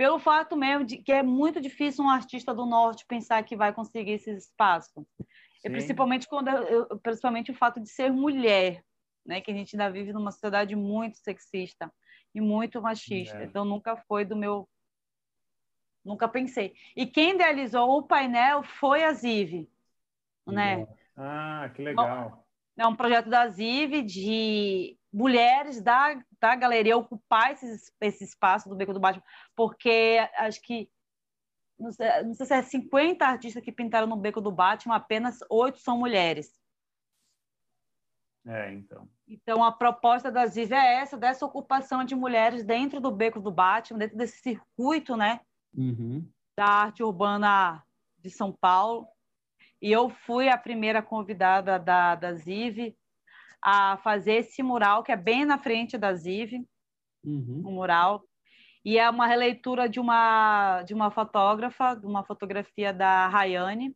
pelo 0.00 0.18
fato 0.18 0.56
mesmo 0.56 0.82
de 0.82 0.96
que 0.96 1.12
é 1.12 1.22
muito 1.22 1.60
difícil 1.60 2.02
um 2.02 2.08
artista 2.08 2.54
do 2.54 2.64
norte 2.64 3.04
pensar 3.04 3.42
que 3.42 3.54
vai 3.54 3.70
conseguir 3.70 4.12
esse 4.12 4.30
espaço. 4.30 5.06
E 5.62 5.68
principalmente 5.68 6.26
quando 6.26 6.48
eu, 6.48 6.98
principalmente 7.00 7.50
o 7.50 7.54
fato 7.54 7.78
de 7.78 7.86
ser 7.86 8.10
mulher, 8.10 8.82
né, 9.26 9.42
que 9.42 9.50
a 9.50 9.54
gente 9.54 9.76
ainda 9.76 9.90
vive 9.90 10.10
numa 10.14 10.32
sociedade 10.32 10.74
muito 10.74 11.18
sexista 11.18 11.92
e 12.34 12.40
muito 12.40 12.80
machista. 12.80 13.36
É. 13.36 13.44
Então 13.44 13.62
nunca 13.62 13.94
foi 13.94 14.24
do 14.24 14.34
meu 14.34 14.66
nunca 16.02 16.26
pensei. 16.26 16.72
E 16.96 17.04
quem 17.04 17.34
idealizou 17.34 17.98
o 17.98 18.02
painel 18.02 18.62
foi 18.62 19.04
a 19.04 19.12
Ziv, 19.12 19.68
né? 20.46 20.88
Ah, 21.14 21.70
que 21.74 21.82
legal. 21.82 22.42
É 22.74 22.86
um 22.86 22.96
projeto 22.96 23.28
da 23.28 23.46
Ziv 23.48 24.00
de 24.00 24.98
mulheres 25.12 25.80
da, 25.82 26.22
da 26.40 26.54
galeria 26.54 26.96
ocupar 26.96 27.52
esse, 27.52 27.92
esse 28.00 28.24
espaço 28.24 28.68
do 28.68 28.76
Beco 28.76 28.92
do 28.92 29.00
Batman, 29.00 29.24
porque 29.56 30.18
acho 30.36 30.60
que 30.62 30.90
não 31.78 31.90
sei, 31.92 32.22
não 32.22 32.34
sei 32.34 32.46
se 32.46 32.54
é 32.54 32.62
50 32.62 33.24
artistas 33.24 33.62
que 33.64 33.72
pintaram 33.72 34.06
no 34.06 34.16
Beco 34.16 34.40
do 34.40 34.52
Batman, 34.52 34.96
apenas 34.96 35.38
oito 35.48 35.78
são 35.78 35.98
mulheres. 35.98 36.60
É, 38.46 38.72
então. 38.72 39.08
Então, 39.26 39.64
a 39.64 39.72
proposta 39.72 40.30
da 40.30 40.46
Ziv 40.46 40.72
é 40.72 40.94
essa, 40.96 41.16
dessa 41.16 41.44
ocupação 41.44 42.04
de 42.04 42.14
mulheres 42.14 42.64
dentro 42.64 43.00
do 43.00 43.10
Beco 43.10 43.40
do 43.40 43.50
Batman, 43.50 43.98
dentro 43.98 44.16
desse 44.16 44.38
circuito, 44.40 45.16
né? 45.16 45.40
Uhum. 45.74 46.28
Da 46.56 46.66
arte 46.66 47.02
urbana 47.02 47.82
de 48.18 48.30
São 48.30 48.52
Paulo. 48.52 49.06
E 49.80 49.90
eu 49.90 50.10
fui 50.10 50.48
a 50.48 50.58
primeira 50.58 51.00
convidada 51.00 51.78
da, 51.78 52.14
da 52.14 52.34
Ziv 52.34 52.94
a 53.62 53.98
fazer 53.98 54.34
esse 54.34 54.62
mural, 54.62 55.02
que 55.02 55.12
é 55.12 55.16
bem 55.16 55.44
na 55.44 55.58
frente 55.58 55.98
da 55.98 56.14
Ziv, 56.14 56.66
uhum. 57.24 57.62
um 57.66 57.72
mural. 57.72 58.24
E 58.84 58.98
é 58.98 59.08
uma 59.10 59.26
releitura 59.26 59.88
de 59.88 60.00
uma, 60.00 60.82
de 60.82 60.94
uma 60.94 61.10
fotógrafa, 61.10 61.94
de 61.94 62.06
uma 62.06 62.24
fotografia 62.24 62.92
da 62.92 63.28
Rayane, 63.28 63.94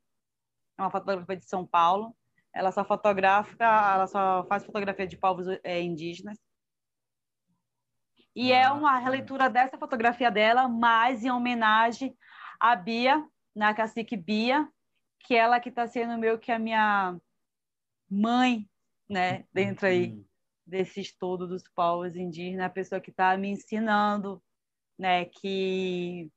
é 0.79 0.83
uma 0.83 0.91
fotógrafa 0.91 1.37
de 1.37 1.47
São 1.47 1.67
Paulo. 1.67 2.15
Ela 2.53 2.71
só 2.71 2.85
fotografa, 2.85 3.57
ela 3.61 4.07
só 4.07 4.45
faz 4.47 4.65
fotografia 4.65 5.07
de 5.07 5.17
povos 5.17 5.47
é, 5.65 5.81
indígenas. 5.81 6.39
E 8.37 8.53
é 8.53 8.65
ah, 8.65 8.67
é 8.67 8.71
uma 8.71 8.99
releitura 8.99 9.49
dessa 9.49 9.79
fotografia 9.79 10.31
dela, 10.31 10.69
mas 10.69 11.25
em 11.25 11.31
homenagem 11.31 12.17
à 12.61 12.75
Bia, 12.77 13.25
na 13.55 13.73
cacique 13.73 14.17
Bia, 14.17 14.69
que 15.21 15.35
ela 15.35 15.61
que 15.61 15.69
está 15.69 15.87
sendo 15.87 16.19
meio 16.19 16.39
que 16.39 16.53
a 16.53 16.59
minha 16.59 17.17
mãe 18.11 18.69
né, 19.09 19.45
dentro 19.53 19.87
aí 19.87 20.11
uhum. 20.11 20.25
desse 20.67 21.01
estudo 21.01 21.47
dos 21.47 21.63
povos 21.69 22.17
indígenas, 22.17 22.67
a 22.67 22.71
pessoa 22.71 23.01
que 23.01 23.11
está 23.11 23.37
me 23.37 23.49
ensinando, 23.49 24.43
né, 24.99 25.25
que 25.27 26.31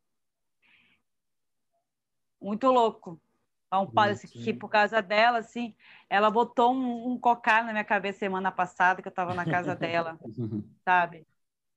muito 2.41 2.67
louco. 2.71 3.19
Então, 3.67 3.91
parece 3.91 4.27
que 4.27 4.53
por 4.53 4.69
causa 4.69 5.01
dela, 5.01 5.39
assim, 5.39 5.75
ela 6.10 6.32
botou 6.32 6.73
um, 6.73 7.12
um 7.12 7.19
cocar 7.19 7.65
na 7.65 7.73
minha 7.73 7.84
cabeça 7.84 8.19
semana 8.19 8.49
passada, 8.49 9.01
que 9.01 9.08
eu 9.08 9.12
estava 9.12 9.34
na 9.34 9.43
casa 9.43 9.75
dela, 9.75 10.17
sabe? 10.86 11.28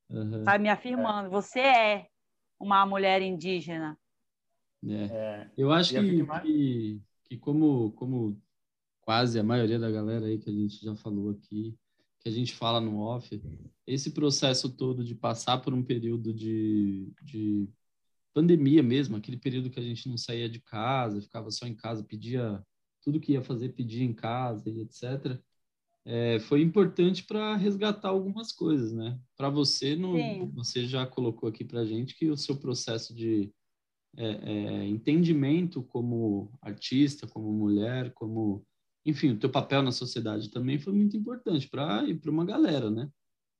Uhum. 0.09 0.43
Sabe, 0.43 0.63
me 0.63 0.69
afirmando, 0.69 1.27
é. 1.27 1.29
você 1.29 1.59
é 1.59 2.07
uma 2.59 2.85
mulher 2.85 3.21
indígena. 3.21 3.97
É. 4.85 5.03
É. 5.03 5.51
Eu 5.57 5.71
acho 5.71 5.93
que, 5.93 6.25
que, 6.41 7.01
que, 7.25 7.37
como, 7.37 7.91
como 7.91 8.41
quase 9.01 9.39
a 9.39 9.43
maioria 9.43 9.79
da 9.79 9.91
galera 9.91 10.27
aí 10.27 10.37
que 10.37 10.49
a 10.49 10.53
gente 10.53 10.83
já 10.83 10.95
falou 10.95 11.31
aqui, 11.31 11.75
que 12.19 12.29
a 12.29 12.31
gente 12.31 12.53
fala 12.53 12.79
no 12.79 12.99
off, 12.99 13.41
esse 13.85 14.11
processo 14.11 14.69
todo 14.69 15.03
de 15.03 15.15
passar 15.15 15.57
por 15.57 15.73
um 15.73 15.83
período 15.83 16.33
de, 16.33 17.11
de 17.23 17.67
pandemia 18.33 18.83
mesmo, 18.83 19.17
aquele 19.17 19.37
período 19.37 19.69
que 19.69 19.79
a 19.79 19.83
gente 19.83 20.07
não 20.07 20.17
saía 20.17 20.47
de 20.47 20.59
casa, 20.59 21.21
ficava 21.21 21.49
só 21.49 21.65
em 21.65 21.75
casa, 21.75 22.03
pedia 22.03 22.63
tudo 23.01 23.19
que 23.19 23.33
ia 23.33 23.41
fazer, 23.41 23.69
pedia 23.69 24.03
em 24.03 24.13
casa 24.13 24.69
e 24.69 24.81
etc. 24.81 25.39
É, 26.05 26.39
foi 26.39 26.61
importante 26.61 27.23
para 27.23 27.55
resgatar 27.55 28.09
algumas 28.09 28.51
coisas, 28.51 28.91
né? 28.91 29.19
Para 29.35 29.49
você, 29.49 29.95
no, 29.95 30.51
você 30.51 30.85
já 30.85 31.05
colocou 31.05 31.49
aqui 31.49 31.63
para 31.63 31.85
gente 31.85 32.15
que 32.15 32.29
o 32.29 32.37
seu 32.37 32.55
processo 32.55 33.13
de 33.15 33.51
é, 34.17 34.25
é, 34.25 34.85
entendimento 34.87 35.83
como 35.83 36.51
artista, 36.61 37.27
como 37.27 37.51
mulher, 37.51 38.13
como 38.13 38.65
enfim, 39.05 39.31
o 39.31 39.39
teu 39.39 39.49
papel 39.49 39.81
na 39.81 39.91
sociedade 39.91 40.51
também 40.51 40.79
foi 40.79 40.93
muito 40.93 41.17
importante 41.17 41.67
para 41.67 42.03
ir 42.03 42.19
para 42.19 42.31
uma 42.31 42.45
galera, 42.45 42.89
né? 42.89 43.09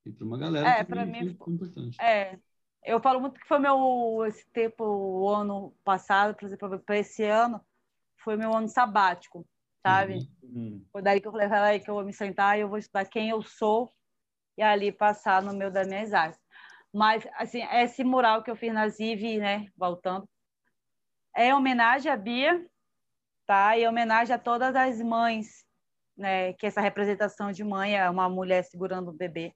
E 0.04 0.10
para 0.10 0.24
uma 0.24 0.38
galera 0.38 0.68
é, 0.68 0.84
para 0.84 1.06
mim 1.06 1.34
foi 1.34 1.52
importante. 1.52 1.96
É, 2.00 2.38
eu 2.84 3.00
falo 3.00 3.20
muito 3.20 3.38
que 3.38 3.46
foi 3.46 3.58
meu 3.58 4.24
esse 4.26 4.44
tempo, 4.52 4.84
o 4.84 5.28
ano 5.28 5.74
passado, 5.84 6.34
por 6.34 6.44
exemplo, 6.46 6.78
para 6.80 6.98
esse 6.98 7.24
ano, 7.24 7.60
foi 8.22 8.36
meu 8.36 8.54
ano 8.54 8.68
sabático. 8.68 9.46
sabe? 9.84 10.28
Uhum. 10.42 10.84
Foi 10.92 11.02
daí 11.02 11.20
que 11.20 11.28
eu 11.28 11.32
falei, 11.32 11.80
que 11.80 11.90
eu 11.90 11.94
vou 11.94 12.04
me 12.04 12.12
sentar 12.12 12.56
e 12.56 12.62
eu 12.62 12.68
vou 12.68 12.78
estudar 12.78 13.04
quem 13.04 13.30
eu 13.30 13.42
sou 13.42 13.92
e 14.56 14.62
ali 14.62 14.92
passar 14.92 15.42
no 15.42 15.54
meio 15.54 15.72
das 15.72 15.86
minhas 15.86 16.12
artes. 16.12 16.40
Mas, 16.92 17.26
assim, 17.36 17.62
esse 17.62 18.04
mural 18.04 18.42
que 18.42 18.50
eu 18.50 18.56
fiz 18.56 18.72
na 18.72 18.88
Ziv, 18.88 19.38
né, 19.38 19.66
voltando, 19.76 20.28
é 21.34 21.54
homenagem 21.54 22.12
à 22.12 22.16
Bia, 22.16 22.66
tá? 23.52 23.76
E 23.76 23.86
homenagem 23.86 24.34
a 24.34 24.38
todas 24.38 24.74
as 24.74 24.98
mães, 25.02 25.62
né, 26.16 26.54
que 26.54 26.66
essa 26.66 26.80
representação 26.80 27.52
de 27.52 27.62
mãe 27.62 27.98
é 27.98 28.08
uma 28.08 28.26
mulher 28.26 28.64
segurando 28.64 29.10
o 29.10 29.12
bebê. 29.12 29.54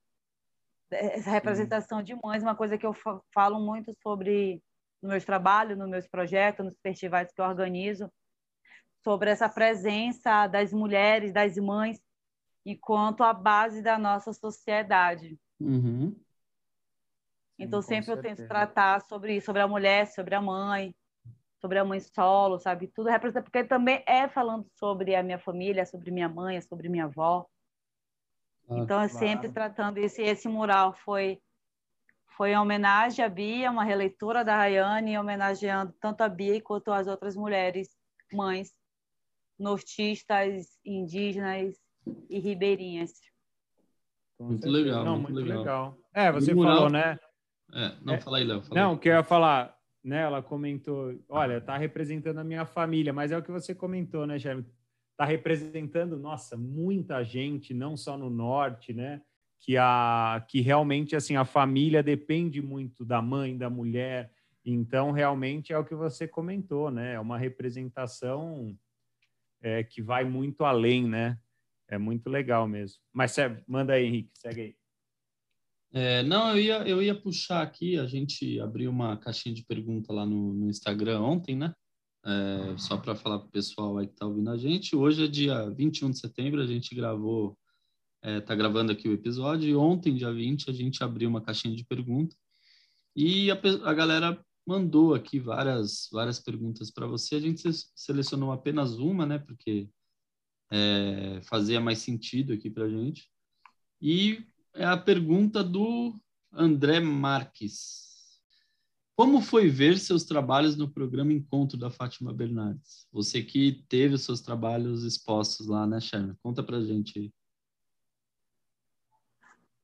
Essa 0.90 1.30
representação 1.30 2.00
Sim. 2.00 2.04
de 2.04 2.14
mães 2.22 2.42
é 2.42 2.46
uma 2.46 2.54
coisa 2.54 2.76
que 2.76 2.84
eu 2.84 2.94
falo 3.32 3.58
muito 3.58 3.96
sobre 4.02 4.62
no 5.02 5.08
meus 5.08 5.24
trabalhos, 5.24 5.78
nos 5.78 5.88
meus 5.88 6.06
projetos, 6.06 6.66
nos 6.66 6.78
festivais 6.78 7.32
que 7.32 7.40
eu 7.40 7.46
organizo, 7.46 8.12
sobre 9.02 9.30
essa 9.30 9.48
presença 9.48 10.46
das 10.46 10.74
mulheres, 10.74 11.32
das 11.32 11.56
mães, 11.56 11.98
enquanto 12.66 13.24
a 13.24 13.32
base 13.32 13.80
da 13.80 13.96
nossa 13.96 14.30
sociedade. 14.34 15.38
Uhum. 15.58 16.14
Então, 17.58 17.80
Sim, 17.80 18.02
sempre 18.02 18.12
eu 18.12 18.20
tento 18.20 18.46
tratar 18.46 19.00
sobre 19.08 19.36
isso, 19.36 19.46
sobre 19.46 19.62
a 19.62 19.66
mulher, 19.66 20.06
sobre 20.06 20.34
a 20.34 20.42
mãe, 20.42 20.94
sobre 21.66 21.78
a 21.80 21.84
mãe 21.84 21.98
solo, 21.98 22.60
sabe? 22.60 22.86
Tudo 22.86 23.10
representa, 23.10 23.42
porque 23.42 23.64
também 23.64 24.02
é 24.06 24.28
falando 24.28 24.64
sobre 24.78 25.16
a 25.16 25.22
minha 25.22 25.38
família, 25.38 25.84
sobre 25.84 26.12
minha 26.12 26.28
mãe, 26.28 26.60
sobre 26.60 26.88
minha 26.88 27.06
avó. 27.06 27.44
Ah, 28.70 28.78
então, 28.78 29.00
é 29.00 29.08
claro. 29.08 29.26
sempre 29.26 29.48
tratando 29.48 29.98
esse 29.98 30.22
esse 30.22 30.48
mural 30.48 30.94
foi 30.94 31.40
foi 32.36 32.50
em 32.50 32.58
homenagem 32.58 33.24
à 33.24 33.28
Bia, 33.28 33.70
uma 33.70 33.82
releitura 33.82 34.44
da 34.44 34.56
Rayane, 34.56 35.18
homenageando 35.18 35.92
tanto 36.00 36.20
a 36.20 36.28
Bia 36.28 36.60
quanto 36.60 36.92
as 36.92 37.06
outras 37.06 37.34
mulheres 37.34 37.88
mães 38.32 38.72
nortistas, 39.58 40.66
indígenas 40.84 41.74
e 42.28 42.38
ribeirinhas. 42.38 43.12
Muito 44.38 44.68
legal, 44.68 45.04
não, 45.04 45.16
muito, 45.16 45.32
muito 45.32 45.46
legal. 45.46 45.60
legal. 45.60 45.98
É, 46.12 46.30
você 46.30 46.54
falou, 46.54 46.90
né? 46.90 47.18
É, 47.72 47.96
não, 48.02 48.14
é, 48.14 48.20
fala 48.20 48.38
aí, 48.38 48.44
Léo. 48.44 48.62
Não, 48.70 48.92
o 48.92 48.98
que 48.98 49.08
eu 49.08 49.14
ia 49.14 49.24
falar, 49.24 49.75
né? 50.06 50.22
Ela 50.22 50.42
comentou, 50.42 51.14
olha, 51.28 51.60
tá 51.60 51.76
representando 51.76 52.38
a 52.38 52.44
minha 52.44 52.64
família, 52.64 53.12
mas 53.12 53.32
é 53.32 53.38
o 53.38 53.42
que 53.42 53.50
você 53.50 53.74
comentou, 53.74 54.26
né, 54.26 54.38
Jeremy? 54.38 54.64
Tá 55.16 55.24
representando, 55.24 56.18
nossa, 56.18 56.56
muita 56.56 57.22
gente, 57.24 57.74
não 57.74 57.96
só 57.96 58.16
no 58.16 58.30
norte, 58.30 58.92
né? 58.92 59.20
que 59.60 59.76
a 59.76 60.44
que 60.48 60.60
realmente 60.60 61.16
assim 61.16 61.36
a 61.36 61.44
família 61.44 62.02
depende 62.02 62.62
muito 62.62 63.04
da 63.04 63.20
mãe, 63.20 63.56
da 63.56 63.68
mulher. 63.68 64.32
Então 64.64 65.10
realmente 65.10 65.72
é 65.72 65.78
o 65.78 65.84
que 65.84 65.94
você 65.94 66.26
comentou, 66.28 66.90
né? 66.90 67.14
É 67.14 67.20
uma 67.20 67.38
representação 67.38 68.76
é, 69.60 69.82
que 69.82 70.02
vai 70.02 70.24
muito 70.24 70.64
além, 70.64 71.08
né? 71.08 71.38
É 71.88 71.98
muito 71.98 72.28
legal 72.28 72.66
mesmo. 72.66 73.00
Mas 73.12 73.36
manda 73.66 73.94
aí, 73.94 74.06
Henrique, 74.06 74.30
segue 74.34 74.60
aí. 74.60 74.76
É, 75.98 76.22
não, 76.22 76.50
eu 76.50 76.58
ia, 76.58 76.86
eu 76.86 77.02
ia 77.02 77.18
puxar 77.18 77.62
aqui, 77.62 77.98
a 77.98 78.06
gente 78.06 78.60
abriu 78.60 78.90
uma 78.90 79.16
caixinha 79.16 79.54
de 79.54 79.64
pergunta 79.64 80.12
lá 80.12 80.26
no, 80.26 80.52
no 80.52 80.68
Instagram 80.68 81.22
ontem, 81.22 81.56
né? 81.56 81.72
É, 82.22 82.76
só 82.76 82.98
para 82.98 83.14
falar 83.14 83.38
para 83.38 83.48
o 83.48 83.50
pessoal 83.50 83.96
aí 83.96 84.06
que 84.06 84.12
está 84.12 84.26
ouvindo 84.26 84.50
a 84.50 84.58
gente. 84.58 84.94
Hoje 84.94 85.24
é 85.24 85.26
dia 85.26 85.70
21 85.70 86.10
de 86.10 86.18
setembro, 86.18 86.60
a 86.60 86.66
gente 86.66 86.94
gravou 86.94 87.56
está 88.16 88.30
é, 88.30 88.40
tá 88.42 88.54
gravando 88.54 88.92
aqui 88.92 89.08
o 89.08 89.14
episódio, 89.14 89.70
e 89.70 89.74
ontem, 89.74 90.14
dia 90.14 90.30
20, 90.30 90.68
a 90.68 90.72
gente 90.74 91.02
abriu 91.02 91.30
uma 91.30 91.40
caixinha 91.40 91.74
de 91.74 91.86
perguntas 91.86 92.36
e 93.16 93.50
a, 93.50 93.58
a 93.84 93.94
galera 93.94 94.38
mandou 94.66 95.14
aqui 95.14 95.40
várias, 95.40 96.10
várias 96.12 96.38
perguntas 96.38 96.90
para 96.90 97.06
você. 97.06 97.36
A 97.36 97.40
gente 97.40 97.62
selecionou 97.94 98.52
apenas 98.52 98.98
uma, 98.98 99.24
né, 99.24 99.38
porque 99.38 99.88
é, 100.70 101.40
fazia 101.44 101.80
mais 101.80 102.00
sentido 102.00 102.52
aqui 102.52 102.68
para 102.68 102.84
a 102.84 102.90
gente. 102.90 103.30
E 103.98 104.44
é 104.76 104.84
a 104.84 104.96
pergunta 104.96 105.64
do 105.64 106.14
André 106.52 107.00
Marques. 107.00 108.40
Como 109.16 109.40
foi 109.40 109.68
ver 109.68 109.98
seus 109.98 110.24
trabalhos 110.24 110.76
no 110.76 110.88
programa 110.90 111.32
Encontro 111.32 111.78
da 111.78 111.90
Fátima 111.90 112.32
Bernardes? 112.32 113.08
Você 113.10 113.42
que 113.42 113.84
teve 113.88 114.14
os 114.14 114.24
seus 114.24 114.40
trabalhos 114.40 115.04
expostos 115.04 115.66
lá, 115.66 115.86
né, 115.86 116.00
Sherman? 116.00 116.36
Conta 116.42 116.62
para 116.62 116.82
gente 116.82 117.18
aí 117.18 117.32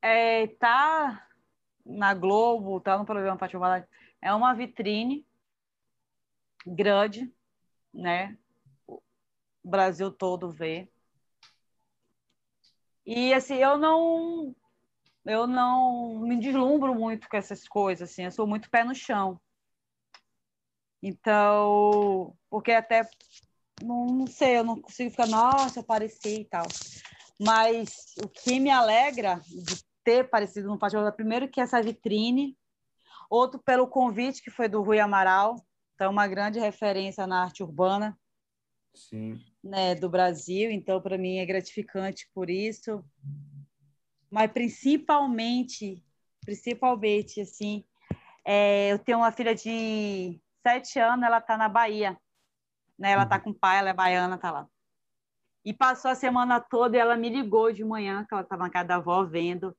é, 0.03 0.47
tá 0.47 1.25
na 1.85 2.13
Globo, 2.13 2.81
tá 2.81 2.97
no 2.97 3.05
programa 3.05 3.39
Fátima 3.39 3.61
Bernardes, 3.61 3.89
é 4.21 4.33
uma 4.33 4.53
vitrine 4.53 5.25
grande, 6.67 7.33
né? 7.93 8.37
O 8.85 9.01
Brasil 9.63 10.11
todo 10.11 10.51
vê. 10.51 10.89
E 13.05 13.33
assim, 13.33 13.55
eu 13.55 13.77
não 13.77 14.53
eu 15.25 15.47
não 15.47 16.19
me 16.19 16.39
deslumbro 16.39 16.93
muito 16.93 17.27
com 17.29 17.37
essas 17.37 17.67
coisas, 17.67 18.09
assim, 18.09 18.23
eu 18.23 18.31
sou 18.31 18.47
muito 18.47 18.69
pé 18.69 18.83
no 18.83 18.95
chão. 18.95 19.39
Então, 21.01 22.35
porque 22.49 22.71
até 22.71 23.07
não, 23.81 24.05
não 24.05 24.27
sei, 24.27 24.57
eu 24.57 24.63
não 24.63 24.79
consigo 24.79 25.11
ficar, 25.11 25.27
nossa, 25.27 25.81
apareci 25.81 26.41
e 26.41 26.45
tal. 26.45 26.65
Mas 27.39 28.13
o 28.23 28.29
que 28.29 28.59
me 28.59 28.69
alegra 28.69 29.41
de 29.45 29.83
ter 30.03 30.21
aparecido 30.21 30.67
no 30.67 30.77
Festival. 30.77 31.11
Primeiro 31.13 31.47
que 31.47 31.61
essa 31.61 31.81
vitrine, 31.81 32.57
outro 33.29 33.59
pelo 33.59 33.87
convite 33.87 34.43
que 34.43 34.51
foi 34.51 34.67
do 34.67 34.81
Rui 34.81 34.99
Amaral, 34.99 35.55
então 35.95 36.11
uma 36.11 36.27
grande 36.27 36.59
referência 36.59 37.25
na 37.25 37.43
arte 37.43 37.63
urbana 37.63 38.17
Sim. 38.93 39.39
Né, 39.63 39.95
do 39.95 40.09
Brasil, 40.09 40.69
então 40.69 41.01
para 41.01 41.17
mim 41.17 41.37
é 41.37 41.45
gratificante 41.45 42.29
por 42.33 42.49
isso. 42.49 43.03
Mas 44.33 44.51
principalmente, 44.51 46.03
principalmente 46.43 47.41
assim, 47.41 47.85
é, 48.43 48.91
eu 48.91 48.97
tenho 48.97 49.19
uma 49.19 49.31
filha 49.31 49.53
de 49.53 50.41
sete 50.65 50.97
anos, 50.97 51.23
ela 51.23 51.37
está 51.37 51.55
na 51.55 51.69
Bahia, 51.69 52.17
né? 52.97 53.11
Ela 53.11 53.25
está 53.25 53.35
uhum. 53.35 53.43
com 53.43 53.49
o 53.51 53.53
pai, 53.53 53.77
ela 53.77 53.91
é 53.91 53.93
baiana, 53.93 54.35
tá 54.39 54.49
lá. 54.49 54.67
E 55.63 55.71
passou 55.71 56.09
a 56.09 56.15
semana 56.15 56.59
toda 56.59 56.97
e 56.97 56.99
ela 56.99 57.15
me 57.15 57.29
ligou 57.29 57.71
de 57.71 57.85
manhã, 57.85 58.25
que 58.27 58.33
ela 58.33 58.41
estava 58.41 58.63
na 58.63 58.71
casa 58.71 58.87
da 58.87 58.95
avó 58.95 59.23
vendo. 59.23 59.77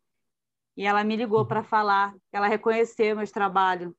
E 0.77 0.87
ela 0.87 1.03
me 1.03 1.17
ligou 1.17 1.45
para 1.45 1.65
falar 1.65 2.13
que 2.13 2.37
ela 2.37 2.47
reconheceu 2.47 3.17
meus 3.17 3.33
trabalhos. 3.33 3.93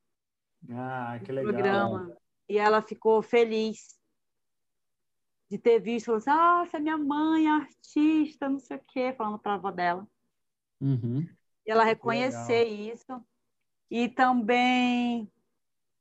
Ah, 0.72 1.20
que 1.22 1.34
legal. 1.34 1.51
Programa. 1.51 2.18
E 2.47 2.58
ela 2.58 2.82
ficou 2.82 3.22
feliz 3.22 3.99
de 5.51 5.58
ter 5.58 5.82
visto, 5.82 6.06
falou 6.06 6.20
assim, 6.20 6.30
ah, 6.30 6.64
essa 6.66 6.78
é 6.78 6.80
minha 6.80 6.97
mãe, 6.97 7.45
artista, 7.45 8.47
não 8.47 8.60
sei 8.60 8.78
o 8.78 8.84
quê, 8.88 9.14
falando 9.18 9.38
para 9.38 9.51
a 9.51 9.56
avó 9.56 9.70
dela. 9.70 10.08
Uhum. 10.82 11.28
E 11.65 11.71
ela 11.71 11.84
reconhecer 11.84 12.65
isso. 12.65 13.23
E 13.89 14.09
também 14.09 15.32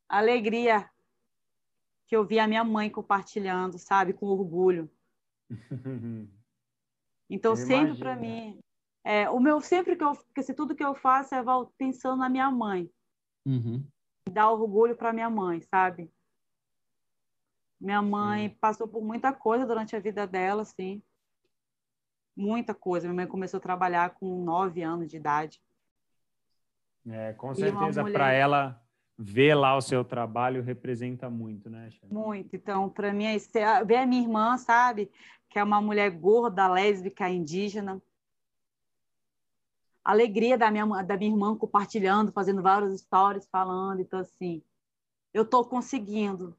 a 0.08 0.18
alegria 0.18 0.90
que 2.06 2.16
eu 2.16 2.24
vi 2.24 2.38
a 2.38 2.46
minha 2.46 2.64
mãe 2.64 2.90
compartilhando, 2.90 3.78
sabe, 3.78 4.12
com 4.12 4.26
orgulho. 4.26 4.90
Então, 7.30 7.52
eu 7.52 7.56
sempre 7.56 7.98
para 7.98 8.14
mim, 8.14 8.60
é, 9.02 9.28
o 9.30 9.40
meu 9.40 9.58
sempre 9.58 9.96
que 9.96 10.04
eu, 10.04 10.14
porque 10.14 10.42
se 10.42 10.52
tudo 10.52 10.74
que 10.74 10.84
eu 10.84 10.94
faço 10.94 11.34
é 11.34 11.42
pensando 11.76 12.18
na 12.18 12.28
minha 12.28 12.50
mãe. 12.50 12.88
Uhum. 13.46 13.82
Dar 14.30 14.50
orgulho 14.50 14.94
para 14.94 15.12
minha 15.12 15.30
mãe, 15.30 15.62
sabe? 15.62 16.12
Minha 17.80 18.02
mãe 18.02 18.50
Sim. 18.50 18.56
passou 18.60 18.86
por 18.86 19.02
muita 19.02 19.32
coisa 19.32 19.66
durante 19.66 19.96
a 19.96 20.00
vida 20.00 20.26
dela, 20.26 20.62
assim. 20.62 21.02
Muita 22.36 22.74
coisa. 22.74 23.06
Minha 23.06 23.16
mãe 23.16 23.26
começou 23.26 23.58
a 23.58 23.60
trabalhar 23.60 24.10
com 24.10 24.42
nove 24.42 24.82
anos 24.82 25.08
de 25.08 25.16
idade. 25.16 25.60
É, 27.06 27.32
com 27.34 27.54
certeza, 27.54 28.02
mulher... 28.02 28.14
para 28.14 28.32
ela 28.32 28.82
ver 29.16 29.54
lá 29.54 29.76
o 29.76 29.80
seu 29.80 30.04
trabalho 30.04 30.62
representa 30.62 31.30
muito, 31.30 31.70
né? 31.70 31.90
Muito. 32.10 32.56
Então, 32.56 32.88
para 32.88 33.12
mim, 33.12 33.26
é 33.26 33.84
ver 33.84 33.96
a 33.96 34.06
minha 34.06 34.22
irmã, 34.22 34.56
sabe? 34.56 35.10
Que 35.48 35.58
é 35.58 35.62
uma 35.62 35.80
mulher 35.80 36.10
gorda, 36.10 36.66
lésbica, 36.66 37.28
indígena 37.28 38.02
alegria 40.04 40.58
da 40.58 40.70
minha, 40.70 40.84
da 41.02 41.16
minha 41.16 41.30
irmã 41.30 41.56
compartilhando, 41.56 42.30
fazendo 42.30 42.62
vários 42.62 43.00
stories, 43.00 43.48
falando. 43.50 44.00
Então, 44.00 44.20
assim, 44.20 44.62
eu 45.32 45.42
estou 45.42 45.64
conseguindo. 45.64 46.54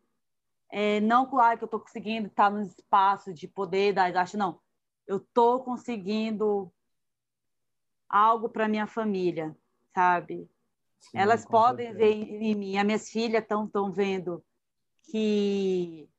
É, 0.72 1.00
não 1.00 1.28
claro 1.28 1.58
que 1.58 1.64
eu 1.64 1.68
estou 1.68 1.80
conseguindo 1.80 2.28
estar 2.28 2.50
no 2.50 2.62
espaço 2.62 3.32
de 3.32 3.48
poder 3.48 3.94
da 3.94 4.06
arte, 4.06 4.36
não. 4.36 4.60
Eu 5.08 5.18
estou 5.18 5.64
conseguindo 5.64 6.72
algo 8.10 8.50
para 8.50 8.68
minha 8.68 8.88
família, 8.88 9.56
sabe? 9.94 10.50
Sim, 11.00 11.18
Elas 11.18 11.46
podem 11.46 11.94
certeza. 11.94 11.98
ver 11.98 12.42
em 12.42 12.56
mim, 12.56 12.78
as 12.78 12.86
minhas 12.86 13.10
filhas 13.10 13.42
estão 13.42 13.68
tão 13.68 13.92
vendo 13.92 14.44
que 15.04 16.10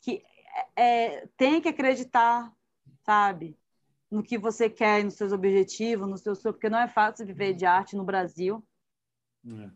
que 0.00 0.24
é, 0.76 1.26
tem 1.36 1.60
que 1.60 1.68
acreditar, 1.68 2.54
sabe? 3.04 3.58
no 4.10 4.22
que 4.22 4.38
você 4.38 4.70
quer, 4.70 5.04
nos 5.04 5.14
seus 5.14 5.32
objetivos, 5.32 6.08
no 6.08 6.16
seu, 6.16 6.34
porque 6.52 6.70
não 6.70 6.78
é 6.78 6.88
fácil 6.88 7.26
viver 7.26 7.54
de 7.54 7.66
arte 7.66 7.96
no 7.96 8.04
Brasil. 8.04 8.66
É. 9.46 9.70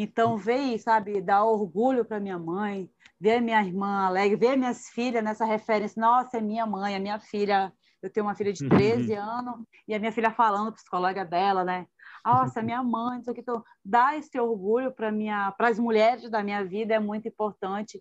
Então, 0.00 0.36
ver, 0.36 0.78
sabe, 0.78 1.20
dar 1.20 1.44
orgulho 1.44 2.04
para 2.04 2.20
minha 2.20 2.38
mãe, 2.38 2.88
ver 3.20 3.40
minha 3.40 3.60
irmã 3.60 4.06
alegre, 4.06 4.36
ver 4.36 4.56
minhas 4.56 4.88
filhas 4.90 5.24
nessa 5.24 5.44
referência. 5.44 6.00
Nossa, 6.00 6.38
é 6.38 6.40
minha 6.40 6.64
mãe, 6.64 6.94
é 6.94 7.00
minha 7.00 7.18
filha. 7.18 7.72
Eu 8.00 8.08
tenho 8.08 8.24
uma 8.24 8.36
filha 8.36 8.52
de 8.52 8.68
13 8.68 9.12
uhum. 9.12 9.18
anos 9.20 9.66
e 9.88 9.94
a 9.94 9.98
minha 9.98 10.12
filha 10.12 10.30
falando 10.30 10.72
para 10.72 10.78
os 10.78 10.88
colegas 10.88 11.28
dela, 11.28 11.64
né? 11.64 11.84
Nossa, 12.24 12.62
minha 12.62 12.80
mãe, 12.80 13.18
isso 13.18 13.30
aqui. 13.30 13.40
Então, 13.40 13.60
dar 13.84 14.16
esse 14.16 14.38
orgulho 14.38 14.92
para 14.92 15.68
as 15.68 15.78
mulheres 15.80 16.30
da 16.30 16.44
minha 16.44 16.64
vida 16.64 16.94
é 16.94 17.00
muito 17.00 17.26
importante. 17.26 18.00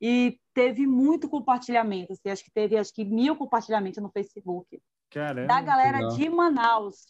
E 0.00 0.38
teve 0.52 0.86
muito 0.86 1.30
compartilhamento. 1.30 2.12
Assim, 2.12 2.28
acho 2.28 2.44
que 2.44 2.50
teve 2.50 2.76
acho 2.76 2.92
que 2.92 3.04
mil 3.04 3.36
compartilhamentos 3.36 4.02
no 4.02 4.10
Facebook. 4.10 4.82
Caramba, 5.10 5.46
da 5.46 5.60
galera 5.62 5.98
legal. 5.98 6.16
de 6.16 6.28
Manaus. 6.28 7.06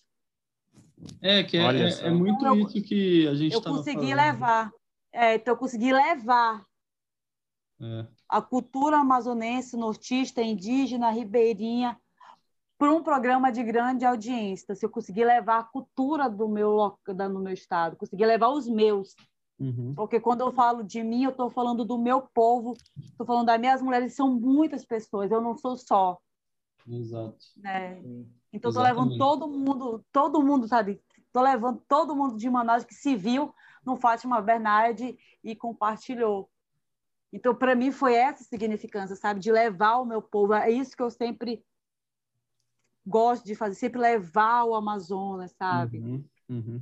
É, 1.20 1.42
que 1.42 1.57
é, 1.57 1.62
é, 1.62 2.07
é 2.07 2.11
muito 2.11 2.36
então, 2.36 2.57
isso 2.59 2.82
que 2.82 3.26
a 3.26 3.34
gente 3.34 3.55
Eu 3.55 3.62
consegui 3.62 4.11
falando. 4.11 4.16
levar. 4.16 4.72
É, 5.12 5.34
então, 5.34 5.55
eu 5.55 5.59
consegui 5.59 5.92
levar 5.92 6.64
é. 7.80 8.07
a 8.28 8.40
cultura 8.40 8.98
amazonense, 8.98 9.76
nortista, 9.76 10.42
indígena, 10.42 11.11
ribeirinha, 11.11 11.98
para 12.78 12.92
um 12.92 13.03
programa 13.03 13.53
de 13.53 13.62
grande 13.62 14.05
audiência. 14.05 14.74
Se 14.74 14.84
eu 14.84 14.90
conseguir 14.90 15.24
levar 15.24 15.59
a 15.59 15.64
cultura 15.64 16.28
do 16.28 16.48
meu, 16.48 16.96
no 17.07 17.40
meu 17.40 17.53
estado, 17.53 17.96
conseguir 17.96 18.26
levar 18.26 18.48
os 18.48 18.68
meus. 18.68 19.14
Uhum. 19.59 19.94
Porque 19.94 20.18
quando 20.18 20.40
eu 20.40 20.53
falo 20.53 20.82
de 20.82 21.03
mim, 21.03 21.22
eu 21.22 21.30
estou 21.30 21.48
falando 21.48 21.84
do 21.84 21.96
meu 21.96 22.22
povo, 22.34 22.76
estou 22.98 23.24
falando 23.24 23.46
das 23.46 23.61
minhas 23.61 23.80
mulheres, 23.80 24.14
são 24.14 24.34
muitas 24.34 24.84
pessoas, 24.84 25.30
eu 25.30 25.40
não 25.40 25.57
sou 25.57 25.76
só. 25.76 26.18
Exato. 26.88 27.38
Né? 27.57 28.03
Então, 28.53 28.68
estou 28.70 28.84
levando 28.84 29.16
todo 29.16 29.48
mundo, 29.48 30.05
todo 30.12 30.42
mundo, 30.42 30.68
sabe? 30.68 31.00
Estou 31.26 31.42
levando 31.42 31.82
todo 31.88 32.14
mundo 32.14 32.36
de 32.36 32.50
Manaus 32.50 32.84
que 32.84 32.94
se 32.94 33.16
viu 33.16 33.55
no 33.84 33.96
Fátima 33.96 34.40
Bernardi 34.42 35.16
e 35.42 35.57
compartilhou. 35.57 36.50
Então, 37.32 37.55
para 37.55 37.74
mim, 37.74 37.90
foi 37.90 38.14
essa 38.14 38.44
significância, 38.44 39.16
sabe? 39.16 39.40
De 39.40 39.50
levar 39.50 39.96
o 39.96 40.05
meu 40.05 40.20
povo. 40.20 40.53
É 40.53 40.70
isso 40.70 40.94
que 40.94 41.03
eu 41.03 41.11
sempre 41.11 41.64
gosto 43.07 43.44
de 43.44 43.55
fazer, 43.55 43.74
sempre 43.74 44.00
levar 44.00 44.64
o 44.64 44.74
Amazonas, 44.74 45.50
sabe? 45.53 45.98
Uhum, 45.98 46.24
uhum. 46.50 46.80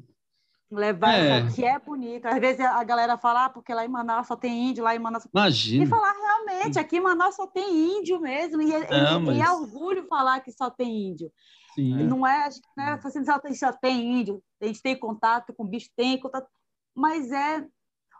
Levar 0.70 1.14
é. 1.14 1.48
que 1.50 1.64
é 1.64 1.78
bonito. 1.78 2.26
Às 2.26 2.38
vezes 2.38 2.60
a 2.60 2.82
galera 2.84 3.16
fala, 3.16 3.46
ah, 3.46 3.50
porque 3.50 3.72
lá 3.72 3.84
em 3.84 3.88
Manaus 3.88 4.26
só 4.26 4.36
tem 4.36 4.70
índio, 4.70 4.84
lá 4.84 4.94
em 4.94 4.98
Manaus. 4.98 5.26
Imagina. 5.32 5.84
E 5.84 5.86
falar 5.86 6.12
realmente, 6.12 6.78
aqui 6.78 6.96
em 6.96 7.00
Manaus 7.00 7.36
só 7.36 7.46
tem 7.46 7.98
índio 7.98 8.20
mesmo. 8.20 8.60
E, 8.62 8.72
é, 8.72 9.18
mas... 9.18 9.36
e 9.36 9.40
é 9.40 9.50
orgulho 9.50 10.06
falar 10.06 10.40
que 10.40 10.52
só 10.52 10.70
tem 10.70 11.10
índio. 11.10 11.32
Sim. 11.74 12.04
Não 12.04 12.26
é, 12.26 12.48
que 12.48 12.60
né, 12.76 12.98
assim, 13.02 13.24
só 13.54 13.72
tem 13.72 14.20
índio, 14.20 14.42
a 14.60 14.66
gente 14.66 14.82
tem 14.82 14.98
contato 14.98 15.52
com 15.54 15.64
bicho, 15.64 15.88
tem 15.96 16.18
contato, 16.18 16.48
mas 16.94 17.30
é 17.30 17.66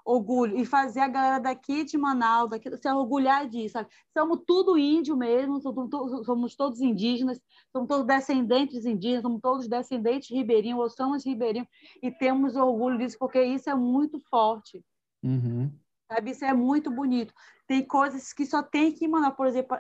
orgulho 0.04 0.56
e 0.58 0.64
fazer 0.64 1.00
a 1.00 1.08
galera 1.08 1.38
daqui 1.38 1.84
de 1.84 1.98
Manaus, 1.98 2.50
daqui, 2.50 2.74
se 2.76 2.88
orgulhar 2.90 3.48
disso, 3.48 3.74
sabe? 3.74 3.88
Somos 4.16 4.40
tudo 4.46 4.78
índio 4.78 5.16
mesmo, 5.16 5.60
somos, 5.60 5.90
somos 6.24 6.56
todos 6.56 6.80
indígenas, 6.80 7.40
somos 7.72 7.88
todos 7.88 8.06
descendentes 8.06 8.86
indígenas, 8.86 9.22
somos 9.22 9.40
todos 9.40 9.68
descendentes 9.68 10.30
ribeirinhos, 10.30 10.80
ou 10.80 10.90
somos 10.90 11.24
ribeirinhos, 11.24 11.68
e 12.02 12.10
temos 12.10 12.56
orgulho 12.56 12.98
disso, 12.98 13.16
porque 13.18 13.42
isso 13.42 13.68
é 13.68 13.74
muito 13.74 14.18
forte. 14.30 14.84
Uhum. 15.22 15.70
Sabe? 16.10 16.30
Isso 16.30 16.44
é 16.44 16.52
muito 16.52 16.90
bonito. 16.90 17.32
Tem 17.66 17.84
coisas 17.86 18.32
que 18.32 18.44
só 18.46 18.62
tem 18.62 18.88
aqui 18.88 19.04
em 19.04 19.08
Manaus, 19.08 19.36
por 19.36 19.46
exemplo, 19.46 19.76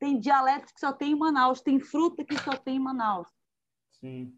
tem 0.00 0.18
dialetos 0.18 0.72
que 0.72 0.80
só 0.80 0.92
tem 0.92 1.12
em 1.12 1.16
Manaus, 1.16 1.60
tem 1.60 1.78
fruta 1.78 2.24
que 2.24 2.36
só 2.38 2.56
tem 2.56 2.76
em 2.76 2.80
Manaus. 2.80 3.28
Sim. 4.00 4.34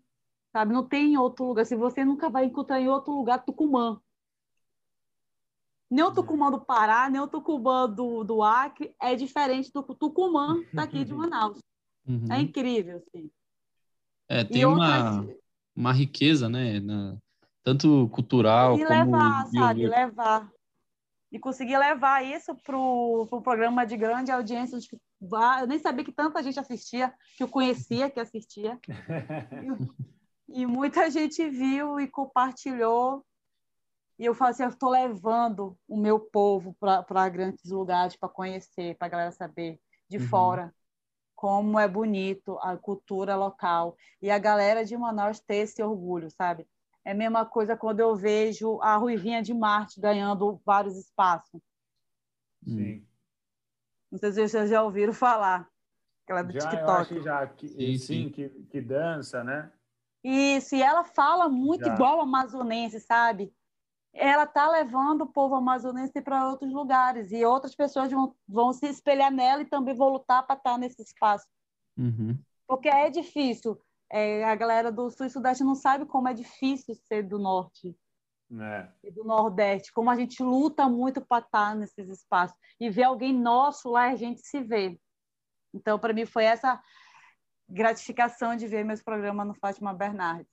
Sabe? 0.50 0.74
Não 0.74 0.86
tem 0.86 1.12
em 1.12 1.16
outro 1.16 1.46
lugar. 1.46 1.64
Se 1.64 1.76
você 1.76 2.04
nunca 2.04 2.28
vai 2.28 2.44
encontrar 2.44 2.80
em 2.80 2.88
outro 2.88 3.14
lugar 3.14 3.44
Tucumã. 3.44 3.98
Nem 5.88 6.04
o 6.04 6.12
Tucumã 6.12 6.50
do 6.50 6.60
Pará, 6.60 7.08
nem 7.08 7.20
o 7.20 7.28
Tucumã 7.28 7.88
do, 7.88 8.24
do 8.24 8.42
Acre 8.42 8.94
é 9.00 9.14
diferente 9.14 9.70
do 9.72 9.82
Tucumã 9.82 10.60
daqui 10.74 11.04
de 11.04 11.14
Manaus. 11.14 11.58
Uhum. 12.06 12.26
É 12.30 12.40
incrível, 12.40 12.96
assim. 12.96 13.30
É, 14.28 14.42
tem 14.42 14.64
uma, 14.64 15.24
uma 15.76 15.92
riqueza, 15.92 16.48
né? 16.48 16.80
Na, 16.80 17.16
tanto 17.62 18.08
cultural 18.08 18.76
e 18.76 18.84
como... 18.84 18.98
levar, 18.98 19.46
sabe? 19.46 19.86
Levar. 19.86 20.50
E 21.30 21.38
conseguir 21.38 21.78
levar 21.78 22.24
isso 22.24 22.54
para 22.56 22.76
o 22.76 23.26
pro 23.28 23.40
programa 23.40 23.86
de 23.86 23.96
grande 23.96 24.32
audiência. 24.32 24.78
Eu 25.60 25.66
nem 25.66 25.78
sabia 25.78 26.04
que 26.04 26.12
tanta 26.12 26.42
gente 26.42 26.58
assistia, 26.58 27.14
que 27.36 27.42
eu 27.42 27.48
conhecia 27.48 28.10
que 28.10 28.18
assistia. 28.18 28.78
e, 30.48 30.62
e 30.62 30.66
muita 30.66 31.08
gente 31.10 31.48
viu 31.48 32.00
e 32.00 32.08
compartilhou. 32.08 33.24
E 34.18 34.24
eu 34.24 34.34
falo 34.34 34.50
assim, 34.50 34.64
eu 34.64 34.68
estou 34.68 34.90
levando 34.90 35.78
o 35.88 35.96
meu 35.96 36.18
povo 36.18 36.76
para 36.78 37.28
grandes 37.28 37.70
lugares 37.70 38.16
para 38.16 38.28
conhecer, 38.28 38.96
para 38.96 39.06
a 39.06 39.10
galera 39.10 39.32
saber 39.32 39.80
de 40.08 40.18
uhum. 40.18 40.28
fora 40.28 40.74
como 41.34 41.78
é 41.78 41.88
bonito 41.88 42.58
a 42.60 42.76
cultura 42.76 43.34
local. 43.36 43.96
E 44.20 44.30
a 44.30 44.38
galera 44.38 44.84
de 44.84 44.96
Manaus 44.96 45.40
ter 45.40 45.56
esse 45.56 45.82
orgulho, 45.82 46.30
sabe? 46.30 46.66
É 47.04 47.12
a 47.12 47.14
mesma 47.14 47.44
coisa 47.44 47.76
quando 47.76 48.00
eu 48.00 48.14
vejo 48.14 48.80
a 48.80 48.96
Ruivinha 48.96 49.42
de 49.42 49.52
Marte 49.52 50.00
ganhando 50.00 50.60
vários 50.64 50.96
espaços. 50.96 51.60
Sim. 52.64 53.04
Não 54.12 54.18
sei 54.18 54.32
se 54.32 54.48
vocês 54.48 54.70
já 54.70 54.82
ouviram 54.82 55.14
falar. 55.14 55.66
Aquela 56.24 56.42
do 56.42 56.52
já, 56.52 56.60
TikTok. 56.60 56.82
Eu 56.82 56.90
acho 56.90 57.14
que 57.14 57.22
já, 57.22 57.46
que, 57.46 57.68
sim, 57.68 57.96
sim, 57.96 58.30
Que, 58.30 58.48
que 58.48 58.80
dança, 58.80 59.42
né? 59.42 59.72
Isso, 60.22 60.76
e 60.76 60.82
ela 60.82 61.02
fala 61.02 61.48
muito 61.48 61.86
já. 61.86 61.94
igual 61.94 62.20
amazonense, 62.20 63.00
sabe? 63.00 63.52
ela 64.14 64.44
está 64.44 64.70
levando 64.70 65.22
o 65.22 65.26
povo 65.26 65.54
amazonense 65.54 66.20
para 66.20 66.48
outros 66.48 66.70
lugares 66.70 67.32
e 67.32 67.44
outras 67.44 67.74
pessoas 67.74 68.10
vão, 68.10 68.34
vão 68.46 68.72
se 68.72 68.86
espelhar 68.86 69.32
nela 69.32 69.62
e 69.62 69.66
também 69.66 69.94
vão 69.94 70.10
lutar 70.10 70.46
para 70.46 70.56
estar 70.56 70.72
tá 70.72 70.78
nesse 70.78 71.00
espaço. 71.02 71.46
Uhum. 71.96 72.38
Porque 72.66 72.88
é 72.88 73.08
difícil. 73.08 73.80
É, 74.10 74.44
a 74.44 74.54
galera 74.54 74.92
do 74.92 75.10
Sul 75.10 75.24
e 75.24 75.30
Sudeste 75.30 75.64
não 75.64 75.74
sabe 75.74 76.04
como 76.04 76.28
é 76.28 76.34
difícil 76.34 76.94
ser 76.94 77.22
do 77.22 77.38
Norte 77.38 77.96
é. 78.60 78.92
e 79.04 79.10
do 79.10 79.24
Nordeste, 79.24 79.92
como 79.92 80.10
a 80.10 80.16
gente 80.16 80.42
luta 80.42 80.88
muito 80.88 81.20
para 81.20 81.44
estar 81.44 81.70
tá 81.70 81.74
nesses 81.74 82.08
espaços. 82.08 82.56
E 82.78 82.90
ver 82.90 83.04
alguém 83.04 83.32
nosso 83.32 83.90
lá, 83.90 84.10
a 84.10 84.16
gente 84.16 84.40
se 84.42 84.60
vê. 84.60 84.98
Então, 85.74 85.98
para 85.98 86.12
mim, 86.12 86.26
foi 86.26 86.44
essa 86.44 86.80
gratificação 87.68 88.54
de 88.54 88.66
ver 88.66 88.84
meus 88.84 89.02
programas 89.02 89.46
no 89.46 89.54
Fátima 89.54 89.94
Bernardes. 89.94 90.52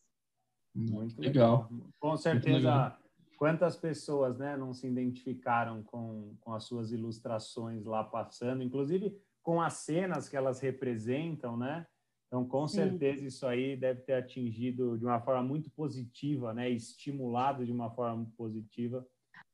Muito 0.73 1.19
legal. 1.19 1.69
Com 1.99 2.15
certeza 2.15 2.97
quantas 3.37 3.75
pessoas 3.75 4.37
né, 4.37 4.55
não 4.55 4.73
se 4.73 4.87
identificaram 4.87 5.81
com, 5.83 6.35
com 6.41 6.53
as 6.53 6.65
suas 6.65 6.91
ilustrações 6.91 7.85
lá 7.85 8.03
passando, 8.03 8.61
inclusive 8.61 9.17
com 9.41 9.61
as 9.61 9.73
cenas 9.73 10.27
que 10.27 10.35
elas 10.35 10.59
representam, 10.59 11.57
né? 11.57 11.87
Então, 12.29 12.45
com 12.45 12.67
Sim. 12.67 12.75
certeza, 12.75 13.25
isso 13.25 13.45
aí 13.45 13.75
deve 13.75 14.01
ter 14.01 14.13
atingido 14.13 14.97
de 14.97 15.05
uma 15.05 15.19
forma 15.19 15.43
muito 15.43 15.69
positiva, 15.71 16.53
né? 16.53 16.69
Estimulado 16.69 17.65
de 17.65 17.71
uma 17.71 17.89
forma 17.89 18.17
muito 18.17 18.31
positiva 18.33 19.05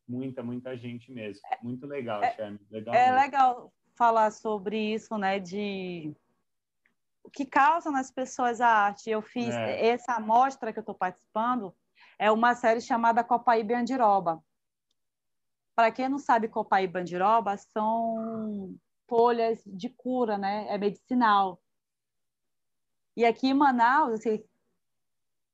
muita, 0.08 0.44
muita 0.44 0.78
gente 0.78 1.12
mesmo. 1.12 1.42
Muito 1.62 1.86
legal, 1.86 2.24
é, 2.24 2.58
Legal 2.70 2.94
é 2.94 3.12
mesmo. 3.12 3.22
legal 3.22 3.74
falar 3.96 4.32
sobre 4.32 4.94
isso, 4.94 5.18
né? 5.18 5.40
De 5.40 6.16
o 7.24 7.30
que 7.30 7.46
causa 7.46 7.90
nas 7.90 8.12
pessoas 8.12 8.62
a 8.62 8.68
arte. 8.68 9.10
Eu 9.10 9.22
fiz 9.22 9.54
é. 9.54 9.88
essa 9.88 10.14
amostra 10.14 10.72
que 10.72 10.80
eu 10.80 10.82
estou 10.82 10.96
participando, 10.96 11.74
é 12.20 12.32
uma 12.32 12.54
série 12.54 12.82
chamada 12.82 13.24
Copaíba 13.24 13.74
e 13.74 13.76
Andiroba. 13.76 14.44
Para 15.76 15.92
quem 15.92 16.08
não 16.08 16.20
sabe, 16.20 16.48
Copaíba 16.48 17.00
e 17.00 17.02
Andiroba 17.02 17.58
são 17.58 18.76
folhas 19.08 19.62
de 19.66 19.90
cura, 19.90 20.38
né? 20.38 20.68
É 20.70 20.78
medicinal. 20.78 21.60
E 23.16 23.24
aqui 23.26 23.48
em 23.48 23.54
Manaus, 23.54 24.14
assim, 24.16 24.44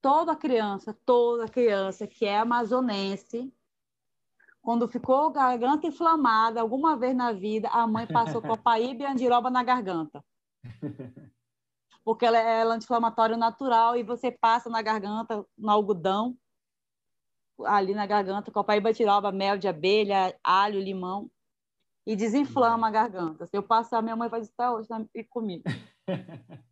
toda 0.01 0.35
criança, 0.35 0.97
toda 1.05 1.47
criança 1.47 2.07
que 2.07 2.25
é 2.25 2.39
amazonense, 2.39 3.53
quando 4.61 4.87
ficou 4.87 5.31
garganta 5.31 5.87
inflamada 5.87 6.61
alguma 6.61 6.95
vez 6.95 7.15
na 7.15 7.31
vida, 7.31 7.67
a 7.69 7.85
mãe 7.87 8.05
passou 8.07 8.41
copaíba 8.41 9.03
e 9.03 9.05
andiroba 9.05 9.49
na 9.49 9.63
garganta. 9.63 10.23
Porque 12.03 12.25
ela 12.25 12.37
é 12.37 12.63
anti-inflamatório 12.63 13.37
natural 13.37 13.95
e 13.95 14.03
você 14.03 14.31
passa 14.31 14.69
na 14.69 14.81
garganta, 14.81 15.45
no 15.55 15.69
algodão, 15.69 16.35
ali 17.63 17.93
na 17.93 18.07
garganta, 18.07 18.51
copaíba 18.51 18.93
tiroba, 18.93 19.31
mel 19.31 19.57
de 19.57 19.67
abelha, 19.67 20.35
alho, 20.43 20.79
limão 20.79 21.29
e 22.05 22.15
desinflama 22.15 22.87
a 22.87 22.91
garganta. 22.91 23.45
Se 23.45 23.55
eu 23.55 23.61
passar, 23.61 24.01
minha 24.01 24.15
mãe 24.15 24.29
faz 24.29 24.45
isso 24.45 24.53
até 24.57 24.69
hoje 24.69 24.87
né? 24.89 25.05
e 25.13 25.23
comigo. 25.23 25.63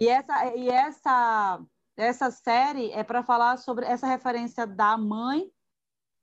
e 0.00 0.08
essa, 0.08 0.56
e 0.56 0.68
essa, 0.68 1.60
essa 1.96 2.30
série 2.30 2.90
é 2.92 3.04
para 3.04 3.22
falar 3.22 3.56
sobre 3.58 3.86
essa 3.86 4.06
referência 4.06 4.66
da 4.66 4.96
mãe 4.96 5.50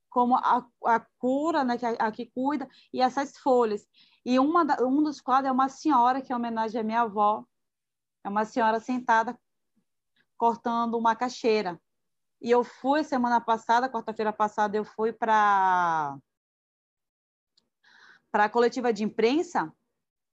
como 0.09 0.35
a, 0.35 0.65
a 0.85 0.99
cura, 1.19 1.63
né, 1.63 1.77
que 1.77 1.85
a, 1.85 1.91
a, 1.91 2.11
que 2.11 2.25
cuida, 2.25 2.67
e 2.91 3.01
essas 3.01 3.37
folhas. 3.37 3.87
E 4.25 4.39
uma 4.39 4.65
da, 4.65 4.83
um 4.85 5.03
dos 5.03 5.21
quadros 5.21 5.49
é 5.49 5.51
uma 5.51 5.69
senhora 5.69 6.21
que 6.21 6.33
é 6.33 6.35
homenagem 6.35 6.81
à 6.81 6.83
minha 6.83 7.01
avó, 7.01 7.45
é 8.23 8.29
uma 8.29 8.43
senhora 8.43 8.79
sentada 8.79 9.39
cortando 10.37 10.97
uma 10.97 11.15
caixeira. 11.15 11.79
E 12.41 12.49
eu 12.49 12.63
fui 12.63 13.03
semana 13.03 13.39
passada, 13.39 13.89
quarta-feira 13.89 14.33
passada, 14.33 14.75
eu 14.75 14.85
fui 14.85 15.13
para 15.13 16.17
para 18.31 18.45
a 18.45 18.49
coletiva 18.49 18.93
de 18.93 19.03
imprensa 19.03 19.73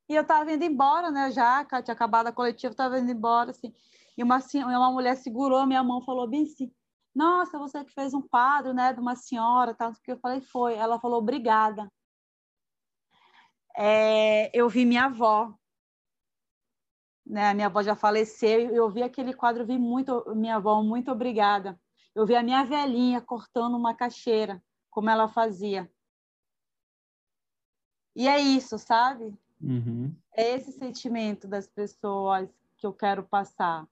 e 0.09 0.14
eu 0.14 0.22
estava 0.22 0.52
indo 0.52 0.64
embora, 0.64 1.11
né? 1.11 1.30
Já 1.30 1.64
tinha 1.82 1.94
acabado 1.94 2.26
a 2.26 2.32
coletiva, 2.32 2.72
estava 2.72 2.98
indo 2.98 3.11
embora, 3.11 3.50
assim. 3.50 3.74
E 4.16 4.22
uma, 4.22 4.38
uma 4.66 4.92
mulher 4.92 5.16
segurou 5.16 5.59
a 5.59 5.66
minha 5.66 5.82
mão 5.82 6.02
falou 6.02 6.28
bem 6.28 6.44
assim: 6.44 6.70
Nossa, 7.14 7.59
você 7.59 7.84
que 7.84 7.92
fez 7.92 8.12
um 8.14 8.22
quadro, 8.22 8.74
né, 8.74 8.92
de 8.92 9.00
uma 9.00 9.16
senhora, 9.16 9.74
tal. 9.74 9.92
Que 10.02 10.12
eu 10.12 10.18
falei: 10.18 10.40
Foi. 10.40 10.74
Ela 10.74 11.00
falou: 11.00 11.18
Obrigada. 11.18 11.90
É, 13.76 14.50
eu 14.57 14.68
vi 14.68 14.84
minha 14.84 15.07
avó, 15.07 15.52
né? 17.26 17.55
Minha 17.55 17.66
avó 17.66 17.82
já 17.82 17.96
faleceu. 17.96 18.74
Eu 18.74 18.90
vi 18.90 19.02
aquele 19.02 19.32
quadro, 19.34 19.66
vi 19.66 19.78
muito 19.78 20.24
minha 20.34 20.57
avó, 20.57 20.82
muito 20.82 21.11
obrigada. 21.11 21.80
Eu 22.14 22.26
vi 22.26 22.36
a 22.36 22.42
minha 22.42 22.64
velhinha 22.64 23.20
cortando 23.20 23.76
uma 23.76 23.94
caixeira, 23.94 24.62
como 24.90 25.11
ela 25.11 25.28
fazia. 25.28 25.90
E 28.14 28.28
é 28.28 28.38
isso, 28.38 28.78
sabe? 28.78 29.36
Uhum. 29.64 30.14
É 30.36 30.54
esse 30.54 30.72
sentimento 30.72 31.48
das 31.48 31.66
pessoas 31.66 32.48
que 32.76 32.86
eu 32.86 32.92
quero 32.92 33.22
passar. 33.22 33.86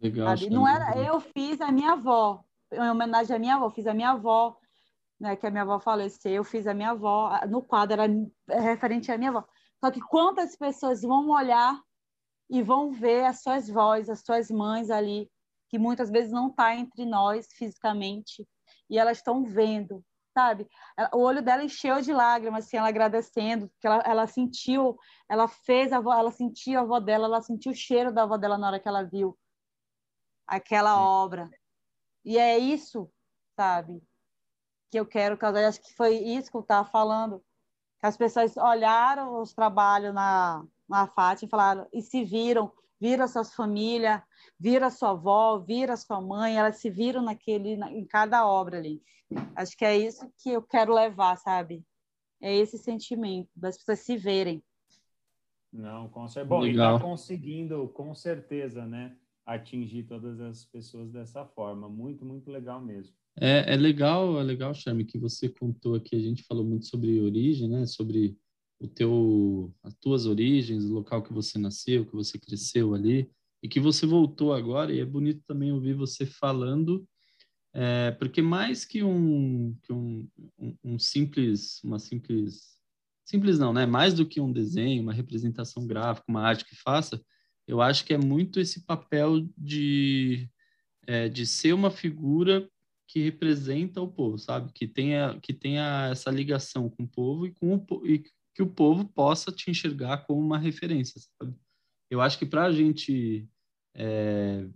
Legal. 0.00 0.34
Não 0.50 0.68
era, 0.68 0.98
eu 0.98 1.20
fiz 1.20 1.60
a 1.60 1.72
minha 1.72 1.92
avó, 1.92 2.44
em 2.70 2.90
homenagem 2.90 3.34
à 3.34 3.38
minha 3.38 3.54
avó, 3.54 3.70
fiz 3.70 3.86
a 3.86 3.94
minha 3.94 4.10
avó, 4.10 4.58
né, 5.18 5.36
que 5.36 5.46
a 5.46 5.50
minha 5.50 5.62
avó 5.62 5.78
faleceu, 5.78 6.32
eu 6.32 6.44
fiz 6.44 6.66
a 6.66 6.74
minha 6.74 6.90
avó, 6.90 7.30
no 7.48 7.62
quadro 7.62 8.00
era 8.02 8.62
referente 8.62 9.10
à 9.10 9.16
minha 9.16 9.30
avó. 9.30 9.44
Só 9.78 9.90
que 9.90 10.00
quantas 10.00 10.56
pessoas 10.56 11.02
vão 11.02 11.30
olhar 11.30 11.80
e 12.50 12.62
vão 12.62 12.90
ver 12.90 13.24
as 13.24 13.42
suas 13.42 13.68
vozes, 13.68 14.10
as 14.10 14.20
suas 14.20 14.50
mães 14.50 14.90
ali, 14.90 15.30
que 15.68 15.78
muitas 15.78 16.10
vezes 16.10 16.30
não 16.30 16.48
está 16.48 16.74
entre 16.74 17.06
nós 17.06 17.46
fisicamente, 17.52 18.46
e 18.90 18.98
elas 18.98 19.18
estão 19.18 19.44
vendo, 19.44 20.04
sabe? 20.34 20.68
O 21.12 21.18
olho 21.18 21.40
dela 21.40 21.62
encheu 21.64 22.00
de 22.00 22.12
lágrimas, 22.12 22.66
assim, 22.66 22.76
ela 22.76 22.88
agradecendo, 22.88 23.68
porque 23.68 23.86
ela, 23.86 24.02
ela 24.04 24.26
sentiu, 24.26 24.98
ela 25.28 25.48
fez 25.48 25.92
a 25.92 25.98
avó, 25.98 26.12
ela 26.12 26.32
sentiu 26.32 26.80
a 26.80 26.82
avó 26.82 27.00
dela, 27.00 27.26
ela 27.26 27.40
sentiu 27.40 27.72
o 27.72 27.74
cheiro 27.74 28.12
da 28.12 28.24
avó 28.24 28.36
dela 28.36 28.58
na 28.58 28.66
hora 28.66 28.80
que 28.80 28.88
ela 28.88 29.04
viu 29.04 29.38
aquela 30.46 30.96
Sim. 30.96 31.02
obra. 31.02 31.50
E 32.24 32.36
é 32.36 32.58
isso, 32.58 33.10
sabe? 33.56 34.02
Que 34.90 34.98
eu 34.98 35.06
quero 35.06 35.38
que 35.38 35.44
acho 35.46 35.80
que 35.80 35.94
foi 35.94 36.16
isso 36.16 36.50
que 36.50 36.56
eu 36.56 36.62
estava 36.62 36.86
falando, 36.86 37.38
que 38.00 38.06
as 38.06 38.16
pessoas 38.16 38.56
olharam 38.56 39.40
os 39.40 39.54
trabalhos 39.54 40.12
na 40.12 40.64
na 40.88 41.06
Fátima 41.06 41.46
e 41.46 41.50
falaram 41.50 41.88
e 41.92 42.02
se 42.02 42.24
viram, 42.24 42.70
viram 43.04 43.24
as 43.24 43.32
suas 43.32 43.54
famílias, 43.54 44.22
viram 44.58 44.86
a 44.86 44.90
sua 44.90 45.10
avó, 45.10 45.58
viram 45.58 45.92
a 45.92 45.96
sua 45.96 46.22
mãe, 46.22 46.56
elas 46.56 46.78
se 46.78 46.88
viram 46.88 47.22
naquele 47.22 47.74
em 47.74 48.06
cada 48.06 48.48
obra 48.48 48.78
ali. 48.78 49.02
Acho 49.54 49.76
que 49.76 49.84
é 49.84 49.94
isso 49.94 50.26
que 50.38 50.48
eu 50.48 50.62
quero 50.62 50.94
levar, 50.94 51.36
sabe? 51.36 51.84
É 52.40 52.56
esse 52.56 52.78
sentimento 52.78 53.50
das 53.54 53.76
pessoas 53.76 53.98
se 53.98 54.16
verem. 54.16 54.64
Não, 55.70 56.08
com 56.08 56.26
certeza. 56.26 56.48
Bom, 56.48 56.60
Legal. 56.60 56.92
e 56.92 56.96
está 56.96 57.06
conseguindo, 57.06 57.88
com 57.88 58.14
certeza, 58.14 58.86
né? 58.86 59.14
Atingir 59.44 60.04
todas 60.04 60.40
as 60.40 60.64
pessoas 60.64 61.10
dessa 61.12 61.44
forma. 61.44 61.90
Muito, 61.90 62.24
muito 62.24 62.50
legal 62.50 62.80
mesmo. 62.80 63.14
É, 63.38 63.74
é 63.74 63.76
legal, 63.76 64.40
é 64.40 64.42
legal, 64.42 64.72
Charme, 64.72 65.04
que 65.04 65.18
você 65.18 65.46
contou 65.50 65.94
aqui. 65.94 66.16
A 66.16 66.20
gente 66.20 66.42
falou 66.44 66.64
muito 66.64 66.86
sobre 66.86 67.20
origem, 67.20 67.68
né? 67.68 67.84
Sobre 67.84 68.34
o 68.84 68.88
teu, 68.88 69.74
as 69.82 69.94
tuas 69.94 70.26
origens, 70.26 70.84
o 70.84 70.92
local 70.92 71.22
que 71.22 71.32
você 71.32 71.58
nasceu, 71.58 72.06
que 72.06 72.14
você 72.14 72.38
cresceu 72.38 72.94
ali, 72.94 73.30
e 73.62 73.68
que 73.68 73.80
você 73.80 74.06
voltou 74.06 74.52
agora. 74.52 74.92
E 74.92 75.00
é 75.00 75.04
bonito 75.04 75.42
também 75.46 75.72
ouvir 75.72 75.94
você 75.94 76.26
falando 76.26 77.06
é, 77.76 78.12
porque 78.12 78.40
mais 78.40 78.84
que 78.84 79.02
um, 79.02 79.76
que 79.82 79.92
um, 79.92 80.28
um, 80.56 80.76
um, 80.84 80.98
simples, 80.98 81.82
uma 81.82 81.98
simples, 81.98 82.78
simples 83.24 83.58
não, 83.58 83.72
né? 83.72 83.84
Mais 83.84 84.14
do 84.14 84.24
que 84.24 84.40
um 84.40 84.52
desenho, 84.52 85.02
uma 85.02 85.12
representação 85.12 85.84
gráfica, 85.84 86.24
uma 86.28 86.42
arte 86.42 86.64
que 86.64 86.76
faça, 86.76 87.20
eu 87.66 87.82
acho 87.82 88.04
que 88.04 88.14
é 88.14 88.18
muito 88.18 88.60
esse 88.60 88.84
papel 88.84 89.48
de, 89.58 90.48
é, 91.04 91.28
de 91.28 91.44
ser 91.44 91.72
uma 91.72 91.90
figura 91.90 92.68
que 93.08 93.20
representa 93.24 94.00
o 94.00 94.08
povo, 94.08 94.38
sabe? 94.38 94.72
Que 94.72 94.86
tenha, 94.86 95.40
que 95.40 95.52
tenha 95.52 96.10
essa 96.12 96.30
ligação 96.30 96.88
com 96.88 97.02
o 97.02 97.08
povo 97.08 97.44
e, 97.44 97.52
com 97.52 97.74
o, 97.74 98.06
e 98.06 98.22
que 98.54 98.62
o 98.62 98.66
povo 98.66 99.04
possa 99.04 99.50
te 99.50 99.70
enxergar 99.70 100.18
como 100.26 100.40
uma 100.40 100.58
referência, 100.58 101.20
sabe? 101.20 101.54
Eu 102.10 102.20
acho 102.20 102.38
que 102.38 102.46
para 102.46 102.64
a 102.64 102.72
gente 102.72 103.48
é, 103.94 104.68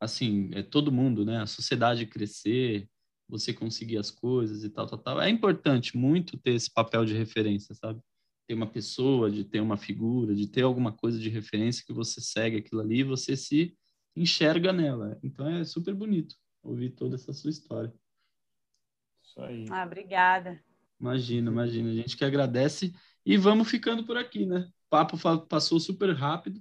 assim, 0.00 0.50
é 0.52 0.62
todo 0.62 0.92
mundo, 0.92 1.24
né? 1.24 1.38
A 1.38 1.46
sociedade 1.46 2.06
crescer, 2.06 2.88
você 3.28 3.52
conseguir 3.52 3.98
as 3.98 4.10
coisas 4.10 4.64
e 4.64 4.70
tal, 4.70 4.86
tal, 4.86 4.98
tal. 4.98 5.20
É 5.20 5.28
importante 5.28 5.96
muito 5.96 6.38
ter 6.38 6.54
esse 6.54 6.70
papel 6.72 7.04
de 7.04 7.14
referência, 7.14 7.74
sabe? 7.74 8.00
Ter 8.46 8.54
uma 8.54 8.66
pessoa, 8.66 9.30
de 9.30 9.44
ter 9.44 9.60
uma 9.60 9.76
figura, 9.76 10.34
de 10.34 10.46
ter 10.46 10.62
alguma 10.62 10.92
coisa 10.92 11.18
de 11.18 11.28
referência 11.28 11.84
que 11.86 11.92
você 11.92 12.20
segue 12.20 12.58
aquilo 12.58 12.80
ali 12.80 13.00
e 13.00 13.04
você 13.04 13.36
se 13.36 13.76
enxerga 14.14 14.72
nela. 14.72 15.18
Então 15.22 15.48
é 15.48 15.64
super 15.64 15.94
bonito 15.94 16.36
ouvir 16.62 16.90
toda 16.90 17.14
essa 17.16 17.32
sua 17.32 17.50
história. 17.50 17.92
Isso 19.22 19.40
aí. 19.40 19.66
Ah, 19.70 19.84
obrigada. 19.84 20.62
Imagina, 21.00 21.50
imagina. 21.50 21.90
A 21.90 21.94
gente 21.94 22.16
que 22.16 22.24
agradece 22.24 22.92
e 23.24 23.36
vamos 23.36 23.68
ficando 23.68 24.04
por 24.04 24.16
aqui, 24.16 24.46
né? 24.46 24.68
O 24.86 24.90
papo 24.90 25.18
passou 25.46 25.80
super 25.80 26.14
rápido. 26.14 26.60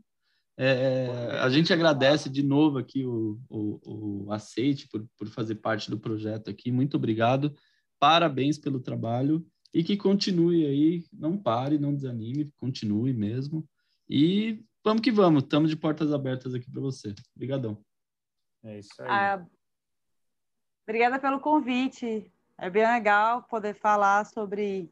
É, 0.56 0.66
é, 0.66 1.40
a 1.40 1.50
gente 1.50 1.74
agradece 1.74 2.30
de 2.30 2.44
novo 2.44 2.78
aqui 2.78 3.04
o, 3.06 3.40
o, 3.50 4.26
o 4.26 4.32
Aceite 4.32 4.88
por, 4.88 5.04
por 5.18 5.28
fazer 5.28 5.56
parte 5.56 5.90
do 5.90 6.00
projeto 6.00 6.50
aqui. 6.50 6.72
Muito 6.72 6.96
obrigado. 6.96 7.56
Parabéns 8.00 8.58
pelo 8.58 8.80
trabalho 8.80 9.46
e 9.74 9.84
que 9.84 9.98
continue 9.98 10.66
aí, 10.66 11.06
não 11.12 11.38
pare, 11.38 11.80
não 11.80 11.96
desanime, 11.96 12.52
continue 12.58 13.14
mesmo. 13.14 13.68
E 14.08 14.64
vamos 14.84 15.02
que 15.02 15.12
vamos, 15.12 15.44
estamos 15.44 15.70
de 15.70 15.76
portas 15.76 16.14
abertas 16.14 16.54
aqui 16.54 16.70
para 16.70 16.82
você. 16.82 17.16
Obrigadão. 17.36 17.84
É 18.64 18.80
isso 18.80 18.94
aí. 19.00 19.08
Ah, 19.10 19.46
obrigada 20.86 21.20
pelo 21.20 21.40
convite. 21.40 22.32
É 22.58 22.70
bem 22.70 22.86
legal 22.86 23.44
poder 23.44 23.74
falar 23.74 24.26
sobre 24.26 24.92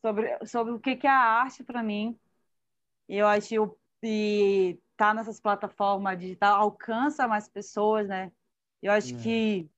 sobre, 0.00 0.46
sobre 0.46 0.72
o 0.74 0.78
que 0.78 1.06
é 1.06 1.10
a 1.10 1.14
arte 1.14 1.64
para 1.64 1.82
mim. 1.82 2.18
Eu 3.08 3.26
acho 3.26 3.48
que 3.48 3.58
e 4.06 4.78
tá 4.96 5.14
nessas 5.14 5.40
plataformas 5.40 6.18
digitais 6.18 6.52
alcança 6.52 7.26
mais 7.26 7.48
pessoas, 7.48 8.06
né? 8.06 8.30
Eu 8.82 8.92
acho 8.92 9.14
é. 9.14 9.18
que 9.18 9.70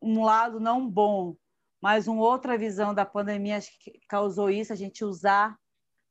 um 0.00 0.24
lado 0.24 0.58
não 0.58 0.88
bom, 0.88 1.36
mas 1.80 2.08
uma 2.08 2.22
outra 2.22 2.56
visão 2.56 2.94
da 2.94 3.04
pandemia 3.04 3.58
acho 3.58 3.70
que 3.80 4.00
causou 4.08 4.48
isso, 4.48 4.72
a 4.72 4.76
gente 4.76 5.04
usar 5.04 5.58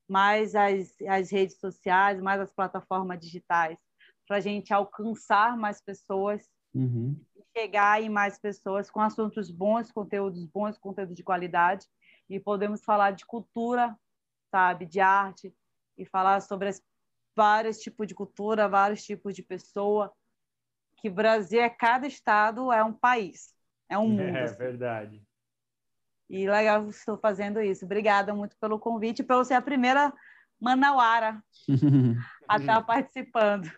mais 0.08 0.56
as, 0.56 0.96
as 1.08 1.32
redes 1.32 1.58
sociais, 1.60 2.22
mais 2.22 2.40
as 2.40 2.54
plataformas 2.54 3.20
digitais, 3.20 3.78
para 4.28 4.38
a 4.38 4.42
gente 4.42 4.74
alcançar 4.74 5.58
mais 5.58 5.82
pessoas, 5.82 6.48
uhum. 6.74 7.20
Chegar 7.58 8.00
em 8.02 8.10
mais 8.10 8.38
pessoas 8.38 8.92
com 8.92 9.02
assuntos 9.02 9.50
bons, 9.50 9.92
conteúdos 9.92 10.46
bons, 10.46 10.78
conteúdo 10.78 11.16
de 11.16 11.24
qualidade, 11.24 11.88
e 12.30 12.40
podemos 12.40 12.84
falar 12.84 13.12
de 13.12 13.26
cultura, 13.26 13.98
sabe, 14.52 14.86
de 14.86 15.00
arte, 15.00 15.52
e 15.98 16.06
falar 16.06 16.40
sobre 16.42 16.70
as 16.70 16.84
vários 17.36 17.80
tipos 17.80 18.08
de 18.08 18.14
cultura, 18.14 18.70
vários 18.70 19.04
tipos 19.04 19.36
de 19.36 19.42
pessoa. 19.42 20.14
Que 20.98 21.10
Brasil 21.10 21.60
é 21.60 21.70
cada 21.70 22.06
estado 22.06 22.72
é 22.72 22.84
um 22.84 22.94
país, 22.94 23.56
é 23.90 23.98
um 23.98 24.10
mundo. 24.10 24.22
É 24.22 24.44
assim. 24.44 24.58
verdade. 24.58 25.24
E 26.30 26.48
legal 26.48 26.84
que 26.84 26.90
estou 26.90 27.18
fazendo 27.18 27.60
isso. 27.60 27.86
Obrigada 27.86 28.36
muito 28.36 28.56
pelo 28.58 28.78
convite, 28.78 29.24
pelo 29.24 29.44
ser 29.44 29.56
a 29.56 29.62
primeira 29.62 30.14
manauara 30.60 31.42
a 32.48 32.58
estar 32.58 32.84
participando. 32.84 33.72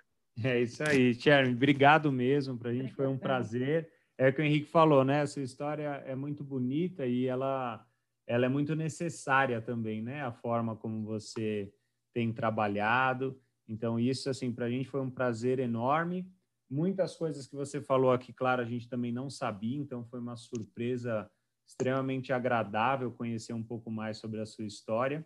É 0.44 0.62
isso 0.62 0.84
aí, 0.84 1.14
Sharon. 1.14 1.52
Obrigado 1.52 2.12
mesmo. 2.12 2.58
Para 2.58 2.70
a 2.70 2.74
gente 2.74 2.94
foi 2.94 3.08
um 3.08 3.18
prazer. 3.18 3.90
É 4.18 4.30
o 4.30 4.34
que 4.34 4.42
o 4.42 4.46
Henrique 4.46 4.70
falou, 4.70 5.04
né? 5.04 5.22
Essa 5.22 5.42
história 5.42 6.04
é 6.06 6.16
muito 6.16 6.44
bonita 6.44 7.06
e 7.06 7.26
ela, 7.26 7.86
ela 8.28 8.46
é 8.46 8.50
muito 8.50 8.76
necessária 8.76 9.62
também, 9.62 10.02
né? 10.02 10.22
A 10.22 10.32
forma 10.32 10.76
como 10.76 11.04
você 11.04 11.74
tem 12.14 12.32
trabalhado. 12.32 13.40
Então, 13.68 14.00
isso, 14.00 14.30
assim, 14.30 14.52
para 14.52 14.66
a 14.66 14.70
gente 14.70 14.90
foi 14.90 15.02
um 15.02 15.10
prazer 15.10 15.60
enorme. 15.60 16.30
Muitas 16.70 17.16
coisas 17.16 17.48
que 17.48 17.56
você 17.56 17.82
falou 17.82 18.12
aqui, 18.12 18.34
claro, 18.34 18.62
a 18.62 18.66
gente 18.66 18.88
também 18.88 19.12
não 19.12 19.30
sabia, 19.30 19.78
então 19.78 20.06
foi 20.06 20.20
uma 20.20 20.36
surpresa 20.36 21.30
extremamente 21.68 22.34
agradável 22.34 23.12
conhecer 23.12 23.54
um 23.54 23.64
pouco 23.64 23.92
mais 23.92 24.18
sobre 24.18 24.40
a 24.40 24.46
sua 24.46 24.66
história. 24.66 25.26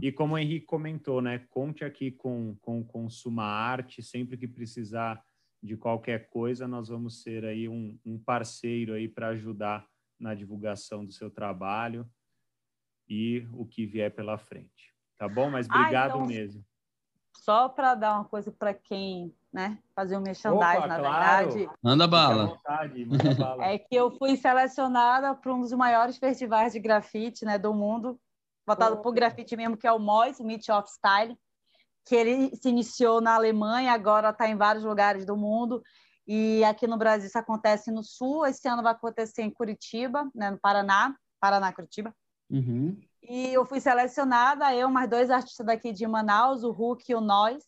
E 0.00 0.12
como 0.12 0.34
o 0.34 0.38
Henrique 0.38 0.66
comentou, 0.66 1.20
né, 1.20 1.40
conte 1.50 1.84
aqui 1.84 2.10
com, 2.10 2.56
com 2.60 2.84
Consuma 2.84 3.44
Arte, 3.44 4.02
sempre 4.02 4.36
que 4.36 4.46
precisar 4.46 5.22
de 5.62 5.76
qualquer 5.76 6.28
coisa, 6.28 6.68
nós 6.68 6.88
vamos 6.88 7.22
ser 7.22 7.44
aí 7.44 7.68
um, 7.68 7.98
um 8.04 8.18
parceiro 8.18 8.94
aí 8.94 9.08
para 9.08 9.28
ajudar 9.28 9.86
na 10.18 10.34
divulgação 10.34 11.04
do 11.04 11.12
seu 11.12 11.30
trabalho 11.30 12.08
e 13.08 13.46
o 13.52 13.66
que 13.66 13.86
vier 13.86 14.14
pela 14.14 14.38
frente. 14.38 14.94
Tá 15.16 15.28
bom? 15.28 15.50
Mas 15.50 15.66
obrigado 15.66 16.12
ah, 16.12 16.16
então, 16.16 16.26
mesmo 16.26 16.64
só 17.48 17.66
para 17.66 17.94
dar 17.94 18.14
uma 18.14 18.24
coisa 18.26 18.52
para 18.52 18.74
quem 18.74 19.34
né? 19.50 19.78
Fazer 19.94 20.16
um 20.16 20.20
merchandising, 20.20 20.76
Opa, 20.78 20.86
na 20.86 20.98
claro. 20.98 21.50
verdade. 21.50 21.70
Manda 21.82 22.06
bala. 22.06 22.46
vontade, 22.48 23.04
manda 23.06 23.34
bala. 23.34 23.64
É 23.64 23.78
que 23.78 23.94
eu 23.94 24.10
fui 24.10 24.36
selecionada 24.36 25.34
para 25.34 25.54
um 25.54 25.60
dos 25.60 25.72
maiores 25.72 26.18
festivais 26.18 26.74
de 26.74 26.80
grafite 26.80 27.46
né, 27.46 27.58
do 27.58 27.72
mundo, 27.72 28.20
voltado 28.68 28.98
por 29.02 29.12
grafite 29.12 29.56
mesmo, 29.56 29.76
que 29.76 29.86
é 29.86 29.92
o 29.92 29.98
MOS, 29.98 30.38
o 30.38 30.44
Meet 30.44 30.68
of 30.68 30.88
Style, 30.90 31.36
que 32.04 32.14
ele 32.14 32.54
se 32.54 32.68
iniciou 32.68 33.20
na 33.20 33.34
Alemanha, 33.34 33.92
agora 33.92 34.30
está 34.30 34.48
em 34.48 34.56
vários 34.56 34.84
lugares 34.84 35.24
do 35.24 35.36
mundo. 35.36 35.82
E 36.26 36.62
aqui 36.64 36.86
no 36.86 36.98
Brasil 36.98 37.26
isso 37.26 37.38
acontece 37.38 37.90
no 37.90 38.02
Sul, 38.02 38.46
esse 38.46 38.68
ano 38.68 38.82
vai 38.82 38.92
acontecer 38.92 39.42
em 39.42 39.50
Curitiba, 39.50 40.30
né, 40.34 40.50
no 40.50 40.58
Paraná, 40.58 41.16
Paraná, 41.40 41.72
Curitiba. 41.72 42.14
Uhum. 42.50 43.00
E 43.22 43.52
eu 43.52 43.64
fui 43.64 43.80
selecionada, 43.80 44.74
eu, 44.74 44.90
mais 44.90 45.08
dois 45.08 45.30
artistas 45.30 45.66
daqui 45.66 45.92
de 45.92 46.06
Manaus, 46.06 46.62
o 46.62 46.70
Hulk 46.70 47.10
e 47.10 47.14
o 47.14 47.20
Nós. 47.20 47.62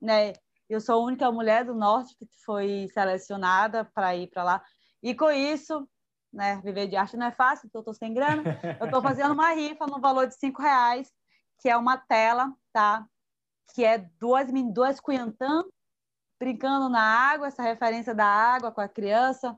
Né? 0.00 0.32
Eu 0.68 0.80
sou 0.80 0.96
a 0.96 1.04
única 1.04 1.30
mulher 1.30 1.64
do 1.64 1.74
Norte 1.74 2.16
que 2.16 2.26
foi 2.44 2.88
selecionada 2.92 3.84
para 3.94 4.16
ir 4.16 4.28
para 4.28 4.44
lá. 4.44 4.64
E 5.02 5.14
com 5.14 5.30
isso, 5.30 5.88
né, 6.34 6.60
viver 6.62 6.88
de 6.88 6.96
arte 6.96 7.16
não 7.16 7.26
é 7.26 7.32
fácil, 7.32 7.70
eu 7.72 7.80
estou 7.80 7.94
sem 7.94 8.12
grana. 8.12 8.42
Eu 8.80 8.86
estou 8.86 9.00
fazendo 9.00 9.32
uma 9.32 9.52
rifa 9.52 9.86
no 9.86 10.00
valor 10.00 10.26
de 10.26 10.34
cinco 10.34 10.60
reais, 10.60 11.10
que 11.60 11.68
é 11.68 11.76
uma 11.76 11.96
tela, 11.96 12.52
tá? 12.72 13.06
Que 13.72 13.84
é 13.84 13.98
duas, 14.18 14.48
duas 14.72 15.00
Cuiantã 15.00 15.64
brincando 16.38 16.88
na 16.88 17.00
água, 17.00 17.46
essa 17.46 17.62
referência 17.62 18.14
da 18.14 18.26
água 18.26 18.72
com 18.72 18.80
a 18.80 18.88
criança. 18.88 19.56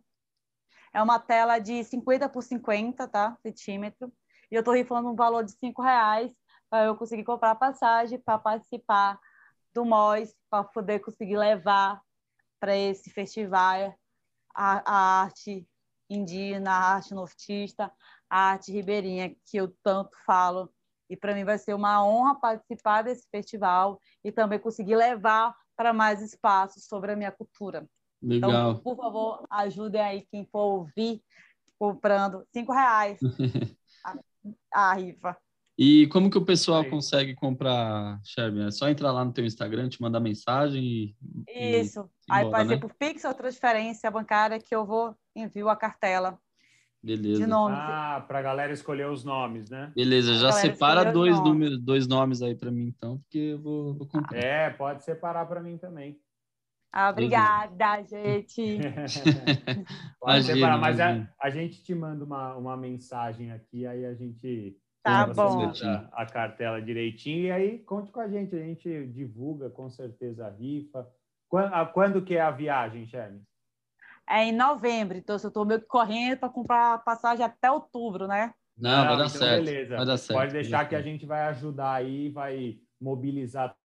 É 0.92 1.02
uma 1.02 1.18
tela 1.18 1.58
de 1.58 1.82
50 1.82 2.28
por 2.28 2.42
50, 2.42 3.08
tá? 3.08 3.36
Centímetro. 3.42 4.12
E 4.50 4.54
eu 4.54 4.60
estou 4.60 4.74
rifando 4.74 5.08
um 5.08 5.16
valor 5.16 5.42
de 5.44 5.52
cinco 5.52 5.82
reais 5.82 6.30
para 6.70 6.84
eu 6.84 6.96
conseguir 6.96 7.24
comprar 7.24 7.54
passagem 7.54 8.18
para 8.18 8.38
participar 8.38 9.18
do 9.74 9.84
MOS, 9.84 10.34
para 10.50 10.64
poder 10.64 11.00
conseguir 11.00 11.36
levar 11.36 12.00
para 12.60 12.76
esse 12.76 13.10
festival 13.10 13.94
a, 14.54 14.82
a 14.84 15.22
arte 15.22 15.66
indígena, 16.08 16.70
a 16.70 16.94
arte 16.94 17.14
nortista, 17.14 17.92
a 18.28 18.50
arte 18.50 18.72
ribeirinha, 18.72 19.34
que 19.44 19.56
eu 19.56 19.74
tanto 19.82 20.16
falo. 20.24 20.72
E 21.08 21.16
para 21.16 21.34
mim 21.34 21.44
vai 21.44 21.58
ser 21.58 21.74
uma 21.74 22.04
honra 22.04 22.34
participar 22.34 23.02
desse 23.02 23.28
festival 23.30 24.00
e 24.24 24.32
também 24.32 24.58
conseguir 24.58 24.96
levar 24.96 25.54
para 25.76 25.92
mais 25.92 26.20
espaços 26.20 26.84
sobre 26.86 27.12
a 27.12 27.16
minha 27.16 27.30
cultura. 27.30 27.86
Então, 28.22 28.50
Legal. 28.50 28.78
por 28.80 28.96
favor, 28.96 29.46
ajudem 29.50 30.00
aí 30.00 30.26
quem 30.30 30.46
for 30.46 30.78
ouvir 30.78 31.22
comprando 31.78 32.44
cinco 32.52 32.72
reais 32.72 33.20
a, 34.04 34.18
a 34.72 34.94
rifa. 34.94 35.36
E 35.78 36.06
como 36.08 36.30
que 36.30 36.38
o 36.38 36.44
pessoal 36.44 36.82
Aí. 36.82 36.90
consegue 36.90 37.34
comprar, 37.34 38.18
Sherby? 38.24 38.62
É 38.62 38.70
só 38.70 38.88
entrar 38.88 39.12
lá 39.12 39.24
no 39.24 39.32
teu 39.32 39.44
Instagram, 39.44 39.88
te 39.88 40.00
mandar 40.00 40.20
mensagem 40.20 40.82
e. 40.82 41.16
e- 41.46 41.80
Isso. 41.80 42.08
Aí 42.30 42.44
embora, 42.44 42.56
pode 42.56 42.68
ser 42.68 42.74
né? 42.76 42.80
por 42.80 42.94
Pix 42.94 43.24
ou 43.24 43.34
transferência 43.34 44.10
bancária 44.10 44.58
que 44.58 44.74
eu 44.74 44.86
vou 44.86 45.14
envio 45.34 45.68
a 45.68 45.76
cartela 45.76 46.38
Beleza. 47.02 47.40
de 47.40 47.46
nomes. 47.46 47.78
Ah, 47.78 48.24
para 48.26 48.38
a 48.38 48.42
galera 48.42 48.72
escolher 48.72 49.08
os 49.08 49.22
nomes, 49.22 49.68
né? 49.68 49.92
Beleza, 49.94 50.34
já 50.34 50.50
separa 50.50 51.12
dois, 51.12 51.38
números, 51.40 51.78
dois 51.80 52.08
nomes 52.08 52.40
aí 52.42 52.54
para 52.54 52.70
mim, 52.70 52.86
então, 52.86 53.18
porque 53.18 53.38
eu 53.38 53.60
vou, 53.60 53.94
vou 53.94 54.06
comprar. 54.08 54.36
É, 54.36 54.70
pode 54.70 55.04
separar 55.04 55.46
para 55.46 55.62
mim 55.62 55.76
também. 55.76 56.18
Ah, 56.90 57.10
obrigada, 57.10 58.02
gente. 58.02 58.78
Pode 60.18 60.38
Imagina, 60.38 60.54
separar, 60.54 60.78
mas 60.78 60.98
a, 60.98 61.28
a 61.38 61.50
gente 61.50 61.82
te 61.82 61.94
manda 61.94 62.24
uma, 62.24 62.56
uma 62.56 62.76
mensagem 62.76 63.52
aqui, 63.52 63.86
aí 63.86 64.06
a 64.06 64.14
gente 64.14 64.74
Tá 65.06 65.26
bom. 65.26 65.72
a 66.12 66.26
cartela 66.26 66.82
direitinho 66.82 67.44
e 67.46 67.50
aí 67.52 67.78
conte 67.78 68.10
com 68.10 68.20
a 68.20 68.28
gente, 68.28 68.54
a 68.56 68.58
gente 68.58 69.06
divulga 69.06 69.70
com 69.70 69.88
certeza 69.88 70.46
a 70.46 70.50
rifa. 70.50 71.06
Quando, 71.48 71.72
a- 71.72 71.86
quando 71.86 72.22
que 72.22 72.34
é 72.34 72.40
a 72.40 72.50
viagem, 72.50 73.06
Sherman? 73.06 73.42
É 74.28 74.42
em 74.44 74.52
novembro, 74.52 75.16
então 75.16 75.36
eu 75.36 75.46
estou 75.48 75.64
meio 75.64 75.80
que 75.80 75.86
correndo 75.86 76.38
para 76.38 76.48
comprar 76.48 76.94
a 76.94 76.98
passagem 76.98 77.44
até 77.44 77.70
outubro, 77.70 78.26
né? 78.26 78.52
Não, 78.76 79.04
vai 79.04 79.16
dar 79.16 79.26
então 79.26 79.28
certo. 79.28 79.64
Beleza. 79.64 79.96
Vai 79.96 80.06
dar 80.06 80.16
certo. 80.16 80.38
Pode 80.40 80.52
deixar 80.52 80.88
que 80.88 80.96
a 80.96 81.02
gente 81.02 81.24
vai 81.24 81.42
ajudar 81.42 81.92
aí, 81.92 82.28
vai 82.28 82.80
mobilizar 83.00 83.76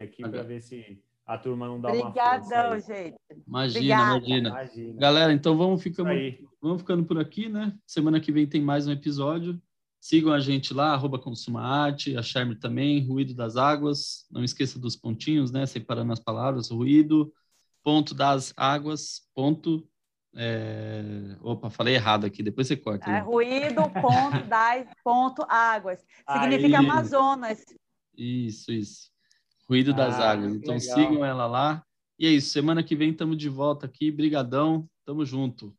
aqui 0.00 0.22
para 0.22 0.42
ver 0.42 0.62
se 0.62 1.02
a 1.26 1.36
turma 1.36 1.66
não 1.66 1.80
dá 1.80 1.92
uma 1.92 2.08
Obrigadão, 2.08 2.70
força 2.72 2.94
aí. 2.94 3.04
gente. 3.04 3.16
Imagina, 3.46 3.78
Obrigada. 3.78 4.16
imagina. 4.16 4.48
Imagina. 4.48 5.00
Galera, 5.00 5.32
então 5.32 5.56
vamos 5.56 5.82
ficando, 5.82 6.08
vamos 6.60 6.80
ficando 6.82 7.04
por 7.04 7.18
aqui, 7.18 7.48
né? 7.48 7.76
Semana 7.86 8.18
que 8.20 8.32
vem 8.32 8.46
tem 8.46 8.62
mais 8.62 8.86
um 8.88 8.92
episódio. 8.92 9.60
Sigam 10.08 10.32
a 10.32 10.38
gente 10.38 10.72
lá, 10.72 10.92
arroba 10.92 11.18
Consuma 11.18 11.60
Arte, 11.62 12.16
a 12.16 12.22
Charme 12.22 12.54
também, 12.54 13.04
Ruído 13.04 13.34
das 13.34 13.56
Águas. 13.56 14.24
Não 14.30 14.44
esqueça 14.44 14.78
dos 14.78 14.94
pontinhos, 14.94 15.50
né? 15.50 15.66
Separando 15.66 16.12
as 16.12 16.20
palavras, 16.20 16.70
ruído, 16.70 17.32
ponto 17.82 18.14
das 18.14 18.54
águas, 18.56 19.22
ponto. 19.34 19.84
é, 20.36 21.36
Opa, 21.40 21.70
falei 21.70 21.96
errado 21.96 22.24
aqui, 22.24 22.40
depois 22.40 22.68
você 22.68 22.76
corta. 22.76 23.10
É 23.10 23.14
né? 23.14 23.18
ruído, 23.20 23.82
ponto, 24.00 24.44
das, 24.48 24.86
ponto, 25.02 25.44
águas. 25.48 25.98
Significa 26.30 26.78
Aí. 26.78 26.86
Amazonas. 26.86 27.64
Isso, 28.16 28.70
isso. 28.70 29.10
Ruído 29.68 29.92
das 29.92 30.14
Ah, 30.20 30.30
Águas. 30.30 30.52
que 30.52 30.58
Então 30.58 30.76
legal. 30.76 30.94
sigam 30.96 31.24
ela 31.24 31.46
lá. 31.48 31.82
E 32.16 32.26
é 32.28 32.30
isso, 32.30 32.50
semana 32.50 32.80
que 32.84 32.94
vem 32.94 33.10
estamos 33.10 33.36
de 33.36 33.48
volta 33.48 33.86
aqui. 33.86 34.12
Brigadão, 34.12 34.88
tamo 35.04 35.24
junto. 35.26 35.76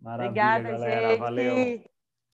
Maravilha, 0.00 0.30
Obrigada, 0.30 0.70
galera. 0.72 1.08
gente. 1.10 1.18
Valeu. 1.20 1.95